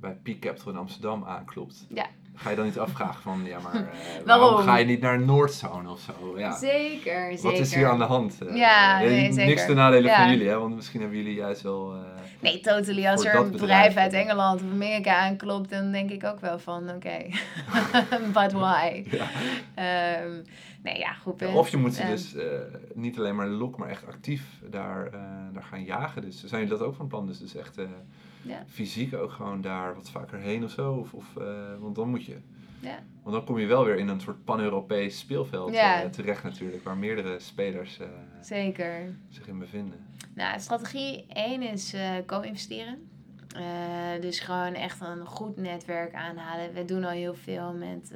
bij 0.00 0.18
Peak 0.22 0.38
Capital 0.38 0.72
in 0.72 0.78
Amsterdam 0.78 1.24
aanklopt. 1.24 1.86
Ja. 1.88 2.06
Ga 2.34 2.50
je 2.50 2.56
dan 2.56 2.64
niet 2.64 2.78
afvragen 2.78 3.22
van, 3.22 3.44
ja, 3.44 3.58
maar 3.58 3.74
uh, 3.80 3.86
waarom? 4.24 4.56
ga 4.56 4.76
je 4.76 4.84
niet 4.84 5.00
naar 5.00 5.20
Noordzone 5.20 5.90
of 5.90 6.00
zo? 6.00 6.38
Ja. 6.38 6.56
Zeker, 6.56 7.26
zeker. 7.30 7.42
Wat 7.42 7.58
is 7.58 7.74
hier 7.74 7.88
aan 7.88 7.98
de 7.98 8.04
hand? 8.04 8.38
Uh, 8.42 8.56
ja, 8.56 8.98
nee, 8.98 9.32
zeker. 9.32 9.46
Niks 9.46 9.66
te 9.66 9.74
nadelen 9.74 10.14
van 10.14 10.30
jullie, 10.30 10.48
hè? 10.48 10.58
Want 10.58 10.74
misschien 10.74 11.00
hebben 11.00 11.18
jullie 11.18 11.34
juist 11.34 11.62
wel... 11.62 11.94
Uh, 11.94 12.00
nee, 12.40 12.60
totally. 12.60 13.06
Als 13.06 13.24
er 13.24 13.34
een 13.34 13.50
bedrijf 13.50 13.96
uit 13.96 14.12
Engeland 14.12 14.62
of 14.62 14.70
Amerika 14.70 15.16
aanklopt, 15.16 15.70
dan 15.70 15.92
denk 15.92 16.10
ik 16.10 16.24
ook 16.24 16.40
wel 16.40 16.58
van, 16.58 16.82
oké, 16.82 16.94
okay. 16.94 17.34
but 18.42 18.52
why? 18.52 19.04
Ja. 19.76 20.22
Um, 20.22 20.44
nee, 20.82 20.98
ja, 20.98 21.12
goed. 21.12 21.46
of 21.46 21.68
je 21.68 21.76
moet 21.76 21.94
ze 21.94 22.06
dus 22.06 22.34
niet 22.94 23.18
alleen 23.18 23.36
maar 23.36 23.48
lok, 23.48 23.76
maar 23.76 23.88
echt 23.88 24.06
actief 24.06 24.62
daar, 24.70 25.10
daar 25.52 25.62
gaan 25.62 25.84
jagen. 25.84 26.22
Dus 26.22 26.44
zijn 26.44 26.62
jullie 26.62 26.78
dat 26.78 26.86
ook 26.86 26.94
van 26.94 27.06
plan? 27.06 27.26
Dus, 27.26 27.38
dus 27.38 27.54
echt 27.54 27.80
ja. 28.42 28.64
fysiek 28.68 29.14
ook 29.14 29.30
gewoon 29.30 29.60
daar 29.60 29.94
wat 29.94 30.10
vaker 30.10 30.38
heen 30.38 30.64
of 30.64 30.70
zo? 30.70 30.92
Of, 30.92 31.14
of, 31.14 31.34
want 31.78 31.94
dan 31.94 32.08
moet 32.08 32.24
je. 32.24 32.36
Ja. 32.80 32.98
Want 33.22 33.36
dan 33.36 33.44
kom 33.44 33.58
je 33.58 33.66
wel 33.66 33.84
weer 33.84 33.96
in 33.96 34.08
een 34.08 34.20
soort 34.20 34.44
pan-Europees 34.44 35.18
speelveld 35.18 35.72
ja. 35.72 36.08
terecht 36.08 36.42
natuurlijk, 36.42 36.84
waar 36.84 36.96
meerdere 36.96 37.38
spelers 37.38 37.98
Zeker. 38.40 39.16
zich 39.28 39.46
in 39.46 39.58
bevinden. 39.58 40.06
Nou, 40.34 40.60
strategie 40.60 41.26
1 41.28 41.62
is 41.62 41.94
co-investeren. 43.52 44.20
dus 44.20 44.40
gewoon 44.40 44.74
echt 44.74 45.00
een 45.00 45.26
goed 45.26 45.56
netwerk 45.56 46.14
aanhalen. 46.14 46.72
We 46.72 46.84
doen 46.84 47.04
al 47.04 47.10
heel 47.10 47.34
veel 47.34 47.72
met 47.72 48.12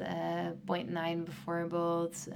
Point 0.65 0.91
9 0.91 1.25
bijvoorbeeld. 1.25 2.29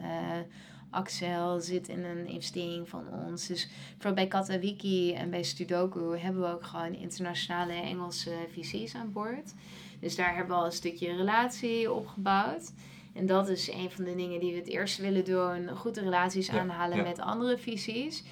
Axel 0.90 1.61
zit 1.61 1.88
in 1.88 2.04
een 2.04 2.26
investering 2.26 2.88
van 2.88 3.04
ons. 3.26 3.46
Dus 3.46 3.68
voor 3.98 4.12
bij 4.12 4.26
Katawiki 4.26 5.14
en 5.14 5.30
bij 5.30 5.42
Studoku 5.42 6.18
hebben 6.18 6.42
we 6.42 6.48
ook 6.48 6.64
gewoon 6.64 6.94
internationale 6.94 7.72
Engelse 7.72 8.32
visies 8.52 8.94
aan 8.94 9.12
boord. 9.12 9.54
Dus 10.00 10.16
daar 10.16 10.34
hebben 10.34 10.54
we 10.54 10.61
al 10.61 10.66
een 10.66 10.72
stukje 10.72 11.16
relatie 11.16 11.92
opgebouwd. 11.92 12.72
En 13.14 13.26
dat 13.26 13.48
is 13.48 13.72
een 13.72 13.90
van 13.90 14.04
de 14.04 14.14
dingen 14.14 14.40
die 14.40 14.52
we 14.52 14.58
het 14.58 14.68
eerst 14.68 14.98
willen 14.98 15.24
doen. 15.24 15.68
Goede 15.68 16.00
relaties 16.00 16.50
aanhalen 16.50 17.02
met 17.02 17.18
andere 17.18 17.58
visies. 17.58 18.24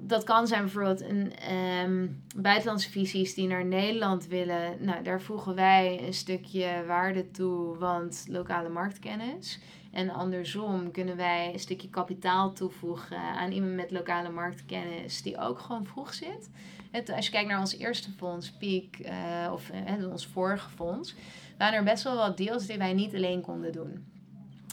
Dat 0.00 0.24
kan 0.24 0.46
zijn 0.46 0.62
bijvoorbeeld 0.62 1.00
een 1.00 1.32
um, 1.54 2.22
buitenlandse 2.36 2.90
visies 2.90 3.34
die 3.34 3.46
naar 3.46 3.64
Nederland 3.64 4.26
willen. 4.26 4.84
Nou, 4.84 5.02
daar 5.02 5.20
voegen 5.20 5.54
wij 5.54 6.06
een 6.06 6.14
stukje 6.14 6.84
waarde 6.86 7.30
toe, 7.30 7.76
want 7.78 8.24
lokale 8.28 8.68
marktkennis. 8.68 9.60
En 9.92 10.10
andersom 10.10 10.90
kunnen 10.90 11.16
wij 11.16 11.52
een 11.52 11.58
stukje 11.58 11.90
kapitaal 11.90 12.52
toevoegen 12.52 13.18
aan 13.18 13.50
iemand 13.50 13.74
met 13.74 13.90
lokale 13.90 14.30
marktkennis 14.30 15.22
die 15.22 15.38
ook 15.38 15.58
gewoon 15.58 15.86
vroeg 15.86 16.14
zit. 16.14 16.50
Het, 16.90 17.10
als 17.10 17.26
je 17.26 17.32
kijkt 17.32 17.48
naar 17.48 17.60
ons 17.60 17.76
eerste 17.76 18.10
fonds, 18.10 18.52
Peak, 18.52 18.98
uh, 18.98 19.52
of 19.52 19.70
uh, 20.00 20.10
ons 20.10 20.26
vorige 20.26 20.68
fonds, 20.68 21.14
waren 21.58 21.78
er 21.78 21.84
best 21.84 22.04
wel 22.04 22.16
wat 22.16 22.36
deals 22.36 22.66
die 22.66 22.78
wij 22.78 22.92
niet 22.92 23.14
alleen 23.14 23.40
konden 23.40 23.72
doen. 23.72 24.06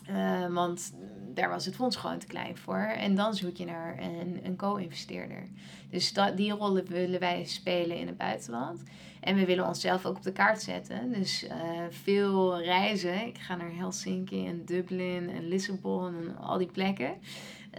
Uh, 0.09 0.53
want 0.53 0.93
daar 1.33 1.49
was 1.49 1.65
het 1.65 1.75
fonds 1.75 1.95
gewoon 1.95 2.19
te 2.19 2.27
klein 2.27 2.57
voor. 2.57 2.77
En 2.77 3.15
dan 3.15 3.33
zoek 3.33 3.55
je 3.55 3.65
naar 3.65 3.99
een, 3.99 4.39
een 4.43 4.55
co-investeerder. 4.55 5.47
Dus 5.89 6.13
dat, 6.13 6.37
die 6.37 6.51
rollen 6.51 6.85
willen 6.85 7.19
wij 7.19 7.45
spelen 7.45 7.97
in 7.97 8.07
het 8.07 8.17
buitenland. 8.17 8.83
En 9.19 9.35
we 9.35 9.45
willen 9.45 9.67
onszelf 9.67 10.05
ook 10.05 10.15
op 10.15 10.23
de 10.23 10.31
kaart 10.31 10.61
zetten. 10.61 11.11
Dus 11.11 11.43
uh, 11.43 11.51
veel 11.89 12.61
reizen. 12.61 13.27
Ik 13.27 13.37
ga 13.37 13.55
naar 13.55 13.75
Helsinki 13.75 14.47
en 14.47 14.65
Dublin 14.65 15.29
en 15.29 15.47
Lissabon 15.47 16.15
en 16.15 16.37
al 16.37 16.57
die 16.57 16.71
plekken. 16.71 17.13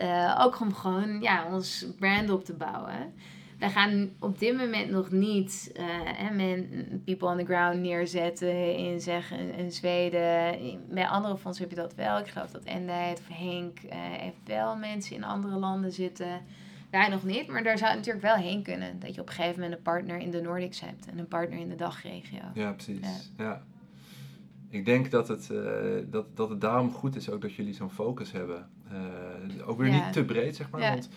Uh, 0.01 0.39
ook 0.41 0.61
om 0.61 0.75
gewoon 0.75 1.21
ja, 1.21 1.47
ons 1.53 1.87
brand 1.99 2.31
op 2.31 2.45
te 2.45 2.53
bouwen. 2.53 3.15
Wij 3.59 3.71
gaan 3.71 4.11
op 4.19 4.39
dit 4.39 4.57
moment 4.57 4.91
nog 4.91 5.11
niet 5.11 5.73
uh, 5.81 6.61
people 7.05 7.29
on 7.29 7.39
the 7.39 7.45
ground 7.45 7.81
neerzetten 7.81 8.77
in 8.77 9.01
zeg 9.01 9.33
in 9.57 9.73
Zweden. 9.73 10.59
Bij 10.91 11.07
andere 11.09 11.37
fondsen 11.37 11.63
heb 11.63 11.73
je 11.73 11.81
dat 11.81 11.95
wel. 11.95 12.19
Ik 12.19 12.27
geloof 12.27 12.51
dat 12.51 12.65
Endite 12.65 13.21
of 13.21 13.37
Henk 13.37 13.79
uh, 13.83 13.91
heeft 13.93 14.37
wel 14.45 14.77
mensen 14.77 15.17
in 15.17 15.25
andere 15.25 15.57
landen 15.57 15.93
zitten. 15.93 16.41
Wij 16.91 17.09
nog 17.09 17.25
niet, 17.25 17.47
maar 17.47 17.63
daar 17.63 17.79
zou 17.79 17.91
het 17.91 17.99
natuurlijk 17.99 18.25
wel 18.25 18.45
heen 18.45 18.63
kunnen. 18.63 18.99
Dat 18.99 19.15
je 19.15 19.21
op 19.21 19.29
een 19.29 19.35
gegeven 19.35 19.61
moment 19.61 19.77
een 19.77 19.83
partner 19.83 20.19
in 20.19 20.31
de 20.31 20.41
Nordics 20.41 20.81
hebt 20.81 21.07
en 21.07 21.19
een 21.19 21.29
partner 21.29 21.59
in 21.59 21.69
de 21.69 21.75
dagregio. 21.75 22.41
Ja, 22.55 22.73
precies. 22.73 23.31
Ja. 23.37 23.63
Ik 24.69 24.85
denk 24.85 25.11
dat 25.11 25.29
het, 25.29 25.49
uh, 25.53 25.61
dat, 26.07 26.37
dat 26.37 26.49
het 26.49 26.61
daarom 26.61 26.91
goed 26.91 27.17
is 27.17 27.31
ook 27.31 27.43
dat 27.43 27.55
jullie 27.55 27.75
zo'n 27.75 27.91
focus 27.91 28.33
hebben. 28.33 28.69
Ook 29.65 29.79
weer 29.79 29.91
niet 29.91 30.13
te 30.13 30.25
breed, 30.25 30.57
zeg 30.57 30.71
maar. 30.71 30.81
Ja. 30.81 30.91
Want, 30.91 31.09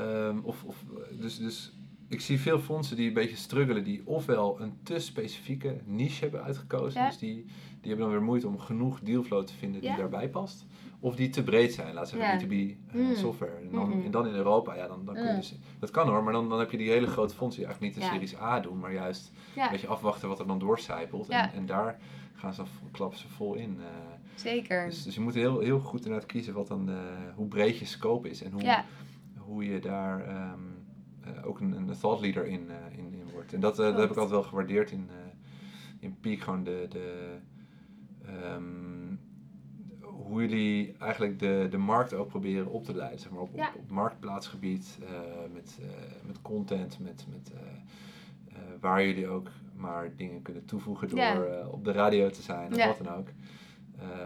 um, 0.00 0.40
of, 0.44 0.64
of, 0.64 0.84
dus, 1.20 1.38
dus 1.38 1.72
ik 2.12 2.20
zie 2.20 2.40
veel 2.40 2.58
fondsen 2.58 2.96
die 2.96 3.08
een 3.08 3.14
beetje 3.14 3.36
struggelen, 3.36 3.84
die 3.84 4.02
ofwel 4.04 4.60
een 4.60 4.78
te 4.82 4.98
specifieke 4.98 5.80
niche 5.84 6.20
hebben 6.20 6.42
uitgekozen. 6.42 7.04
Dus 7.04 7.18
die, 7.18 7.34
die 7.80 7.90
hebben 7.90 7.98
dan 7.98 8.10
weer 8.10 8.22
moeite 8.22 8.46
om 8.46 8.58
genoeg 8.58 9.00
dealflow 9.00 9.44
te 9.44 9.52
vinden 9.54 9.80
die 9.80 9.96
daarbij 9.96 10.28
past. 10.28 10.66
Of 11.00 11.16
die 11.16 11.28
te 11.28 11.42
breed 11.42 11.74
zijn, 11.74 11.94
laten 11.94 12.18
we 12.18 12.24
zeggen, 12.24 12.48
B2B 12.48 12.52
uh, 12.94 13.08
mm. 13.08 13.14
software. 13.14 13.52
En 13.52 13.70
dan, 13.70 13.86
mm-hmm. 13.86 14.04
en 14.04 14.10
dan 14.10 14.26
in 14.26 14.34
Europa, 14.34 14.74
ja, 14.74 14.86
dan, 14.86 15.04
dan 15.04 15.14
kun 15.14 15.26
je 15.26 15.34
dus, 15.34 15.54
dat 15.78 15.90
kan 15.90 16.08
hoor, 16.08 16.22
maar 16.22 16.32
dan, 16.32 16.48
dan 16.48 16.58
heb 16.58 16.70
je 16.70 16.76
die 16.76 16.90
hele 16.90 17.06
grote 17.06 17.34
fondsen 17.34 17.60
die 17.60 17.68
eigenlijk 17.68 17.94
niet 17.94 18.04
de 18.04 18.10
series 18.10 18.40
A 18.40 18.60
doen, 18.60 18.78
maar 18.78 18.92
juist 18.92 19.32
een 19.56 19.70
beetje 19.70 19.86
afwachten 19.86 20.28
wat 20.28 20.38
er 20.38 20.46
dan 20.46 20.58
doorcijpelt. 20.58 21.28
En, 21.28 21.52
en 21.52 21.66
daar 21.66 21.98
gaan 22.34 22.54
ze, 22.54 22.62
klappen 22.90 23.18
ze 23.18 23.28
vol 23.28 23.54
in. 23.54 23.76
Uh, 23.78 23.86
Zeker. 24.34 24.86
Dus, 24.86 25.02
dus, 25.02 25.14
je 25.14 25.20
moet 25.20 25.34
heel, 25.34 25.60
heel 25.60 25.80
goed 25.80 26.04
inderdaad 26.04 26.28
kiezen 26.28 26.54
wat 26.54 26.68
dan, 26.68 26.90
uh, 26.90 26.96
hoe 27.34 27.46
breed 27.46 27.78
je 27.78 27.84
scope 27.84 28.30
is 28.30 28.42
en 28.42 28.52
hoe, 28.52 28.84
hoe 29.44 29.64
je 29.64 29.78
daar 29.80 30.50
um, 30.52 30.86
ook 31.44 31.60
een, 31.60 31.72
een 31.72 31.98
thought 31.98 32.20
leader 32.20 32.46
in, 32.46 32.70
in, 32.90 33.12
in 33.12 33.30
wordt. 33.32 33.52
En 33.52 33.60
dat, 33.60 33.76
dat 33.76 33.98
heb 33.98 34.10
ik 34.10 34.16
altijd 34.16 34.30
wel 34.30 34.42
gewaardeerd 34.42 34.90
in, 34.90 35.08
in 36.00 36.16
Peak, 36.20 36.40
gewoon 36.40 36.64
de, 36.64 36.86
de 36.88 37.36
um, 38.54 39.20
hoe 40.00 40.40
jullie 40.40 40.96
eigenlijk 40.98 41.38
de, 41.38 41.66
de 41.70 41.78
markt 41.78 42.14
ook 42.14 42.28
proberen 42.28 42.66
op 42.66 42.84
te 42.84 42.94
leiden, 42.94 43.20
zeg 43.20 43.30
maar, 43.30 43.40
op, 43.40 43.54
op, 43.76 43.90
marktplaatsgebied, 43.90 44.98
met, 45.52 45.78
met 46.26 46.42
content, 46.42 46.98
met, 47.00 47.26
met 47.30 47.52
waar 48.80 49.06
jullie 49.06 49.28
ook 49.28 49.48
maar 49.76 50.16
dingen 50.16 50.42
kunnen 50.42 50.64
toevoegen 50.64 51.08
door 51.08 51.18
ja. 51.18 51.66
op 51.66 51.84
de 51.84 51.92
radio 51.92 52.30
te 52.30 52.42
zijn 52.42 52.70
of 52.70 52.76
ja. 52.76 52.86
wat 52.86 52.98
dan 52.98 53.14
ook. 53.14 53.28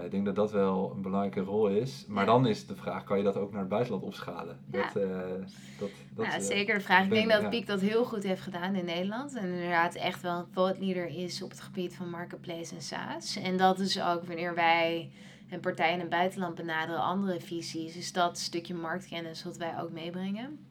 Ik 0.04 0.10
denk 0.10 0.24
dat 0.24 0.34
dat 0.34 0.52
wel 0.52 0.92
een 0.94 1.02
belangrijke 1.02 1.40
rol 1.40 1.68
is. 1.68 2.04
Maar 2.08 2.24
ja. 2.24 2.32
dan 2.32 2.46
is 2.46 2.66
de 2.66 2.76
vraag, 2.76 3.04
kan 3.04 3.18
je 3.18 3.24
dat 3.24 3.36
ook 3.36 3.50
naar 3.50 3.60
het 3.60 3.68
buitenland 3.68 4.02
opschalen? 4.02 4.58
Dat, 4.66 4.92
dat, 4.92 5.90
dat, 6.14 6.26
ja, 6.26 6.40
zeker 6.40 6.74
de 6.74 6.80
vraag. 6.80 7.04
Ik 7.04 7.10
denk 7.10 7.30
dat 7.30 7.50
Piek 7.50 7.66
dat 7.66 7.80
heel 7.80 8.04
goed 8.04 8.22
heeft 8.22 8.42
gedaan 8.42 8.74
in 8.74 8.84
Nederland. 8.84 9.34
En 9.34 9.48
inderdaad 9.48 9.94
echt 9.94 10.22
wel 10.22 10.38
een 10.38 10.50
thought 10.54 10.78
leader 10.78 11.06
is 11.06 11.42
op 11.42 11.50
het 11.50 11.60
gebied 11.60 11.94
van 11.94 12.10
marketplace 12.10 12.74
en 12.74 12.82
SaaS. 12.82 13.36
En 13.36 13.56
dat 13.56 13.78
is 13.78 14.02
ook 14.02 14.24
wanneer 14.24 14.54
wij 14.54 15.10
en 15.48 15.60
partijen 15.60 15.94
in 15.94 16.00
het 16.00 16.08
buitenland 16.08 16.54
benaderen 16.54 17.02
andere 17.02 17.40
visies, 17.40 17.96
is 17.96 18.12
dat 18.12 18.38
stukje 18.38 18.74
marktkennis 18.74 19.44
wat 19.44 19.56
wij 19.56 19.80
ook 19.80 19.90
meebrengen. 19.90 20.65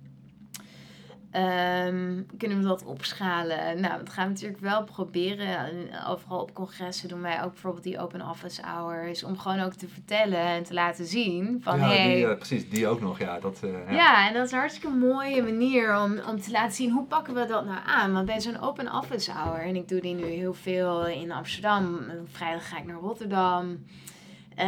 Ehm, 1.35 2.21
kunnen 2.37 2.57
we 2.57 2.63
dat 2.63 2.85
opschalen? 2.85 3.81
Nou, 3.81 3.97
dat 3.97 4.09
gaan 4.09 4.25
we 4.25 4.31
natuurlijk 4.31 4.61
wel 4.61 4.83
proberen. 4.83 5.69
Overal 6.07 6.41
op 6.41 6.53
congressen 6.53 7.09
doen 7.09 7.21
wij 7.21 7.43
ook 7.43 7.51
bijvoorbeeld 7.51 7.83
die 7.83 7.99
open 7.99 8.29
office 8.29 8.61
hours. 8.61 9.23
Om 9.23 9.37
gewoon 9.37 9.59
ook 9.59 9.73
te 9.73 9.87
vertellen 9.87 10.39
en 10.39 10.63
te 10.63 10.73
laten 10.73 11.05
zien 11.05 11.59
van 11.61 11.79
ja, 11.79 11.87
hey, 11.87 12.13
die, 12.13 12.25
uh, 12.25 12.35
precies, 12.35 12.69
die 12.69 12.87
ook 12.87 13.01
nog. 13.01 13.19
Ja, 13.19 13.39
dat, 13.39 13.61
uh, 13.63 13.71
ja. 13.71 13.93
ja. 13.93 14.27
en 14.27 14.33
dat 14.33 14.45
is 14.45 14.51
een 14.51 14.57
hartstikke 14.57 14.95
mooie 14.95 15.43
manier 15.43 15.97
om, 15.97 16.19
om 16.29 16.41
te 16.41 16.51
laten 16.51 16.75
zien 16.75 16.91
hoe 16.91 17.05
pakken 17.05 17.33
we 17.33 17.45
dat 17.45 17.65
nou 17.65 17.79
aan. 17.85 18.13
Want 18.13 18.25
bij 18.25 18.41
zo'n 18.41 18.61
open 18.61 18.93
office 18.93 19.31
hour, 19.31 19.59
en 19.59 19.75
ik 19.75 19.87
doe 19.87 20.01
die 20.01 20.15
nu 20.15 20.25
heel 20.25 20.53
veel 20.53 21.07
in 21.07 21.31
Amsterdam. 21.31 21.99
Vrijdag 22.31 22.69
ga 22.69 22.77
ik 22.77 22.85
naar 22.85 22.99
Rotterdam. 22.99 23.85
Uh, 24.57 24.65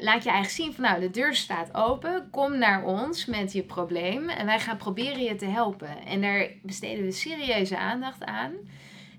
laat 0.00 0.24
je 0.24 0.30
eigenlijk 0.30 0.50
zien 0.50 0.74
van 0.74 0.84
nou, 0.84 1.00
de 1.00 1.10
deur 1.10 1.34
staat 1.34 1.74
open. 1.74 2.28
Kom 2.30 2.58
naar 2.58 2.84
ons 2.84 3.26
met 3.26 3.52
je 3.52 3.62
probleem. 3.62 4.28
En 4.28 4.46
wij 4.46 4.60
gaan 4.60 4.76
proberen 4.76 5.22
je 5.22 5.34
te 5.34 5.46
helpen. 5.46 6.06
En 6.06 6.20
daar 6.20 6.48
besteden 6.62 7.04
we 7.04 7.10
serieuze 7.10 7.78
aandacht 7.78 8.24
aan. 8.24 8.52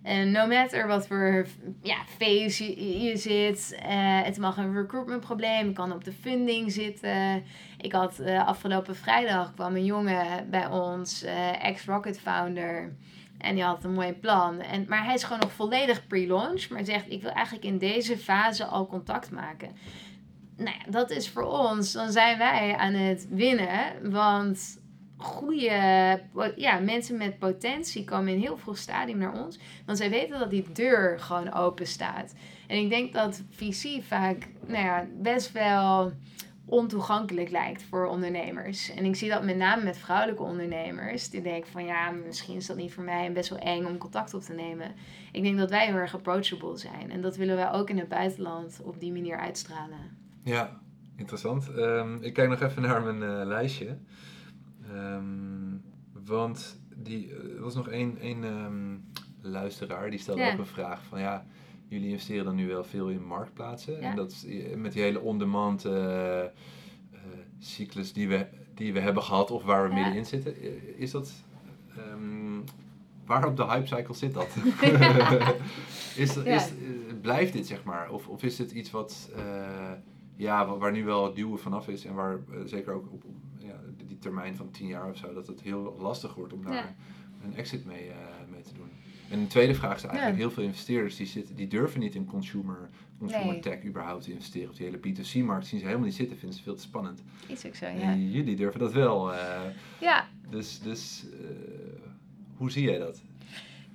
En 0.03 0.31
no 0.31 0.47
matter 0.47 0.87
wat 0.87 1.07
voor 1.07 1.47
ja, 1.81 1.97
phase 2.17 3.01
je, 3.03 3.17
zit. 3.17 3.77
Uh, 3.79 4.23
het 4.23 4.37
mag 4.37 4.57
een 4.57 4.73
recruitment 4.73 5.21
probleem. 5.21 5.73
kan 5.73 5.91
op 5.91 6.03
de 6.03 6.11
funding 6.11 6.71
zitten. 6.71 7.43
Ik 7.77 7.91
had 7.91 8.19
uh, 8.19 8.47
afgelopen 8.47 8.95
vrijdag 8.95 9.53
kwam 9.53 9.75
een 9.75 9.85
jongen 9.85 10.49
bij 10.49 10.67
ons. 10.67 11.23
ex-Rocket 11.61 12.19
founder. 12.19 12.95
En 13.37 13.55
die 13.55 13.63
had 13.63 13.83
een 13.83 13.93
mooi 13.93 14.13
plan. 14.13 14.59
En, 14.59 14.85
maar 14.87 15.05
hij 15.05 15.13
is 15.13 15.23
gewoon 15.23 15.39
nog 15.39 15.51
volledig 15.51 16.07
pre-launch. 16.07 16.69
Maar 16.69 16.85
zegt, 16.85 17.11
ik 17.11 17.21
wil 17.21 17.31
eigenlijk 17.31 17.65
in 17.65 17.77
deze 17.77 18.17
fase 18.17 18.65
al 18.65 18.87
contact 18.87 19.31
maken 19.31 19.75
nou 20.57 20.75
ja, 20.77 20.91
dat 20.91 21.11
is 21.11 21.29
voor 21.29 21.43
ons, 21.43 21.91
dan 21.91 22.11
zijn 22.11 22.37
wij 22.37 22.75
aan 22.75 22.93
het 22.93 23.27
winnen. 23.29 24.11
Want 24.11 24.79
goede 25.17 26.21
ja, 26.55 26.79
mensen 26.79 27.17
met 27.17 27.39
potentie 27.39 28.03
komen 28.03 28.33
in 28.33 28.39
heel 28.39 28.57
vroeg 28.57 28.77
stadium 28.77 29.17
naar 29.17 29.43
ons. 29.43 29.59
Want 29.85 29.97
zij 29.97 30.09
weten 30.09 30.39
dat 30.39 30.49
die 30.49 30.71
deur 30.73 31.19
gewoon 31.19 31.53
open 31.53 31.87
staat. 31.87 32.33
En 32.67 32.77
ik 32.77 32.89
denk 32.89 33.13
dat 33.13 33.41
VC 33.49 34.03
vaak 34.03 34.47
nou 34.65 34.83
ja, 34.83 35.07
best 35.13 35.51
wel 35.51 36.11
ontoegankelijk 36.69 37.49
lijkt 37.49 37.83
voor 37.83 38.05
ondernemers. 38.05 38.89
En 38.89 39.05
ik 39.05 39.15
zie 39.15 39.29
dat 39.29 39.43
met 39.43 39.57
name 39.57 39.83
met 39.83 39.97
vrouwelijke 39.97 40.43
ondernemers. 40.43 41.29
Die 41.29 41.41
denken 41.41 41.71
van 41.71 41.85
ja, 41.85 42.11
misschien 42.11 42.55
is 42.55 42.65
dat 42.65 42.77
niet 42.77 42.93
voor 42.93 43.03
mij 43.03 43.25
en 43.25 43.33
best 43.33 43.49
wel 43.49 43.59
eng 43.59 43.85
om 43.85 43.97
contact 43.97 44.33
op 44.33 44.41
te 44.41 44.53
nemen. 44.53 44.95
Ik 45.31 45.43
denk 45.43 45.57
dat 45.57 45.69
wij 45.69 45.85
heel 45.85 45.95
erg 45.95 46.15
approachable 46.15 46.77
zijn. 46.77 47.11
En 47.11 47.21
dat 47.21 47.35
willen 47.35 47.55
wij 47.55 47.71
ook 47.71 47.89
in 47.89 47.97
het 47.97 48.09
buitenland 48.09 48.81
op 48.83 48.99
die 48.99 49.11
manier 49.11 49.37
uitstralen. 49.37 50.17
Ja, 50.43 50.79
interessant. 51.15 51.69
Um, 51.77 52.21
ik 52.21 52.33
kijk 52.33 52.49
nog 52.49 52.61
even 52.61 52.81
naar 52.81 53.01
mijn 53.01 53.21
uh, 53.21 53.45
lijstje. 53.45 53.97
Um, 54.93 55.81
want 56.25 56.81
die, 56.95 57.33
er 57.35 57.61
was 57.61 57.75
nog 57.75 57.87
één, 57.87 58.17
één 58.17 58.43
um, 58.43 59.05
luisteraar 59.41 60.09
die 60.09 60.19
stelde 60.19 60.41
ja. 60.41 60.51
ook 60.51 60.59
een 60.59 60.65
vraag 60.65 61.03
van 61.03 61.19
ja, 61.19 61.45
jullie 61.87 62.09
investeren 62.09 62.45
dan 62.45 62.55
nu 62.55 62.67
wel 62.67 62.83
veel 62.83 63.09
in 63.09 63.25
marktplaatsen. 63.25 63.93
Ja. 63.93 64.09
En 64.09 64.15
dat 64.15 64.45
met 64.75 64.93
die 64.93 65.01
hele 65.01 65.19
on-demand 65.19 65.85
uh, 65.85 65.93
uh, 65.93 66.47
cyclus 67.59 68.13
die 68.13 68.27
we, 68.27 68.47
die 68.73 68.93
we 68.93 68.99
hebben 68.99 69.23
gehad 69.23 69.51
of 69.51 69.63
waar 69.63 69.83
we 69.83 69.89
ja. 69.89 69.95
middenin 69.95 70.25
zitten, 70.25 70.55
is 70.97 71.11
dat. 71.11 71.43
waar 73.25 73.45
op 73.47 73.57
de 73.57 73.65
hypecycle 73.65 74.13
zit 74.13 74.33
dat? 74.33 74.47
is, 76.15 76.37
is, 76.37 76.71
blijft 77.21 77.53
dit 77.53 77.67
zeg 77.67 77.83
maar? 77.83 78.09
Of, 78.11 78.27
of 78.27 78.43
is 78.43 78.57
het 78.57 78.71
iets 78.71 78.91
wat 78.91 79.31
ja, 80.35 80.77
waar 80.77 80.91
nu 80.91 81.05
wel 81.05 81.25
het 81.25 81.35
duwen 81.35 81.59
vanaf 81.59 81.87
is 81.87 82.05
en 82.05 82.13
waar 82.13 82.39
zeker 82.65 82.93
ook 82.93 83.11
op, 83.11 83.23
die 84.05 84.19
termijn 84.19 84.55
van 84.55 84.71
tien 84.71 84.87
jaar 84.87 85.09
of 85.09 85.17
zo, 85.17 85.33
dat 85.33 85.47
het 85.47 85.61
heel 85.61 85.95
lastig 85.99 86.35
wordt 86.35 86.53
om 86.53 86.63
daar 86.63 86.95
een 87.43 87.55
exit 87.55 87.85
mee, 87.85 88.11
mee 88.49 88.61
te 88.61 88.73
doen. 88.73 88.89
En 89.29 89.39
de 89.39 89.47
tweede 89.47 89.75
vraag 89.75 89.95
is 89.95 90.03
eigenlijk, 90.03 90.37
ja. 90.37 90.43
heel 90.43 90.51
veel 90.51 90.63
investeerders 90.63 91.15
die, 91.15 91.25
zitten, 91.25 91.55
die 91.55 91.67
durven 91.67 91.99
niet 91.99 92.15
in 92.15 92.25
consumer, 92.25 92.89
consumer 93.19 93.45
nee. 93.45 93.59
tech 93.59 93.83
überhaupt 93.83 94.23
te 94.23 94.31
investeren. 94.31 94.69
Of 94.69 94.75
die 94.75 94.85
hele 94.85 94.97
B2C-markt 94.97 95.67
zien 95.67 95.79
ze 95.79 95.85
helemaal 95.85 96.05
niet 96.05 96.15
zitten, 96.15 96.37
vinden 96.37 96.57
ze 96.57 96.63
veel 96.63 96.75
te 96.75 96.81
spannend. 96.81 97.23
Is 97.47 97.65
ook 97.65 97.75
zo, 97.75 97.85
ja. 97.85 97.93
En 97.93 98.31
jullie 98.31 98.55
durven 98.55 98.79
dat 98.79 98.93
wel. 98.93 99.33
Uh, 99.33 99.61
ja. 99.99 100.27
Dus, 100.49 100.79
dus 100.79 101.25
hoe 102.57 102.71
zie 102.71 102.83
jij 102.83 102.97
dat? 102.97 103.21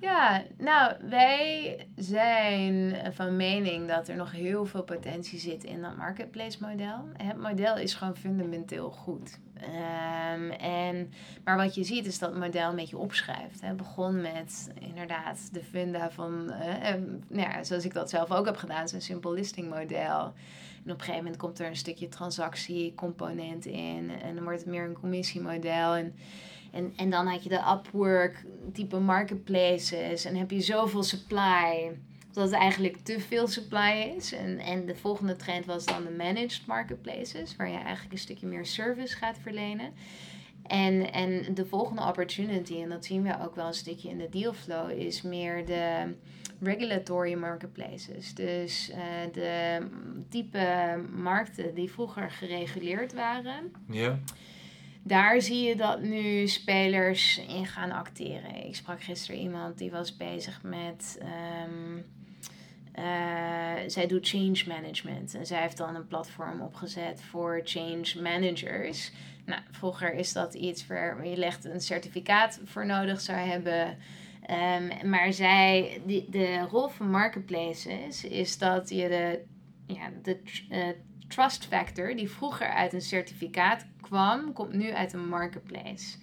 Ja, 0.03 0.43
nou, 0.57 0.93
wij 1.09 1.77
zijn 1.95 2.97
van 3.13 3.35
mening 3.35 3.87
dat 3.87 4.07
er 4.07 4.15
nog 4.15 4.31
heel 4.31 4.65
veel 4.65 4.83
potentie 4.83 5.39
zit 5.39 5.63
in 5.63 5.81
dat 5.81 5.97
marketplace 5.97 6.57
model. 6.61 7.07
Het 7.17 7.37
model 7.37 7.77
is 7.77 7.93
gewoon 7.93 8.15
fundamenteel 8.15 8.91
goed. 8.91 9.39
Um, 9.55 10.49
en, 10.49 11.11
maar 11.43 11.57
wat 11.57 11.75
je 11.75 11.83
ziet 11.83 12.05
is 12.05 12.19
dat 12.19 12.29
het 12.29 12.39
model 12.39 12.69
een 12.69 12.75
beetje 12.75 12.97
opschrijft. 12.97 13.61
Het 13.61 13.77
begon 13.77 14.21
met 14.21 14.71
inderdaad 14.79 15.53
de 15.53 15.63
funda 15.63 16.11
van, 16.11 16.49
uh, 16.49 16.93
um, 16.93 17.19
nou 17.27 17.49
ja, 17.49 17.63
zoals 17.63 17.85
ik 17.85 17.93
dat 17.93 18.09
zelf 18.09 18.31
ook 18.31 18.45
heb 18.45 18.57
gedaan, 18.57 18.87
zo'n 18.87 19.01
simple 19.01 19.33
listing 19.33 19.69
model. 19.69 20.33
En 20.85 20.91
op 20.91 20.97
een 20.97 20.99
gegeven 20.99 21.23
moment 21.23 21.37
komt 21.37 21.59
er 21.59 21.67
een 21.67 21.75
stukje 21.75 22.07
transactiecomponent 22.07 23.65
in 23.65 24.11
en 24.21 24.35
dan 24.35 24.43
wordt 24.43 24.59
het 24.59 24.69
meer 24.69 24.85
een 24.85 24.99
commissiemodel. 24.99 25.95
En 25.95 26.15
en, 26.73 26.93
en 26.95 27.09
dan 27.09 27.27
had 27.27 27.43
je 27.43 27.49
de 27.49 27.61
Upwork 27.73 28.45
type 28.73 28.99
marketplaces. 28.99 30.25
En 30.25 30.35
heb 30.35 30.51
je 30.51 30.61
zoveel 30.61 31.03
supply. 31.03 31.91
Dat 32.31 32.43
het 32.43 32.53
eigenlijk 32.53 32.97
te 32.97 33.19
veel 33.19 33.47
supply 33.47 34.13
is. 34.17 34.31
En, 34.31 34.59
en 34.59 34.85
de 34.85 34.95
volgende 34.95 35.35
trend 35.35 35.65
was 35.65 35.85
dan 35.85 36.03
de 36.03 36.11
managed 36.11 36.65
marketplaces. 36.65 37.55
Waar 37.55 37.69
je 37.69 37.77
eigenlijk 37.77 38.11
een 38.11 38.19
stukje 38.19 38.47
meer 38.47 38.65
service 38.65 39.15
gaat 39.15 39.37
verlenen. 39.41 39.93
En, 40.63 41.13
en 41.13 41.53
de 41.53 41.65
volgende 41.65 42.01
opportunity, 42.01 42.81
en 42.81 42.89
dat 42.89 43.05
zien 43.05 43.23
we 43.23 43.43
ook 43.43 43.55
wel 43.55 43.67
een 43.67 43.73
stukje 43.73 44.09
in 44.09 44.17
de 44.17 44.29
dealflow, 44.29 44.89
is 44.89 45.21
meer 45.21 45.65
de 45.65 46.13
regulatory 46.59 47.33
marketplaces. 47.33 48.33
Dus 48.33 48.89
uh, 48.89 48.97
de 49.33 49.87
type 50.29 50.99
markten 51.15 51.75
die 51.75 51.91
vroeger 51.91 52.31
gereguleerd 52.31 53.13
waren. 53.13 53.71
Ja 53.89 54.19
daar 55.03 55.41
zie 55.41 55.63
je 55.63 55.75
dat 55.75 56.01
nu 56.01 56.47
spelers 56.47 57.37
in 57.37 57.65
gaan 57.65 57.91
acteren. 57.91 58.65
Ik 58.65 58.75
sprak 58.75 59.03
gisteren 59.03 59.41
iemand 59.41 59.77
die 59.77 59.91
was 59.91 60.17
bezig 60.17 60.61
met. 60.63 61.19
Um, 61.65 62.05
uh, 62.99 63.03
zij 63.87 64.07
doet 64.07 64.27
change 64.27 64.63
management 64.67 65.35
en 65.35 65.45
zij 65.45 65.61
heeft 65.61 65.77
dan 65.77 65.95
een 65.95 66.07
platform 66.07 66.61
opgezet 66.61 67.21
voor 67.21 67.61
change 67.63 68.21
managers. 68.21 69.11
Nou, 69.45 69.61
vroeger 69.71 70.13
is 70.13 70.33
dat 70.33 70.53
iets 70.53 70.87
waar 70.87 71.27
je 71.27 71.37
legt 71.37 71.65
een 71.65 71.81
certificaat 71.81 72.59
voor 72.65 72.85
nodig 72.85 73.21
zou 73.21 73.37
hebben. 73.37 73.97
Um, 74.49 75.09
maar 75.09 75.33
zij, 75.33 76.01
die, 76.05 76.29
de 76.29 76.59
rol 76.59 76.87
van 76.87 77.09
marketplaces 77.09 78.23
is 78.23 78.57
dat 78.57 78.89
je 78.89 79.07
de, 79.07 79.43
ja, 79.93 80.09
de 80.21 80.39
uh, 80.71 80.87
trust 81.33 81.65
factor, 81.65 82.15
die 82.15 82.29
vroeger 82.29 82.67
uit 82.67 82.93
een 82.93 83.01
certificaat 83.01 83.85
kwam, 84.01 84.53
komt 84.53 84.73
nu 84.73 84.91
uit 84.91 85.13
een 85.13 85.27
marketplace. 85.27 86.17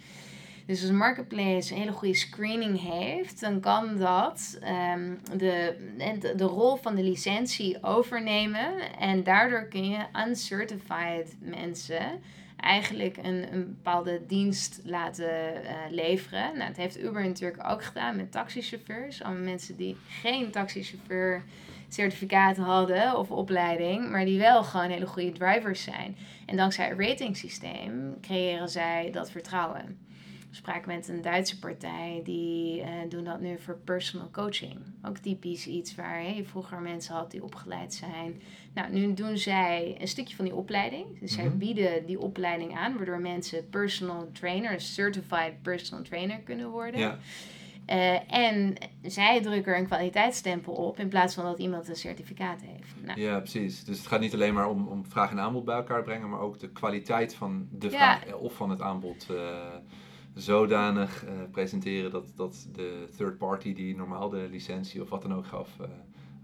Dus 0.66 0.80
als 0.80 0.88
een 0.88 0.96
marketplace 0.96 1.72
een 1.72 1.80
hele 1.80 1.92
goede 1.92 2.14
screening 2.14 2.80
heeft, 2.80 3.40
dan 3.40 3.60
kan 3.60 3.96
dat 3.96 4.58
um, 4.94 5.18
de, 5.36 5.76
de, 6.18 6.34
de 6.34 6.44
rol 6.44 6.76
van 6.76 6.94
de 6.94 7.02
licentie 7.02 7.82
overnemen. 7.82 8.98
En 8.98 9.22
daardoor 9.22 9.64
kun 9.68 9.88
je 9.88 10.06
uncertified 10.26 11.36
mensen 11.40 12.20
eigenlijk 12.60 13.16
een, 13.16 13.52
een 13.52 13.66
bepaalde 13.66 14.20
dienst 14.26 14.80
laten 14.84 15.54
uh, 15.62 15.70
leveren. 15.90 16.50
Nou, 16.52 16.68
het 16.68 16.76
heeft 16.76 17.02
Uber 17.02 17.26
natuurlijk 17.26 17.70
ook 17.70 17.84
gedaan 17.84 18.16
met 18.16 18.32
taxichauffeurs. 18.32 19.22
Allemaal 19.22 19.44
mensen 19.44 19.76
die 19.76 19.96
geen 20.08 20.50
taxichauffeur 20.50 21.42
certificaat 21.88 22.56
hadden 22.56 23.18
of 23.18 23.30
opleiding, 23.30 24.10
maar 24.10 24.24
die 24.24 24.38
wel 24.38 24.64
gewoon 24.64 24.90
hele 24.90 25.06
goede 25.06 25.32
drivers 25.32 25.82
zijn. 25.82 26.16
En 26.46 26.56
dankzij 26.56 26.88
het 26.88 27.00
ratingsysteem 27.00 28.20
creëren 28.20 28.68
zij 28.68 29.10
dat 29.12 29.30
vertrouwen. 29.30 29.98
We 30.50 30.56
spraken 30.56 30.94
met 30.94 31.08
een 31.08 31.22
Duitse 31.22 31.58
partij, 31.58 32.20
die 32.24 32.80
uh, 32.80 32.86
doen 33.08 33.24
dat 33.24 33.40
nu 33.40 33.58
voor 33.58 33.78
personal 33.84 34.30
coaching. 34.30 34.76
Ook 35.02 35.16
typisch 35.18 35.66
iets 35.66 35.94
waar 35.94 36.34
je 36.34 36.44
vroeger 36.44 36.80
mensen 36.80 37.14
had 37.14 37.30
die 37.30 37.42
opgeleid 37.44 37.94
zijn. 37.94 38.42
Nou, 38.74 38.92
nu 38.92 39.14
doen 39.14 39.36
zij 39.38 39.96
een 40.00 40.08
stukje 40.08 40.36
van 40.36 40.44
die 40.44 40.54
opleiding. 40.54 41.20
Dus 41.20 41.32
zij 41.34 41.44
Mhm. 41.44 41.58
bieden 41.58 42.06
die 42.06 42.20
opleiding 42.20 42.76
aan, 42.76 42.96
waardoor 42.96 43.20
mensen 43.20 43.68
personal 43.68 44.28
trainer, 44.32 44.72
een 44.72 44.80
certified 44.80 45.62
personal 45.62 46.04
trainer 46.04 46.38
kunnen 46.38 46.70
worden. 46.70 47.00
Ja. 47.00 47.18
Eh, 47.86 48.34
en 48.34 48.74
zij 49.02 49.40
drukken 49.42 49.72
er 49.72 49.78
een 49.78 49.86
kwaliteitsstempel 49.86 50.72
op 50.72 50.98
in 50.98 51.08
plaats 51.08 51.34
van 51.34 51.44
dat 51.44 51.58
iemand 51.58 51.88
een 51.88 51.96
certificaat 51.96 52.60
heeft. 52.62 52.94
Nou, 53.04 53.20
ja, 53.20 53.38
precies. 53.38 53.84
Dus 53.84 53.98
het 53.98 54.06
gaat 54.06 54.20
niet 54.20 54.34
alleen 54.34 54.54
maar 54.54 54.68
om, 54.68 54.88
om 54.88 55.04
vraag 55.06 55.30
en 55.30 55.40
aanbod 55.40 55.64
bij 55.64 55.76
elkaar 55.76 56.02
brengen, 56.02 56.28
maar 56.30 56.40
ook 56.40 56.58
de 56.58 56.68
kwaliteit 56.70 57.34
van 57.34 57.68
de 57.70 57.90
Ja. 57.90 57.96
vraag 57.96 58.24
eh, 58.26 58.42
of 58.42 58.54
van 58.54 58.70
het 58.70 58.80
aanbod 58.80 59.26
eh, 59.30 59.36
zodanig 60.34 61.24
eh, 61.24 61.32
presenteren 61.50 62.10
dat, 62.10 62.32
dat 62.36 62.68
de 62.72 63.08
third 63.16 63.38
party 63.38 63.74
die 63.74 63.96
normaal 63.96 64.28
de 64.28 64.48
licentie 64.50 65.02
of 65.02 65.08
wat 65.08 65.22
dan 65.22 65.34
ook 65.34 65.46
gaf, 65.46 65.68
eh, 65.80 65.86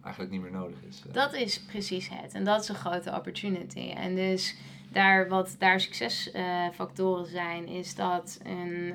eigenlijk 0.02 0.34
niet 0.34 0.42
meer 0.42 0.50
nodig 0.50 0.76
is. 0.88 1.02
Eh, 1.06 1.12
Dat 1.12 1.34
is 1.34 1.60
precies 1.60 2.08
het. 2.08 2.34
En 2.34 2.44
dat 2.44 2.62
is 2.62 2.68
een 2.68 2.74
grote 2.74 3.12
opportunity. 3.14 3.90
En 3.96 4.14
dus 4.14 4.56
daar, 4.92 5.28
wat 5.28 5.56
daar 5.58 5.80
succesfactoren 5.80 7.26
zijn, 7.26 7.68
is 7.68 7.94
dat 7.94 8.40
een, 8.42 8.94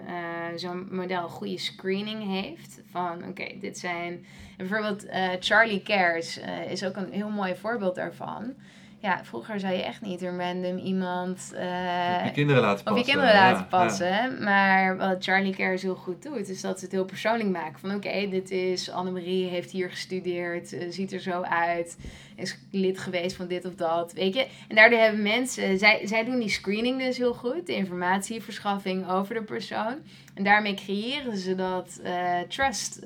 zo'n 0.55 0.87
model 0.95 1.29
goede 1.29 1.57
screening 1.57 2.23
heeft. 2.23 2.81
Van 2.89 3.27
oké, 3.27 3.47
dit 3.59 3.77
zijn. 3.77 4.25
Bijvoorbeeld 4.57 5.05
Charlie 5.39 5.81
Cares 5.81 6.39
is 6.69 6.83
ook 6.83 6.95
een 6.95 7.11
heel 7.11 7.29
mooi 7.29 7.55
voorbeeld 7.55 7.95
daarvan. 7.95 8.53
Ja, 9.01 9.25
vroeger 9.25 9.59
zou 9.59 9.73
je 9.73 9.83
echt 9.83 10.01
niet 10.01 10.21
een 10.21 10.39
random 10.39 10.77
iemand... 10.77 11.51
Uh, 11.53 11.59
op 12.19 12.25
je 12.25 12.31
kinderen 12.33 12.61
laten 12.61 12.83
passen. 12.83 12.91
Op 12.91 12.97
je 12.97 13.03
kinderen 13.03 13.33
laten 13.33 13.67
passen. 13.67 14.43
Maar 14.43 14.97
wat 14.97 15.23
Charlie 15.23 15.55
Cares 15.55 15.81
heel 15.81 15.95
goed 15.95 16.23
doet, 16.23 16.49
is 16.49 16.61
dat 16.61 16.79
ze 16.79 16.85
het 16.85 16.93
heel 16.93 17.05
persoonlijk 17.05 17.49
maken. 17.49 17.79
Van 17.79 17.95
oké, 17.95 18.29
dit 18.29 18.51
is 18.51 18.91
Annemarie, 18.91 19.47
heeft 19.47 19.71
hier 19.71 19.89
gestudeerd, 19.89 20.73
uh, 20.73 20.83
ziet 20.89 21.13
er 21.13 21.19
zo 21.19 21.41
uit, 21.41 21.97
is 22.41 22.57
lid 22.71 22.99
geweest 22.99 23.35
van 23.35 23.47
dit 23.47 23.65
of 23.65 23.75
dat, 23.75 24.13
weet 24.13 24.33
je. 24.33 24.47
En 24.67 24.75
daardoor 24.75 24.99
hebben 24.99 25.21
mensen, 25.21 25.77
zij, 25.77 26.07
zij 26.07 26.23
doen 26.23 26.39
die 26.39 26.49
screening 26.49 26.99
dus 26.99 27.17
heel 27.17 27.33
goed, 27.33 27.65
de 27.65 27.75
informatieverschaffing 27.75 29.09
over 29.09 29.33
de 29.33 29.43
persoon. 29.43 29.95
En 30.33 30.43
daarmee 30.43 30.73
creëren 30.73 31.37
ze 31.37 31.55
dat 31.55 31.99
uh, 32.03 32.39
trust, 32.39 32.99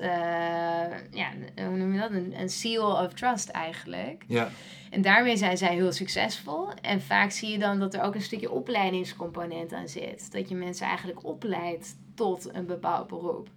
ja, 1.10 1.30
hoe 1.56 1.76
noem 1.76 1.92
je 1.92 1.98
dat? 1.98 2.10
Een, 2.10 2.34
een 2.38 2.48
seal 2.48 3.04
of 3.04 3.12
trust 3.12 3.48
eigenlijk. 3.48 4.24
Ja. 4.26 4.50
En 4.90 5.02
daarmee 5.02 5.36
zijn 5.36 5.56
zij 5.56 5.74
heel 5.74 5.92
succesvol. 5.92 6.68
En 6.82 7.00
vaak 7.02 7.30
zie 7.30 7.50
je 7.50 7.58
dan 7.58 7.78
dat 7.78 7.94
er 7.94 8.02
ook 8.02 8.14
een 8.14 8.22
stukje 8.22 8.50
opleidingscomponent 8.50 9.72
aan 9.72 9.88
zit. 9.88 10.32
Dat 10.32 10.48
je 10.48 10.54
mensen 10.54 10.86
eigenlijk 10.86 11.24
opleidt 11.24 11.96
tot 12.14 12.54
een 12.54 12.66
bepaald 12.66 13.06
beroep. 13.06 13.48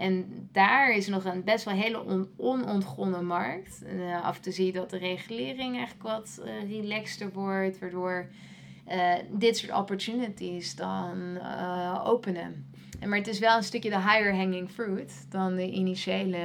En 0.00 0.48
daar 0.52 0.92
is 0.96 1.08
nog 1.08 1.24
een 1.24 1.44
best 1.44 1.64
wel 1.64 1.74
hele 1.74 2.04
on 2.04 2.28
onontgonnen 2.36 3.26
markt. 3.26 3.82
Uh, 3.94 4.24
af 4.24 4.36
en 4.36 4.42
toe 4.42 4.52
zie 4.52 4.66
je 4.66 4.72
dat 4.72 4.90
de 4.90 4.98
regulering 4.98 5.76
eigenlijk 5.76 6.02
wat 6.02 6.42
uh, 6.44 6.70
relaxter 6.70 7.32
wordt, 7.32 7.78
waardoor 7.78 8.28
uh, 8.88 9.14
dit 9.30 9.56
soort 9.56 9.72
opportunities 9.72 10.76
dan 10.76 11.38
openen. 12.04 12.68
En 13.00 13.08
maar 13.08 13.18
het 13.18 13.26
is 13.26 13.38
wel 13.38 13.56
een 13.56 13.62
stukje 13.62 13.90
de 13.90 13.96
higher 13.96 14.36
hanging 14.36 14.70
fruit 14.70 15.26
dan 15.28 15.54
de 15.54 15.70
initiële 15.70 16.38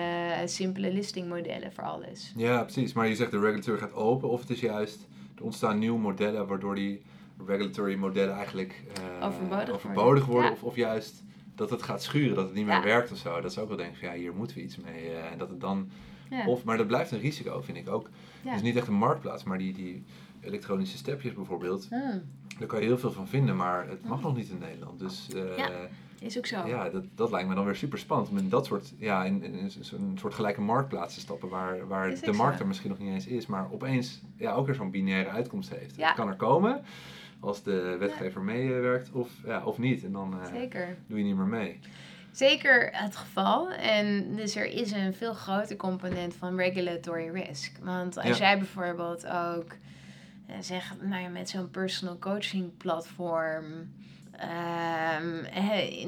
simpele 0.45 0.93
listingmodellen 0.93 1.74
voor 1.74 1.84
alles. 1.84 2.34
Ja, 2.36 2.64
precies. 2.64 2.93
Maar 2.93 3.08
je 3.08 3.16
zegt 3.16 3.32
de 3.32 3.39
regulatory 3.39 3.80
gaat 3.80 3.93
open 3.93 4.30
of 4.30 4.41
het 4.41 4.49
is 4.49 4.60
juist, 4.60 5.08
er 5.38 5.43
ontstaan 5.43 5.80
nieuwe 5.80 5.99
modellen 5.99 6.47
waardoor 6.47 6.76
die 6.76 7.01
regulatory 7.45 7.95
modellen 7.95 8.36
eigenlijk 8.36 8.84
overbodig, 9.22 9.74
overbodig 9.74 10.26
worden. 10.26 10.51
Of, 10.51 10.64
of 10.64 10.76
juist 10.76 11.24
dat 11.56 11.70
het 11.70 11.84
gaat 11.84 12.03
schuren, 12.03 12.36
dat 12.36 12.45
het 12.45 12.53
niet 12.53 12.66
meer 12.66 12.84
werkt 12.84 13.12
of 13.12 13.18
zo. 13.18 13.41
Dat 13.41 13.53
ze 13.53 13.62
ook 13.62 13.68
wel 13.68 13.78
denken 13.78 13.97
van 13.97 14.08
ja, 14.08 14.14
hier 14.14 14.34
moeten 14.34 14.58
we 14.58 14.64
iets 14.64 14.78
mee. 14.78 15.10
Uh, 15.10 15.32
en 15.32 15.38
dat 15.38 15.49
het 15.49 15.62
dan, 15.62 15.89
ja. 16.30 16.47
of, 16.47 16.64
maar 16.64 16.78
dat 16.78 16.88
blijft 16.88 17.12
een 17.12 17.20
risico, 17.20 17.62
vind 17.62 17.78
ik 17.78 17.89
ook. 17.89 18.10
Het 18.43 18.56
is 18.56 18.62
niet 18.62 18.76
echt 18.76 18.88
een 18.88 18.93
marktplaats, 18.93 19.43
maar 19.43 19.58
die, 19.58 19.74
die 19.74 20.03
elektronische 20.41 20.97
stepjes 20.97 21.34
bijvoorbeeld, 21.34 21.88
hmm. 21.89 22.22
daar 22.60 22.68
kan 22.68 22.80
je 22.80 22.86
heel 22.86 22.97
veel 22.97 23.12
van 23.12 23.28
vinden, 23.28 23.56
maar 23.56 23.88
het 23.88 24.01
mag 24.03 24.20
hmm. 24.20 24.28
nog 24.28 24.36
niet 24.36 24.49
in 24.49 24.58
Nederland. 24.58 24.99
Dus 24.99 25.28
uh, 25.36 25.43
is 26.20 26.38
ook 26.38 26.45
zo. 26.45 26.68
Ja, 26.68 26.89
dat, 26.89 27.03
dat 27.16 27.32
lijkt 27.32 27.49
me 27.49 27.56
dan 27.56 27.66
weer 27.66 27.76
super 27.76 27.99
spannend. 27.99 28.30
Om 28.30 28.38
in 28.38 28.49
dat 28.49 28.66
soort, 28.66 28.93
ja, 28.97 29.24
in, 29.24 29.43
in, 29.43 29.53
een 29.53 30.18
soort 30.20 30.34
gelijke 30.34 30.62
marktplaatsen 30.62 31.22
stappen 31.22 31.49
waar, 31.49 31.88
waar 31.88 32.20
de 32.20 32.32
markt 32.32 32.60
er 32.60 32.68
misschien 32.68 32.89
nog 32.89 32.99
niet 32.99 33.10
eens 33.10 33.28
is, 33.28 33.45
maar 33.45 33.72
opeens 33.72 34.22
ja, 34.38 34.53
ook 34.53 34.66
weer 34.66 34.76
zo'n 34.76 34.91
binaire 34.91 35.30
uitkomst 35.30 35.70
heeft. 35.70 35.95
Het 35.95 36.14
kan 36.14 36.28
er 36.28 36.36
komen 36.36 36.84
als 37.39 37.63
de 37.63 37.95
wetgever 37.99 38.41
meewerkt 38.41 39.11
of, 39.11 39.29
ja, 39.45 39.65
of 39.65 39.77
niet. 39.77 40.03
En 40.03 40.11
dan 40.11 40.39
uh, 40.53 40.71
doe 41.07 41.17
je 41.17 41.23
niet 41.23 41.36
meer 41.36 41.45
mee. 41.45 41.79
Zeker 42.31 42.89
het 42.91 43.15
geval. 43.15 43.71
En 43.71 44.36
dus 44.36 44.55
er 44.55 44.65
is 44.65 44.91
een 44.91 45.13
veel 45.13 45.33
groter 45.33 45.75
component 45.75 46.33
van 46.33 46.57
regulatory 46.57 47.29
risk. 47.29 47.77
Want 47.81 48.17
als 48.17 48.38
jij 48.38 48.57
bijvoorbeeld 48.57 49.27
ook 49.27 49.75
uh, 50.49 50.55
zegt, 50.59 51.01
nou 51.01 51.21
ja, 51.21 51.29
met 51.29 51.49
zo'n 51.49 51.69
personal 51.69 52.17
coaching 52.19 52.77
platform 52.77 53.63
Um, 54.41 55.41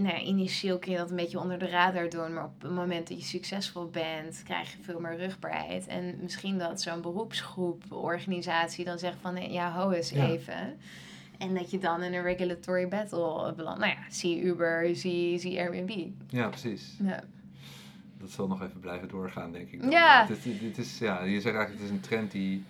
nou, 0.03 0.19
initieel 0.19 0.79
kun 0.79 0.91
je 0.91 0.97
dat 0.97 1.09
een 1.09 1.15
beetje 1.15 1.39
onder 1.39 1.59
de 1.59 1.69
radar 1.69 2.09
doen, 2.09 2.33
maar 2.33 2.43
op 2.43 2.61
het 2.61 2.71
moment 2.71 3.07
dat 3.07 3.17
je 3.17 3.23
succesvol 3.23 3.89
bent, 3.89 4.41
krijg 4.43 4.71
je 4.71 4.77
veel 4.81 4.99
meer 4.99 5.17
rugbaarheid. 5.17 5.87
En 5.87 6.17
misschien 6.21 6.57
dat 6.57 6.81
zo'n 6.81 7.01
beroepsgroep, 7.01 7.83
organisatie 7.89 8.85
dan 8.85 8.99
zegt 8.99 9.17
van 9.21 9.51
ja, 9.51 9.71
ho 9.71 9.91
eens 9.91 10.11
even. 10.11 10.77
En 11.37 11.53
dat 11.53 11.71
je 11.71 11.77
dan 11.77 12.03
in 12.03 12.13
een 12.13 12.21
regulatory 12.21 12.87
battle 12.87 13.53
belandt. 13.53 13.79
Nou 13.79 13.91
ja, 13.91 13.97
zie 14.09 14.41
Uber, 14.41 14.95
zie, 14.95 15.37
zie 15.37 15.59
Airbnb. 15.59 16.07
Ja, 16.27 16.47
precies. 16.47 16.97
Ja. 17.03 17.23
Dat 18.19 18.29
zal 18.29 18.47
nog 18.47 18.61
even 18.61 18.79
blijven 18.79 19.07
doorgaan, 19.07 19.51
denk 19.51 19.71
ik. 19.71 19.81
Dan. 19.81 19.91
Ja. 19.91 20.25
Dit, 20.25 20.43
dit 20.43 20.77
is, 20.77 20.97
ja. 20.99 21.23
Je 21.23 21.41
zegt 21.41 21.55
eigenlijk, 21.55 21.71
het 21.71 21.81
is 21.81 21.89
een 21.89 21.99
trend 21.99 22.31
die 22.31 22.63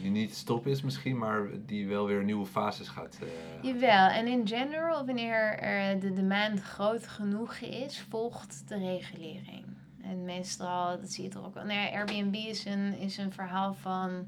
die 0.00 0.10
niet 0.10 0.34
stop 0.34 0.66
is 0.66 0.82
misschien, 0.82 1.18
maar 1.18 1.48
die 1.66 1.86
wel 1.86 2.06
weer 2.06 2.24
nieuwe 2.24 2.46
fases 2.46 2.88
gaat. 2.88 3.18
Uh... 3.22 3.28
Jawel, 3.62 4.08
en 4.08 4.26
in 4.26 4.46
general, 4.46 5.06
wanneer 5.06 5.58
er 5.58 6.00
de 6.00 6.12
demand 6.12 6.62
groot 6.62 7.08
genoeg 7.08 7.54
is, 7.54 8.00
volgt 8.08 8.62
de 8.68 8.78
regulering. 8.78 9.64
En 10.02 10.24
meestal, 10.24 11.00
dat 11.00 11.10
zie 11.10 11.24
je 11.24 11.30
toch 11.30 11.44
ook 11.44 11.54
wel. 11.54 11.64
Nou 11.64 11.78
ja, 11.78 11.90
Airbnb 11.90 12.34
is 12.34 12.64
een, 12.64 12.98
is 12.98 13.16
een 13.16 13.32
verhaal 13.32 13.74
van 13.74 14.26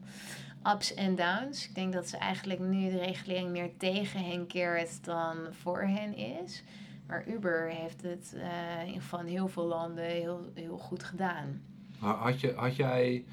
ups 0.73 0.95
en 0.95 1.15
downs. 1.15 1.69
Ik 1.69 1.75
denk 1.75 1.93
dat 1.93 2.09
ze 2.09 2.17
eigenlijk 2.17 2.61
nu 2.61 2.91
de 2.91 2.99
regulering 2.99 3.51
meer 3.51 3.71
tegen 3.77 4.25
hen 4.25 4.47
keert 4.47 5.05
dan 5.05 5.37
voor 5.51 5.83
hen 5.83 6.17
is. 6.17 6.63
Maar 7.07 7.29
Uber 7.29 7.69
heeft 7.69 8.03
het 8.03 8.33
uh, 8.37 8.93
geval 8.93 9.21
in 9.21 9.27
heel 9.27 9.49
veel 9.49 9.67
landen 9.67 10.05
heel, 10.05 10.51
heel 10.55 10.79
goed 10.79 11.03
gedaan. 11.03 11.63
Had, 11.99 12.41
je, 12.41 12.53
had 12.57 12.77
jij 12.77 13.25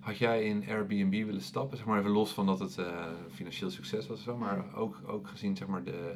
had 0.00 0.18
jij 0.18 0.44
in 0.44 0.64
Airbnb 0.68 1.24
willen 1.24 1.42
stappen? 1.42 1.76
Zeg 1.76 1.86
maar 1.86 1.98
even 1.98 2.10
los 2.10 2.32
van 2.32 2.46
dat 2.46 2.58
het 2.58 2.76
uh, 2.78 3.06
financieel 3.30 3.70
succes 3.70 4.06
was, 4.06 4.22
zo, 4.22 4.36
maar 4.36 4.74
ook, 4.74 5.00
ook 5.06 5.28
gezien 5.28 5.56
zeg 5.56 5.68
maar, 5.68 5.84
de, 5.84 6.12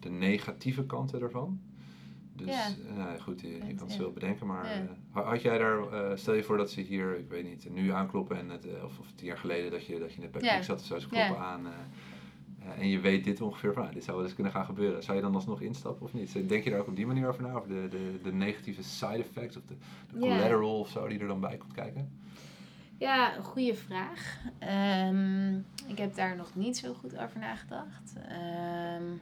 de 0.00 0.10
negatieve 0.10 0.86
kanten 0.86 1.20
ervan. 1.20 1.60
Dus 2.32 2.46
ja. 2.46 2.68
Uh, 2.96 3.22
goed, 3.22 3.40
je, 3.40 3.48
je 3.48 3.74
kan 3.74 3.86
het 3.86 3.96
zo 3.96 4.10
bedenken, 4.10 4.46
maar 4.46 4.88
had 5.22 5.42
jij 5.42 5.58
daar, 5.58 5.78
stel 6.18 6.34
je 6.34 6.42
voor 6.42 6.56
dat 6.56 6.70
ze 6.70 6.80
hier, 6.80 7.18
ik 7.18 7.28
weet 7.28 7.44
niet, 7.44 7.70
nu 7.70 7.90
aankloppen 7.90 8.38
en 8.38 8.48
het, 8.48 8.66
of, 8.84 8.98
of 8.98 9.12
tien 9.14 9.26
jaar 9.26 9.38
geleden 9.38 9.70
dat 9.70 9.86
je, 9.86 9.98
dat 9.98 10.12
je 10.12 10.20
net 10.20 10.30
bij 10.30 10.42
ja. 10.42 10.62
zat 10.62 10.80
of 10.80 10.86
zo, 10.86 10.98
ze 10.98 11.08
kloppen 11.08 11.38
aan 11.38 11.66
en 12.78 12.88
je 12.88 13.00
weet 13.00 13.24
dit 13.24 13.40
ongeveer 13.40 13.72
van, 13.72 13.88
dit 13.92 14.04
zou 14.04 14.16
wel 14.16 14.26
eens 14.26 14.34
kunnen 14.34 14.52
gaan 14.52 14.64
gebeuren. 14.64 15.02
Zou 15.02 15.16
je 15.16 15.22
dan 15.22 15.34
alsnog 15.34 15.60
instappen 15.60 16.06
of 16.06 16.12
niet? 16.12 16.48
Denk 16.48 16.64
je 16.64 16.70
daar 16.70 16.80
ook 16.80 16.86
op 16.86 16.96
die 16.96 17.06
manier 17.06 17.28
over 17.28 17.42
na, 17.42 17.52
over 17.52 17.68
de, 17.68 17.88
de, 17.88 18.18
de 18.22 18.32
negatieve 18.32 18.82
side 18.82 19.18
effects 19.18 19.56
of 19.56 19.62
de, 19.66 19.74
de 20.12 20.18
collateral 20.18 20.78
of 20.78 20.88
zo 20.88 21.08
die 21.08 21.18
er 21.18 21.26
dan 21.26 21.40
bij 21.40 21.56
komt 21.56 21.72
kijken? 21.72 22.10
Ja, 22.98 23.32
goede 23.42 23.74
vraag. 23.74 24.40
Um, 25.08 25.64
ik 25.86 25.98
heb 25.98 26.14
daar 26.14 26.36
nog 26.36 26.54
niet 26.54 26.76
zo 26.76 26.94
goed 26.94 27.18
over 27.18 27.38
nagedacht. 27.38 28.14
Um, 29.00 29.20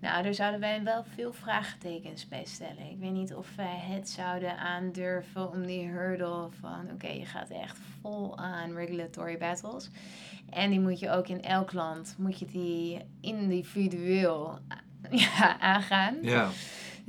nou, 0.00 0.22
daar 0.22 0.34
zouden 0.34 0.60
wij 0.60 0.82
wel 0.82 1.04
veel 1.14 1.32
vraagtekens 1.32 2.28
bij 2.28 2.44
stellen. 2.44 2.90
Ik 2.90 2.96
weet 2.98 3.12
niet 3.12 3.34
of 3.34 3.48
wij 3.56 3.78
het 3.78 4.08
zouden 4.08 4.58
aandurven 4.58 5.50
om 5.50 5.66
die 5.66 5.88
hurdle 5.88 6.48
van... 6.60 6.90
oké, 6.92 7.08
je 7.08 7.26
gaat 7.26 7.50
echt 7.50 7.78
vol 8.00 8.38
aan 8.38 8.74
regulatory 8.74 9.38
battles. 9.38 9.90
En 10.50 10.70
die 10.70 10.80
moet 10.80 10.98
je 10.98 11.10
ook 11.10 11.28
in 11.28 11.42
elk 11.42 11.72
land, 11.72 12.14
moet 12.18 12.38
je 12.38 12.46
die 12.46 13.00
individueel 13.20 14.58
ja, 15.10 15.58
aangaan. 15.58 16.16
Ja. 16.22 16.48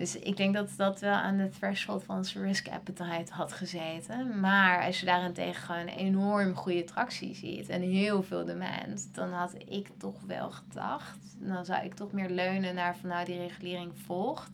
Dus 0.02 0.20
ik 0.20 0.38
denk 0.38 0.54
dat 0.54 0.74
dat 0.78 1.00
wel 1.00 1.14
aan 1.14 1.38
de 1.38 1.50
threshold 1.50 2.04
van 2.04 2.26
zijn 2.26 2.44
risk 2.44 2.68
appetite 2.68 3.34
had 3.34 3.54
gezeten. 3.54 4.40
Maar 4.40 4.86
als 4.86 5.00
je 5.00 5.06
daarentegen 5.06 5.64
gewoon 5.64 5.86
enorm 5.86 6.56
goede 6.56 6.84
tractie 6.84 7.36
ziet 7.36 7.70
en 7.70 7.82
heel 7.82 8.24
veel 8.24 8.46
demand, 8.46 9.10
dan 9.14 9.32
had 9.32 9.54
ik 9.68 9.88
toch 9.98 10.22
wel 10.28 10.52
gedacht, 10.52 11.20
dan 11.40 11.66
zou 11.66 11.86
ik 11.86 11.94
toch 11.94 12.12
meer 12.12 12.30
leunen 12.30 12.76
naar 12.76 12.98
van 12.98 13.10
nou 13.10 13.26
die 13.26 13.38
regulering 13.38 13.92
volgt. 14.06 14.50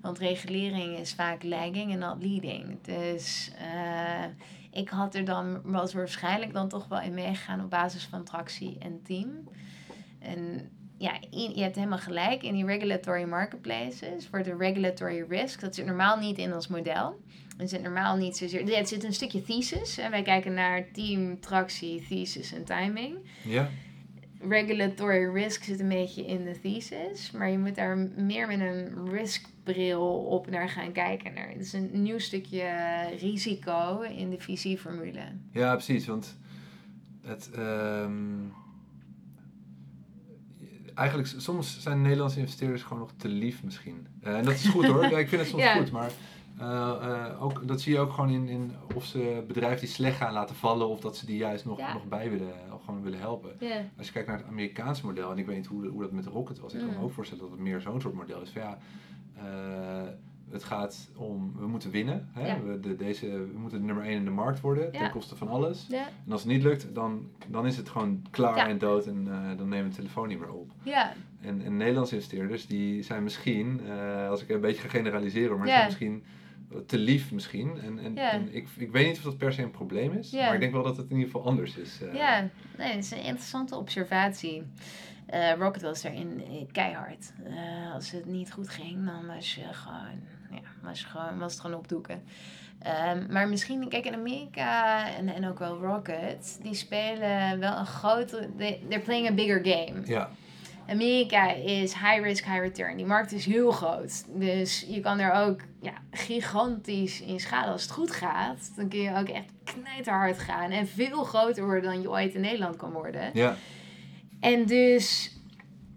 Want 0.00 0.18
regulering 0.18 0.98
is 0.98 1.14
vaak 1.14 1.42
lagging 1.42 1.92
en 1.92 1.98
not 1.98 2.22
leading. 2.22 2.82
Dus 2.82 3.52
uh, 3.74 4.24
ik 4.70 4.88
had 4.88 5.14
er 5.14 5.24
dan, 5.24 5.60
was 5.62 5.92
waarschijnlijk 5.92 6.52
dan 6.52 6.68
toch 6.68 6.88
wel 6.88 7.00
in 7.00 7.14
meegegaan 7.14 7.64
op 7.64 7.70
basis 7.70 8.04
van 8.04 8.24
tractie 8.24 8.78
en 8.78 9.02
team. 9.02 9.48
En 10.18 10.70
ja, 11.00 11.18
je 11.30 11.62
hebt 11.62 11.76
helemaal 11.76 11.98
gelijk. 11.98 12.42
In 12.42 12.54
die 12.54 12.64
regulatory 12.64 13.24
marketplaces 13.24 14.26
voor 14.26 14.42
de 14.42 14.56
regulatory 14.56 15.24
risk, 15.28 15.60
dat 15.60 15.74
zit 15.74 15.86
normaal 15.86 16.18
niet 16.18 16.38
in 16.38 16.54
ons 16.54 16.68
model. 16.68 17.20
Er 17.58 17.68
zit 17.68 17.82
normaal 17.82 18.16
niet 18.16 18.36
zozeer. 18.36 18.66
Ja, 18.66 18.76
het 18.76 18.88
zit 18.88 19.04
een 19.04 19.12
stukje 19.12 19.42
thesis. 19.42 19.98
En 19.98 20.10
wij 20.10 20.22
kijken 20.22 20.54
naar 20.54 20.90
team, 20.92 21.40
tractie, 21.40 22.06
thesis 22.08 22.52
en 22.52 22.64
timing. 22.64 23.16
Ja. 23.44 23.68
Regulatory 24.48 25.32
risk 25.32 25.62
zit 25.62 25.80
een 25.80 25.88
beetje 25.88 26.26
in 26.26 26.44
de 26.44 26.60
thesis. 26.60 27.30
Maar 27.30 27.50
je 27.50 27.58
moet 27.58 27.74
daar 27.74 27.98
meer 28.16 28.46
met 28.46 28.60
een 28.60 29.10
riskbril 29.10 30.08
op 30.08 30.50
naar 30.50 30.68
gaan 30.68 30.92
kijken. 30.92 31.36
Het 31.36 31.60
is 31.60 31.72
een 31.72 31.90
nieuw 31.92 32.18
stukje 32.18 32.72
risico 33.18 34.00
in 34.00 34.30
de 34.30 34.38
visieformule. 34.38 35.24
Ja, 35.52 35.72
precies. 35.72 36.06
Want 36.06 36.36
het. 37.22 37.50
Um 37.58 38.52
eigenlijk, 40.94 41.28
soms 41.36 41.80
zijn 41.80 42.02
Nederlandse 42.02 42.38
investeerders 42.38 42.82
gewoon 42.82 42.98
nog 42.98 43.12
te 43.16 43.28
lief 43.28 43.62
misschien. 43.64 44.06
Eh, 44.22 44.36
en 44.38 44.44
dat 44.44 44.54
is 44.54 44.68
goed 44.68 44.86
hoor, 44.86 45.02
ja, 45.10 45.18
ik 45.18 45.28
vind 45.28 45.40
het 45.40 45.50
soms 45.50 45.62
Ja. 45.62 45.74
goed, 45.76 45.90
maar 45.90 46.10
eh, 46.58 47.26
eh, 47.26 47.42
ook, 47.42 47.68
dat 47.68 47.80
zie 47.80 47.92
je 47.92 47.98
ook 47.98 48.12
gewoon 48.12 48.30
in, 48.30 48.48
in 48.48 48.72
of 48.94 49.04
ze 49.04 49.44
bedrijven 49.46 49.80
die 49.80 49.88
slecht 49.88 50.16
gaan 50.16 50.32
laten 50.32 50.56
vallen 50.56 50.88
of 50.88 51.00
dat 51.00 51.16
ze 51.16 51.26
die 51.26 51.36
juist 51.36 51.64
nog, 51.64 51.78
Ja. 51.78 51.92
nog 51.92 52.04
bij 52.08 52.30
willen, 52.30 52.54
of 52.74 52.84
gewoon 52.84 53.02
willen 53.02 53.18
helpen. 53.18 53.50
Als 53.98 54.06
je 54.06 54.12
kijkt 54.12 54.28
naar 54.28 54.38
het 54.38 54.46
Amerikaanse 54.46 55.06
model, 55.06 55.30
en 55.30 55.38
ik 55.38 55.46
weet 55.46 55.56
niet 55.56 55.66
hoe, 55.66 55.86
hoe 55.88 56.02
dat 56.02 56.12
met 56.12 56.26
Rocket 56.26 56.58
was, 56.60 56.72
ik 56.72 56.78
kan 56.78 56.88
me 56.88 56.94
Mm. 56.96 57.02
ook 57.02 57.12
voorstellen 57.12 57.42
dat 57.42 57.52
het 57.52 57.60
meer 57.60 57.80
zo'n 57.80 58.00
soort 58.00 58.14
model 58.14 58.40
is. 58.42 58.50
Van 58.50 58.62
ja, 58.62 58.78
het 60.52 60.64
gaat 60.64 61.10
om, 61.16 61.52
we 61.58 61.66
moeten 61.66 61.90
winnen. 61.90 62.28
Hè? 62.32 62.46
Ja. 62.46 62.62
We, 62.62 62.80
de, 62.80 62.96
deze, 62.96 63.26
we 63.52 63.58
moeten 63.58 63.78
de 63.80 63.84
nummer 63.84 64.04
1 64.04 64.12
in 64.16 64.24
de 64.24 64.30
markt 64.30 64.60
worden, 64.60 64.88
Ja. 64.92 64.98
ten 64.98 65.10
koste 65.10 65.36
van 65.36 65.48
alles. 65.48 65.86
Ja. 65.88 66.06
En 66.26 66.32
als 66.32 66.42
het 66.42 66.50
niet 66.52 66.62
lukt, 66.62 66.94
dan, 66.94 67.28
dan 67.48 67.66
is 67.66 67.76
het 67.76 67.88
gewoon 67.88 68.22
klaar 68.30 68.68
en 68.68 68.78
dood 68.78 69.06
en 69.06 69.26
eh, 69.30 69.56
dan 69.58 69.68
nemen 69.68 69.84
we 69.84 69.90
de 69.90 69.96
telefoon 69.96 70.28
niet 70.28 70.38
meer 70.38 70.52
op. 70.52 70.70
Ja. 70.82 71.12
En, 71.40 71.62
en 71.64 71.76
Nederlandse 71.76 72.14
investeerders, 72.14 72.66
die 72.66 73.02
zijn 73.02 73.22
misschien, 73.22 73.80
eh, 73.88 74.28
als 74.28 74.42
ik 74.42 74.48
een 74.48 74.60
beetje 74.60 74.82
ga 74.82 74.88
generaliseren, 74.88 75.58
maar 75.58 75.66
zijn 75.68 75.84
misschien 75.84 76.22
te 76.86 76.98
lief 76.98 77.32
misschien. 77.32 77.78
En, 77.80 78.16
en, 78.18 78.54
ik, 78.54 78.68
ik 78.76 78.90
weet 78.92 79.06
niet 79.06 79.16
of 79.16 79.22
dat 79.22 79.36
per 79.38 79.52
se 79.52 79.62
een 79.62 79.70
probleem 79.70 80.12
is, 80.12 80.32
maar 80.32 80.54
ik 80.54 80.60
denk 80.60 80.72
wel 80.72 80.82
dat 80.82 80.96
het 80.96 81.10
in 81.10 81.16
ieder 81.16 81.30
geval 81.30 81.46
anders 81.46 81.76
is. 81.76 82.02
eh. 82.02 82.14
Ja, 82.14 82.48
nee, 82.78 82.94
dat 82.94 83.02
is 83.04 83.10
een 83.10 83.22
interessante 83.24 83.76
observatie. 83.76 84.62
Eh, 85.26 85.52
Rocket 85.58 85.82
was 85.82 86.02
daarin 86.02 86.42
eh, 86.44 86.64
keihard. 86.72 87.32
Als 87.94 88.10
het 88.10 88.26
niet 88.26 88.52
goed 88.52 88.68
ging, 88.68 89.06
dan 89.06 89.26
was 89.26 89.54
je 89.54 89.64
gewoon, 89.72 90.20
ja, 90.50 90.60
was, 90.82 91.02
gewoon, 91.02 91.38
was 91.38 91.52
het 91.52 91.60
gewoon 91.60 91.76
opdoeken. 91.76 92.22
Ehm, 92.78 93.32
maar 93.32 93.48
misschien, 93.48 93.88
kijk, 93.88 94.04
in 94.04 94.14
Amerika 94.14 95.06
en, 95.16 95.28
en 95.28 95.48
ook 95.48 95.58
wel 95.58 95.76
Rocket, 95.76 96.58
die 96.62 96.74
spelen 96.74 97.58
wel 97.58 97.76
een 97.76 97.86
grote. 97.86 98.50
They, 98.58 98.82
they're 98.88 99.04
playing 99.04 99.28
a 99.28 99.32
bigger 99.32 99.60
game. 99.64 100.02
Ja, 100.04 100.30
Amerika 100.90 101.52
is 101.52 101.94
high 101.94 102.20
risk, 102.22 102.44
high 102.44 102.60
return. 102.60 102.96
Die 102.96 103.06
markt 103.06 103.32
is 103.32 103.44
heel 103.44 103.70
groot. 103.70 104.24
Dus 104.40 104.84
je 104.88 105.00
kan 105.00 105.18
er 105.18 105.32
ook 105.32 105.60
ja, 105.80 105.92
gigantisch 106.10 107.20
in 107.20 107.40
schalen. 107.40 107.72
Als 107.72 107.82
het 107.82 107.90
goed 107.90 108.10
gaat, 108.10 108.72
dan 108.76 108.88
kun 108.88 109.00
je 109.00 109.16
ook 109.16 109.28
echt 109.28 109.52
knijterhard 109.64 110.38
gaan. 110.38 110.70
En 110.70 110.86
veel 110.86 111.24
groter 111.24 111.64
worden 111.64 111.82
dan 111.82 112.00
je 112.00 112.10
ooit 112.10 112.34
in 112.34 112.40
Nederland 112.40 112.76
kan 112.76 112.92
worden. 112.92 113.30
ja, 113.32 113.56
En 114.40 114.66
dus 114.66 115.36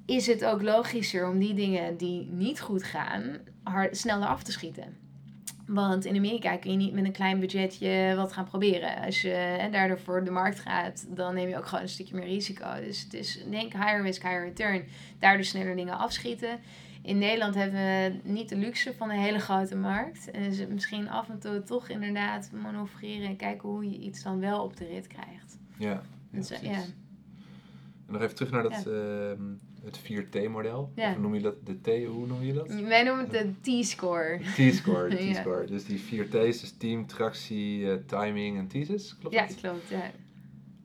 is 0.06 0.28
het 0.28 0.46
ook 0.46 0.62
logischer 0.62 1.30
om 1.30 1.40
die 1.40 1.54
dingen 1.54 1.98
die 1.98 2.28
niet 2.32 2.62
goed 2.62 2.84
gaan, 2.84 3.38
hard, 3.64 3.98
sneller 3.98 4.28
af 4.28 4.44
te 4.44 4.52
schieten. 4.52 4.98
Want 5.66 6.06
in 6.06 6.16
Amerika 6.16 6.58
kun 6.58 6.72
je 6.72 6.78
niet 6.78 6.94
met 6.94 7.06
een 7.06 7.12
klein 7.12 7.40
budgetje 7.40 8.14
wat 8.16 8.34
gaan 8.34 8.46
proberen. 8.46 9.02
Als 9.02 9.22
je 9.22 9.34
en 9.34 9.72
daardoor 9.72 10.00
voor 10.00 10.24
de 10.24 10.32
markt 10.32 10.60
gaat, 10.60 11.06
dan 11.16 11.34
neem 11.34 11.50
je 11.50 11.58
ook 11.58 11.66
gewoon 11.66 11.84
een 11.84 11.90
stukje 11.90 12.16
meer 12.16 12.26
risico. 12.26 12.76
Dus 12.86 13.04
het 13.04 13.14
is, 13.14 13.44
denk 13.50 13.74
higher 13.74 14.02
risk, 14.02 14.22
higher 14.22 14.44
return. 14.44 14.84
Daardoor 15.20 15.46
sneller 15.46 15.76
dingen 15.76 15.98
afschieten. 15.98 16.60
In 17.02 17.18
Nederland 17.18 17.56
hebben 17.56 17.80
we 17.80 18.20
niet 18.24 18.50
de 18.50 18.56
luxe 18.56 18.94
van 18.94 19.10
een 19.10 19.20
hele 19.20 19.40
grote 19.40 19.76
markt. 19.76 20.32
En 20.32 20.44
het 20.44 20.70
misschien 20.70 21.10
af 21.10 21.30
en 21.30 21.40
toe 21.40 21.64
toch 21.64 21.90
inderdaad 21.90 22.52
manoeuvreren 22.52 23.28
en 23.28 23.36
kijken 23.36 23.70
hoe 23.70 23.90
je 23.90 23.98
iets 23.98 24.24
dan 24.24 24.40
wel 24.40 24.64
op 24.64 24.78
de 24.78 24.86
rit 24.86 25.08
krijgt. 25.08 25.58
ja. 25.78 25.90
ja, 25.90 26.02
Dus, 26.32 26.52
eh, 26.52 26.62
ja. 26.62 26.82
En 28.08 28.14
nog 28.14 28.22
even 28.22 28.36
terug 28.36 28.52
naar 28.52 28.64
dat, 28.64 28.88
ehm, 28.88 29.42
het 29.86 30.00
4T-model. 30.00 30.92
Ja. 30.96 31.12
Of 31.12 31.18
noem 31.18 31.34
je 31.36 31.42
dat 31.42 31.56
de 31.66 31.82
T, 31.82 32.06
hoe 32.06 32.28
noem 32.28 32.44
je 32.44 32.54
dat? 32.54 32.68
Wij 32.68 33.04
noemen 33.04 33.28
het 33.30 33.62
de 33.62 33.82
T-score. 33.82 34.40
T-score, 34.56 35.10
Ja. 35.26 35.32
T-score. 35.34 35.66
Dus 35.66 35.86
die 35.86 36.00
4 36.00 36.26
T's, 36.26 36.62
dus 36.62 36.72
team, 36.78 37.08
tractie, 37.08 37.92
eh, 37.92 37.98
timing 38.06 38.58
en 38.58 38.68
thesis, 38.68 39.18
klopt 39.20 39.36
Ja, 39.36 39.46
klopt. 39.62 39.90
Ja. 39.90 40.12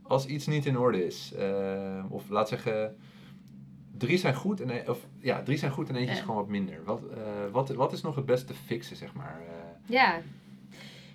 Als 0.03 0.27
iets 0.27 0.47
niet 0.47 0.67
in 0.67 0.79
orde 0.79 1.07
is, 1.07 1.33
eh, 1.35 2.05
of 2.09 2.29
laat 2.29 2.49
zeggen, 2.49 2.97
drie 3.99 4.19
zijn 4.19 4.35
goed 4.35 4.61
en, 4.61 4.71
e- 4.71 4.83
of, 4.87 5.07
ja, 5.19 5.43
drie 5.43 5.59
zijn 5.59 5.73
goed 5.73 5.89
en 5.89 5.97
eentje 5.97 6.15
is 6.15 6.21
gewoon 6.21 6.37
wat 6.37 6.49
minder. 6.49 6.85
Wat, 6.85 7.01
eh, 7.15 7.19
wat, 7.53 7.69
wat 7.69 7.93
is 7.93 8.01
nog 8.03 8.15
het 8.17 8.27
beste 8.27 8.55
fixen, 8.55 8.97
zeg 8.97 9.15
maar? 9.15 9.43
Ja. 9.87 10.21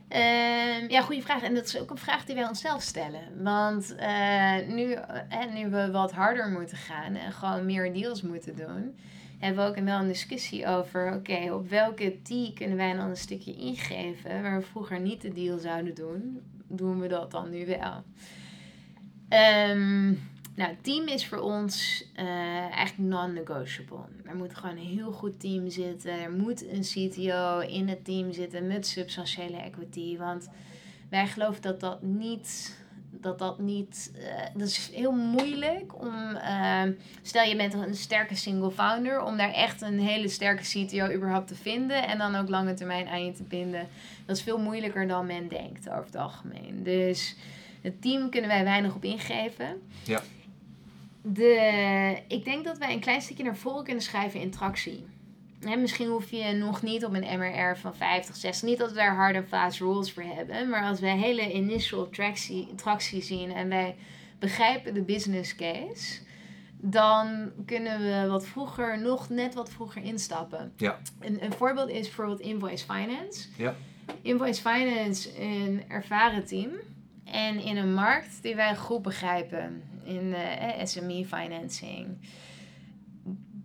Ehm, 0.08 0.90
ja, 0.90 1.02
goede 1.02 1.22
vraag. 1.22 1.44
En 1.44 1.54
dat 1.54 1.66
is 1.66 1.80
ook 1.80 1.90
een 1.90 1.98
vraag 1.98 2.26
die 2.26 2.36
wij 2.36 2.48
onszelf 2.48 2.82
stellen. 2.82 3.44
Want 3.44 3.96
eh, 3.96 4.56
nu, 4.68 4.92
eh, 4.92 5.54
nu 5.54 5.70
we 5.70 5.92
wat 5.92 6.12
harder 6.12 6.50
moeten 6.50 6.78
gaan 6.78 7.16
en 7.16 7.32
gewoon 7.32 7.66
meer 7.66 7.94
deals 7.94 8.22
moeten 8.22 8.56
doen, 8.56 8.96
hebben 9.40 9.64
we 9.64 9.70
ook 9.70 9.86
wel 9.86 10.00
een 10.00 10.08
discussie 10.08 10.68
over: 10.68 11.14
oké, 11.14 11.54
op 11.54 11.70
welke 11.70 12.18
T 12.24 12.54
kunnen 12.54 12.78
wij 12.78 12.94
dan 12.94 13.10
een 13.10 13.18
stukje 13.18 13.56
ingeven 13.56 14.42
waar 14.42 14.58
we 14.60 14.66
vroeger 14.66 15.00
niet 15.00 15.22
de 15.22 15.32
deal 15.32 15.58
zouden 15.58 15.96
doen? 15.96 16.42
Doen 16.68 17.00
we 17.00 17.08
dat 17.08 17.32
dan 17.32 17.50
nu 17.50 17.66
wel? 17.66 18.04
Ehm, 19.30 20.14
nou, 20.56 20.76
team 20.82 21.08
is 21.08 21.28
voor 21.28 21.40
ons 21.40 22.06
eh, 22.16 22.26
eigenlijk 22.72 23.10
non-negotiable. 23.10 24.06
Er 24.26 24.36
moet 24.36 24.56
gewoon 24.56 24.78
een 24.78 24.84
heel 24.98 25.12
goed 25.12 25.40
team 25.40 25.70
zitten. 25.70 26.12
Er 26.22 26.32
moet 26.32 26.66
een 26.72 26.82
CTO 26.82 27.60
in 27.60 27.88
het 27.88 28.06
team 28.06 28.32
zitten 28.34 28.68
met 28.68 28.88
substantiële 28.88 29.58
equity. 29.58 30.18
Want 30.18 30.50
wij 31.10 31.28
geloven 31.28 31.62
dat 31.62 31.80
dat 31.80 32.02
niet. 32.02 32.82
Dat 33.12 33.40
dat 33.40 33.60
niet. 33.60 34.12
eh, 34.16 34.46
dat 34.54 34.68
is 34.68 34.90
heel 34.94 35.12
moeilijk 35.12 36.02
om. 36.02 36.36
eh, 36.36 36.82
stel 37.22 37.44
je 37.44 37.56
bent 37.56 37.74
een 37.74 37.96
sterke 37.96 38.36
single 38.36 38.72
founder. 38.72 39.22
Om 39.24 39.38
daar 39.38 39.52
echt 39.54 39.82
een 39.82 40.00
hele 40.00 40.28
sterke 40.28 40.64
CTO 40.64 41.12
überhaupt 41.14 41.48
te 41.48 41.56
vinden. 41.56 42.08
En 42.08 42.18
dan 42.18 42.36
ook 42.36 42.50
lange 42.50 42.74
termijn 42.74 43.08
aan 43.08 43.26
je 43.26 43.32
te 43.32 43.44
binden. 43.44 43.88
Dat 44.26 44.36
is 44.38 44.44
veel 44.44 44.58
moeilijker 44.60 45.08
dan 45.08 45.26
men 45.26 45.48
denkt 45.48 45.90
over 45.90 46.06
het 46.06 46.16
algemeen. 46.16 46.84
Dus 46.84 47.36
het 47.82 48.02
team 48.02 48.30
kunnen 48.30 48.50
wij 48.50 48.64
weinig 48.64 48.96
op 48.96 49.04
ingeven. 49.04 49.82
Ja. 50.04 50.22
De, 51.26 52.22
ik 52.28 52.44
denk 52.46 52.64
dat 52.64 52.78
wij 52.78 52.94
een 52.94 53.00
klein 53.00 53.22
stukje 53.22 53.44
naar 53.44 53.58
voren 53.58 53.84
kunnen 53.84 54.04
schuiven 54.04 54.40
in 54.40 54.52
tractie. 54.52 55.06
Misschien 55.78 56.08
hoef 56.08 56.32
je 56.32 56.54
nog 56.54 56.82
niet 56.82 57.06
op 57.06 57.14
een 57.14 57.40
MRR 57.40 57.78
van 57.78 57.96
50, 57.96 58.36
60. 58.36 58.70
Niet 58.70 58.78
dat 58.78 58.90
we 58.90 58.96
daar 58.96 59.16
hard 59.16 59.36
en 59.36 59.48
fast 59.48 59.80
rules 59.80 60.12
voor 60.12 60.24
hebben. 60.24 60.70
Maar 60.70 60.84
als 60.84 61.00
wij 61.00 61.18
hele 61.18 61.54
initial 61.54 62.10
tractie, 62.10 62.76
tractie 62.76 63.22
zien 63.22 63.52
en 63.52 63.70
wij 63.70 63.96
begrijpen 64.40 64.94
de 64.94 65.02
business 65.02 65.56
case. 65.56 66.20
Dan 66.78 67.52
kunnen 67.66 68.00
we 68.00 68.28
wat 68.30 68.46
vroeger, 68.48 69.02
nog 69.02 69.30
net 69.30 69.54
wat 69.54 69.70
vroeger 69.70 70.04
instappen. 70.04 70.74
Ja. 70.78 71.00
Een, 71.20 71.44
een 71.44 71.54
voorbeeld 71.54 71.90
is 71.90 72.06
bijvoorbeeld 72.06 72.40
Invoice 72.40 72.86
Finance. 72.86 73.48
Ja. 73.58 73.76
Invoice 74.22 74.62
Finance 74.62 75.42
een 75.42 75.84
ervaren 75.88 76.46
team. 76.46 76.72
En 77.24 77.60
in 77.60 77.78
een 77.78 77.94
markt 77.94 78.42
die 78.42 78.56
wij 78.56 78.76
goed 78.76 79.02
begrijpen. 79.02 79.84
In 80.04 80.34
eh, 80.34 80.86
SME 80.86 81.26
financing. 81.26 82.18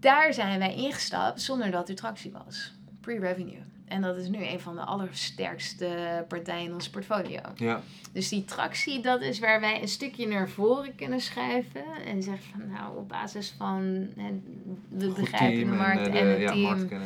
Daar 0.00 0.34
zijn 0.34 0.58
wij 0.58 0.74
ingestapt 0.74 1.42
zonder 1.42 1.70
dat 1.70 1.88
er 1.88 1.94
tractie 1.94 2.32
was. 2.32 2.72
Pre-revenue. 3.00 3.62
En 3.88 4.02
dat 4.02 4.16
is 4.16 4.28
nu 4.28 4.46
een 4.46 4.60
van 4.60 4.74
de 4.74 4.80
allersterkste 4.80 6.24
partijen 6.28 6.64
in 6.64 6.74
ons 6.74 6.90
portfolio. 6.90 7.40
Ja, 7.54 7.82
Dus 8.12 8.28
die 8.28 8.44
tractie, 8.44 9.00
dat 9.00 9.20
is 9.20 9.38
waar 9.38 9.60
wij 9.60 9.82
een 9.82 9.88
stukje 9.88 10.26
naar 10.26 10.48
voren 10.48 10.94
kunnen 10.94 11.20
schuiven. 11.20 11.84
En 12.06 12.22
zeggen 12.22 12.44
van 12.50 12.70
nou, 12.70 12.96
op 12.96 13.08
basis 13.08 13.54
van 13.58 14.08
de 14.88 15.06
goed 15.06 15.14
begrijpen 15.14 15.58
de 15.58 15.64
team 15.64 15.76
markt 15.76 16.06
en, 16.06 16.12
en, 16.12 16.16
eh, 16.16 16.22
de, 16.22 16.30
het 16.30 16.40
ja, 16.40 16.52
team, 16.52 16.88
eh, 16.90 16.98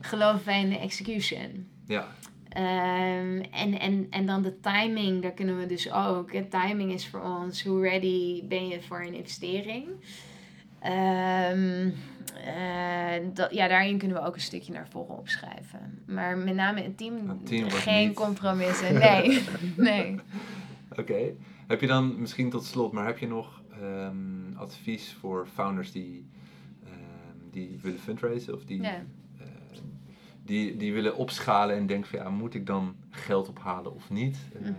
geloven 0.00 0.46
wij 0.46 0.60
in 0.60 0.68
de 0.68 0.78
execution. 0.78 1.68
ja, 1.86 2.08
Ehm, 2.56 3.40
en, 3.50 3.80
en, 3.80 4.06
en 4.10 4.26
dan 4.26 4.42
de 4.42 4.60
timing, 4.60 5.22
daar 5.22 5.32
kunnen 5.32 5.58
we 5.58 5.66
dus 5.66 5.92
ook. 5.92 6.32
hè, 6.32 6.44
timing 6.44 6.92
is 6.92 7.08
voor 7.08 7.20
ons, 7.20 7.64
hoe 7.64 7.80
ready 7.82 8.46
ben 8.46 8.68
je 8.68 8.82
voor 8.82 9.00
een 9.00 9.14
investering? 9.14 9.86
Ehm, 10.80 11.90
eh, 12.44 13.26
dat, 13.34 13.54
ja, 13.54 13.68
daarin 13.68 13.98
kunnen 13.98 14.16
we 14.16 14.26
ook 14.26 14.34
een 14.34 14.40
stukje 14.40 14.72
naar 14.72 14.88
voren 14.90 15.18
opschrijven. 15.18 16.02
Maar 16.06 16.38
met 16.38 16.54
name 16.54 16.82
het 16.82 16.98
team, 16.98 17.28
Het 17.28 17.46
team 17.46 17.70
geen 17.70 18.06
niet- 18.06 18.16
compromissen. 18.16 18.94
Nee, 18.98 19.42
nee. 19.76 20.16
Oké. 20.98 21.18
Heb 21.66 21.80
je 21.80 21.86
dan 21.86 22.20
misschien 22.20 22.50
tot 22.50 22.64
slot, 22.64 22.92
maar 22.92 23.06
heb 23.06 23.18
je 23.18 23.26
nog 23.28 23.62
ehm, 23.82 24.56
advies 24.56 25.16
voor 25.20 25.46
founders 25.54 25.92
die, 25.92 26.26
die 27.50 27.78
willen 27.82 27.98
fundraisen 28.00 28.54
of 28.54 28.64
die, 28.64 28.82
Ja. 28.82 29.02
Die, 30.46 30.76
die 30.76 30.92
willen 30.92 31.16
opschalen 31.16 31.76
en 31.76 31.86
denken 31.86 32.10
van 32.10 32.18
ja, 32.18 32.28
moet 32.30 32.54
ik 32.54 32.66
dan 32.66 32.96
geld 33.10 33.48
ophalen 33.48 33.94
of 33.94 34.10
niet? 34.10 34.38
Eh, 34.54 34.60
Mhm. 34.60 34.74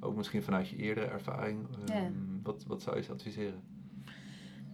ook 0.00 0.16
misschien 0.16 0.42
vanuit 0.42 0.68
je 0.68 0.76
eerdere 0.76 1.06
ervaring. 1.06 1.66
ehm, 1.88 2.02
Ja. 2.02 2.10
wat, 2.42 2.64
wat 2.66 2.82
zou 2.82 2.96
je 2.96 3.02
ze 3.02 3.12
adviseren? 3.12 3.60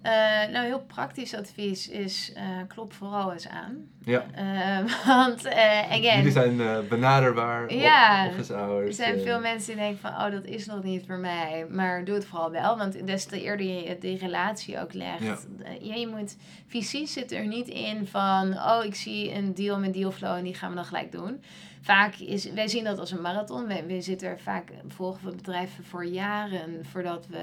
Eh, 0.03 0.13
nou, 0.53 0.67
heel 0.67 0.81
praktisch 0.87 1.35
advies 1.35 1.89
is 1.89 2.33
eh, 2.35 2.45
klop 2.69 2.93
vooral 2.93 3.33
eens 3.33 3.49
aan. 3.49 3.77
Ja. 4.05 4.25
Eh, 4.35 5.07
want, 5.17 5.47
again, 5.47 6.17
Jullie 6.17 6.31
zijn 6.31 6.89
benaderbaar, 6.89 7.75
Ja. 7.75 8.29
office 8.29 8.53
hours. 8.53 8.87
Er 8.87 9.05
zijn 9.05 9.21
veel 9.21 9.41
mensen 9.41 9.67
die 9.75 9.83
denken 9.83 10.01
van, 10.01 10.11
oh, 10.11 10.31
dat 10.31 10.45
is 10.45 10.67
nog 10.67 10.83
niet 10.83 11.05
voor 11.07 11.19
mij. 11.19 11.67
Maar 11.71 12.05
doe 12.05 12.15
het 12.15 12.25
vooral 12.25 12.51
wel, 12.51 12.79
want 12.79 13.07
des 13.07 13.25
te 13.25 13.43
eerder 13.43 13.67
je 13.67 13.99
die 13.99 14.19
relatie 14.19 14.81
ook 14.81 14.93
legt. 14.93 15.23
Ja. 15.23 15.39
Ja, 15.81 15.95
je 15.95 16.07
moet, 16.07 16.37
VC 16.67 17.07
zit 17.09 17.33
er 17.33 17.47
niet 17.47 17.69
in 17.69 18.07
van, 18.07 18.53
oh, 18.53 18.85
ik 18.85 18.95
zie 18.95 19.35
een 19.35 19.55
deal 19.55 19.79
met 19.79 19.95
dealflow 19.95 20.37
en 20.37 20.45
die 20.45 20.55
gaan 20.55 20.69
we 20.71 20.77
dan 20.77 20.85
gelijk 20.85 21.13
doen. 21.13 21.43
Vaak 21.81 22.15
is, 22.15 22.53
wij 22.53 22.69
zien 22.69 22.85
dat 22.85 22.99
als 22.99 23.11
een 23.11 23.21
marathon. 23.21 23.67
We, 23.67 23.85
we 23.87 24.01
zitten 24.01 24.29
er 24.29 24.41
vaak, 24.41 24.71
volgen 24.89 25.25
we 25.25 25.37
bedrijven 25.37 25.85
voor 25.85 26.05
jaren 26.05 26.85
voordat 26.85 27.27
we 27.27 27.39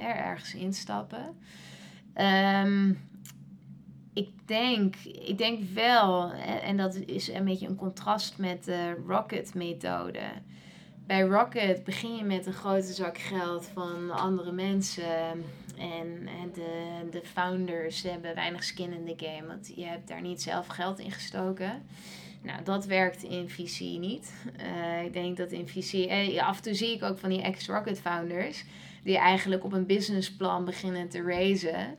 er 0.00 0.16
ergens 0.16 0.54
instappen. 0.54 1.38
Ehm, 2.14 2.92
ik 4.12 4.28
denk, 4.44 4.96
ik 5.04 5.38
denk 5.38 5.62
wel, 5.74 6.32
en, 6.62 6.76
dat 6.76 6.94
is 6.94 7.28
een 7.28 7.44
beetje 7.44 7.66
een 7.66 7.76
contrast 7.76 8.38
met 8.38 8.64
de 8.64 9.02
Rocket-methode. 9.06 10.20
Bij 11.06 11.20
Rocket 11.20 11.84
begin 11.84 12.16
je 12.16 12.24
met 12.24 12.46
een 12.46 12.52
grote 12.52 12.92
zak 12.92 13.18
geld 13.18 13.70
van 13.74 14.10
andere 14.10 14.52
mensen. 14.52 15.44
En, 15.78 16.28
en 16.42 16.52
de, 16.54 17.08
de 17.10 17.22
founders 17.24 18.02
hebben 18.02 18.34
weinig 18.34 18.64
skin 18.64 18.92
in 18.92 19.16
the 19.16 19.26
game, 19.26 19.46
want 19.46 19.72
je 19.74 19.84
hebt 19.84 20.08
daar 20.08 20.20
niet 20.20 20.42
zelf 20.42 20.66
geld 20.66 20.98
in 20.98 21.10
gestoken. 21.10 21.82
Nou, 22.42 22.64
dat 22.64 22.86
werkt 22.86 23.22
in 23.22 23.50
VC 23.50 23.80
niet. 23.80 24.32
Eh, 24.56 25.04
ik 25.04 25.12
denk 25.12 25.36
dat 25.36 25.52
in 25.52 25.68
VC, 25.68 25.92
eh, 25.92 26.48
af 26.48 26.56
en 26.56 26.62
toe 26.62 26.74
zie 26.74 26.94
ik 26.94 27.02
ook 27.02 27.18
van 27.18 27.30
die 27.30 27.42
ex-Rocket 27.42 28.00
founders, 28.00 28.64
die 29.02 29.18
eigenlijk 29.18 29.64
op 29.64 29.72
een 29.72 29.86
businessplan 29.86 30.64
beginnen 30.64 31.08
te 31.08 31.22
raisen. 31.22 31.96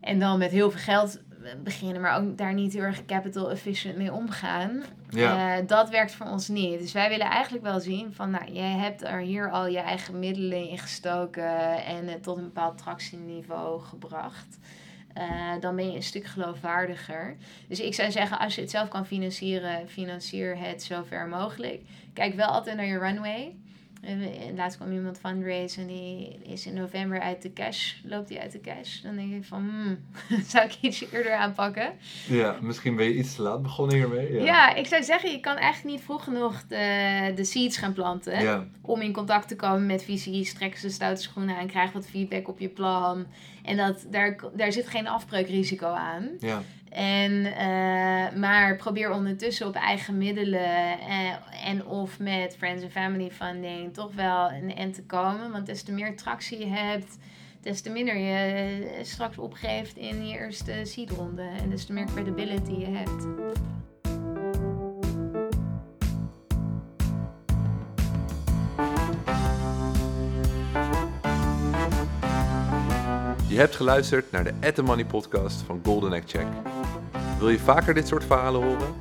En 0.00 0.18
dan 0.18 0.38
met 0.38 0.50
heel 0.50 0.70
veel 0.70 0.80
geld 0.80 1.20
beginnen, 1.62 2.00
maar 2.00 2.16
ook 2.16 2.38
daar 2.38 2.54
niet 2.54 2.72
heel 2.72 2.82
erg 2.82 3.04
capital 3.04 3.50
efficient 3.50 3.96
mee 3.96 4.12
omgaan. 4.12 4.82
Ja. 5.08 5.58
Eh, 5.58 5.66
dat 5.66 5.90
werkt 5.90 6.12
voor 6.12 6.26
ons 6.26 6.48
niet. 6.48 6.78
Dus 6.78 6.92
wij 6.92 7.08
willen 7.08 7.26
eigenlijk 7.26 7.64
wel 7.64 7.80
zien 7.80 8.14
van, 8.14 8.30
nou, 8.30 8.52
jij 8.52 8.72
hebt 8.72 9.02
er 9.02 9.20
hier 9.20 9.50
al 9.50 9.66
je 9.66 9.78
eigen 9.78 10.18
middelen 10.18 10.68
in 10.68 10.78
gestoken 10.78 11.84
en 11.84 12.06
het 12.06 12.22
tot 12.22 12.36
een 12.36 12.44
bepaald 12.44 12.78
tractieniveau 12.78 13.80
gebracht. 13.80 14.58
Eh, 15.14 15.52
dan 15.60 15.76
ben 15.76 15.90
je 15.90 15.96
een 15.96 16.02
stuk 16.02 16.24
geloofwaardiger. 16.24 17.36
Dus 17.68 17.80
ik 17.80 17.94
zou 17.94 18.10
zeggen, 18.10 18.38
als 18.38 18.54
je 18.54 18.60
het 18.60 18.70
zelf 18.70 18.88
kan 18.88 19.06
financieren, 19.06 19.88
financier 19.88 20.58
het 20.58 20.82
zo 20.82 21.02
ver 21.02 21.28
mogelijk. 21.28 21.82
Kijk 22.12 22.34
wel 22.34 22.46
altijd 22.46 22.76
naar 22.76 22.86
je 22.86 22.98
runway. 22.98 23.56
Laatst 24.56 24.76
kwam 24.78 24.92
iemand 24.92 25.18
fundraise 25.18 25.80
en 25.80 25.86
die 25.86 26.38
is 26.44 26.66
in 26.66 26.74
november 26.74 27.20
uit 27.20 27.42
de 27.42 27.52
cash. 27.52 27.94
Loopt 28.04 28.28
hij 28.28 28.40
uit 28.40 28.52
de 28.52 28.60
cash? 28.60 29.00
Dan 29.00 29.16
denk 29.16 29.32
ik 29.32 29.44
van, 29.44 29.70
hmm, 29.70 29.98
zou 30.50 30.64
ik 30.64 30.76
iets 30.80 31.04
eerder 31.12 31.32
aanpakken? 31.34 31.92
Ja, 32.28 32.56
misschien 32.60 32.96
ben 32.96 33.04
je 33.06 33.14
iets 33.14 33.34
te 33.34 33.42
laat 33.42 33.62
begonnen 33.62 33.96
hiermee. 33.96 34.32
Ja, 34.32 34.42
Ja. 34.44 34.74
ik 34.74 34.86
zou 34.86 35.02
zeggen, 35.02 35.30
je 35.30 35.40
kan 35.40 35.56
eigenlijk 35.56 35.94
niet 35.96 36.04
vroeg 36.04 36.24
genoeg 36.24 36.62
de, 36.66 37.32
de 37.34 37.44
seeds 37.44 37.76
gaan 37.76 37.92
planten. 37.92 38.42
Ja. 38.42 38.66
Om 38.80 39.00
in 39.00 39.12
contact 39.12 39.48
te 39.48 39.56
komen 39.56 39.86
met 39.86 40.04
VC's, 40.04 40.52
trekken 40.52 40.80
ze 40.80 40.88
stoute 40.90 41.22
schoenen 41.22 41.56
aan, 41.56 41.66
krijg 41.66 41.92
wat 41.92 42.06
feedback 42.08 42.48
op 42.48 42.58
je 42.58 42.68
plan. 42.68 43.26
En 43.64 43.76
dat, 43.76 44.06
daar, 44.10 44.36
daar 44.56 44.72
zit 44.72 44.86
geen 44.88 45.08
afbreukrisico 45.08 45.86
aan. 45.86 46.28
ja. 46.40 46.62
En, 46.92 47.44
eh, 47.44 48.38
maar 48.38 48.76
probeer 48.76 49.10
ondertussen 49.10 49.66
op 49.66 49.74
eigen 49.74 50.18
middelen 50.18 50.98
eh, 51.00 51.68
en 51.68 51.86
of 51.86 52.18
met 52.18 52.56
friends 52.56 52.82
and 52.82 52.92
family 52.92 53.30
funding 53.30 53.94
toch 53.94 54.14
wel 54.14 54.50
een 54.50 54.76
end 54.76 54.94
te 54.94 55.04
komen. 55.04 55.52
Want 55.52 55.66
des 55.66 55.82
te 55.82 55.92
meer 55.92 56.16
tractie 56.16 56.58
je 56.58 56.66
hebt, 56.66 57.18
des 57.60 57.80
te 57.80 57.90
minder 57.90 58.16
je 58.16 58.84
eh, 58.84 59.04
straks 59.04 59.38
opgeeft 59.38 59.96
in 59.96 60.26
je 60.26 60.38
eerste 60.38 60.72
seedronde. 60.82 61.42
En 61.42 61.70
des 61.70 61.84
te 61.84 61.92
meer 61.92 62.06
credibility 62.06 62.72
je 62.72 62.86
hebt. 62.86 63.26
Je 73.48 73.58
hebt 73.58 73.76
geluisterd 73.76 74.30
naar 74.30 74.44
de 74.44 74.52
At 74.60 74.74
The 74.74 74.82
Money 74.82 75.04
podcast 75.04 75.62
van 75.62 75.80
Golden 75.84 76.12
Egg 76.12 76.22
Check. 76.26 76.46
Wil 77.42 77.50
je 77.50 77.58
vaker 77.58 77.94
dit 77.94 78.08
soort 78.08 78.24
verhalen 78.24 78.62
horen? 78.62 78.94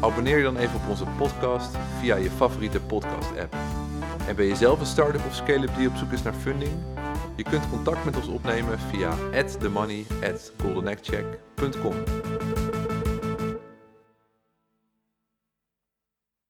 Abonneer 0.00 0.36
je 0.36 0.42
dan 0.42 0.56
even 0.56 0.74
op 0.74 0.88
onze 0.88 1.04
podcast 1.18 1.76
via 2.00 2.16
je 2.16 2.30
favoriete 2.30 2.80
podcast 2.80 3.38
app. 3.38 3.54
En 4.26 4.36
ben 4.36 4.46
je 4.46 4.54
zelf 4.54 4.80
een 4.80 4.86
start-up 4.86 5.26
of 5.26 5.34
scale-up 5.34 5.76
die 5.76 5.88
op 5.88 5.96
zoek 5.96 6.12
is 6.12 6.22
naar 6.22 6.32
funding? 6.32 6.72
Je 7.36 7.42
kunt 7.42 7.68
contact 7.70 8.04
met 8.04 8.16
ons 8.16 8.28
opnemen 8.28 8.78
via 8.78 9.14
goldeneggcheck.com. 10.56 11.94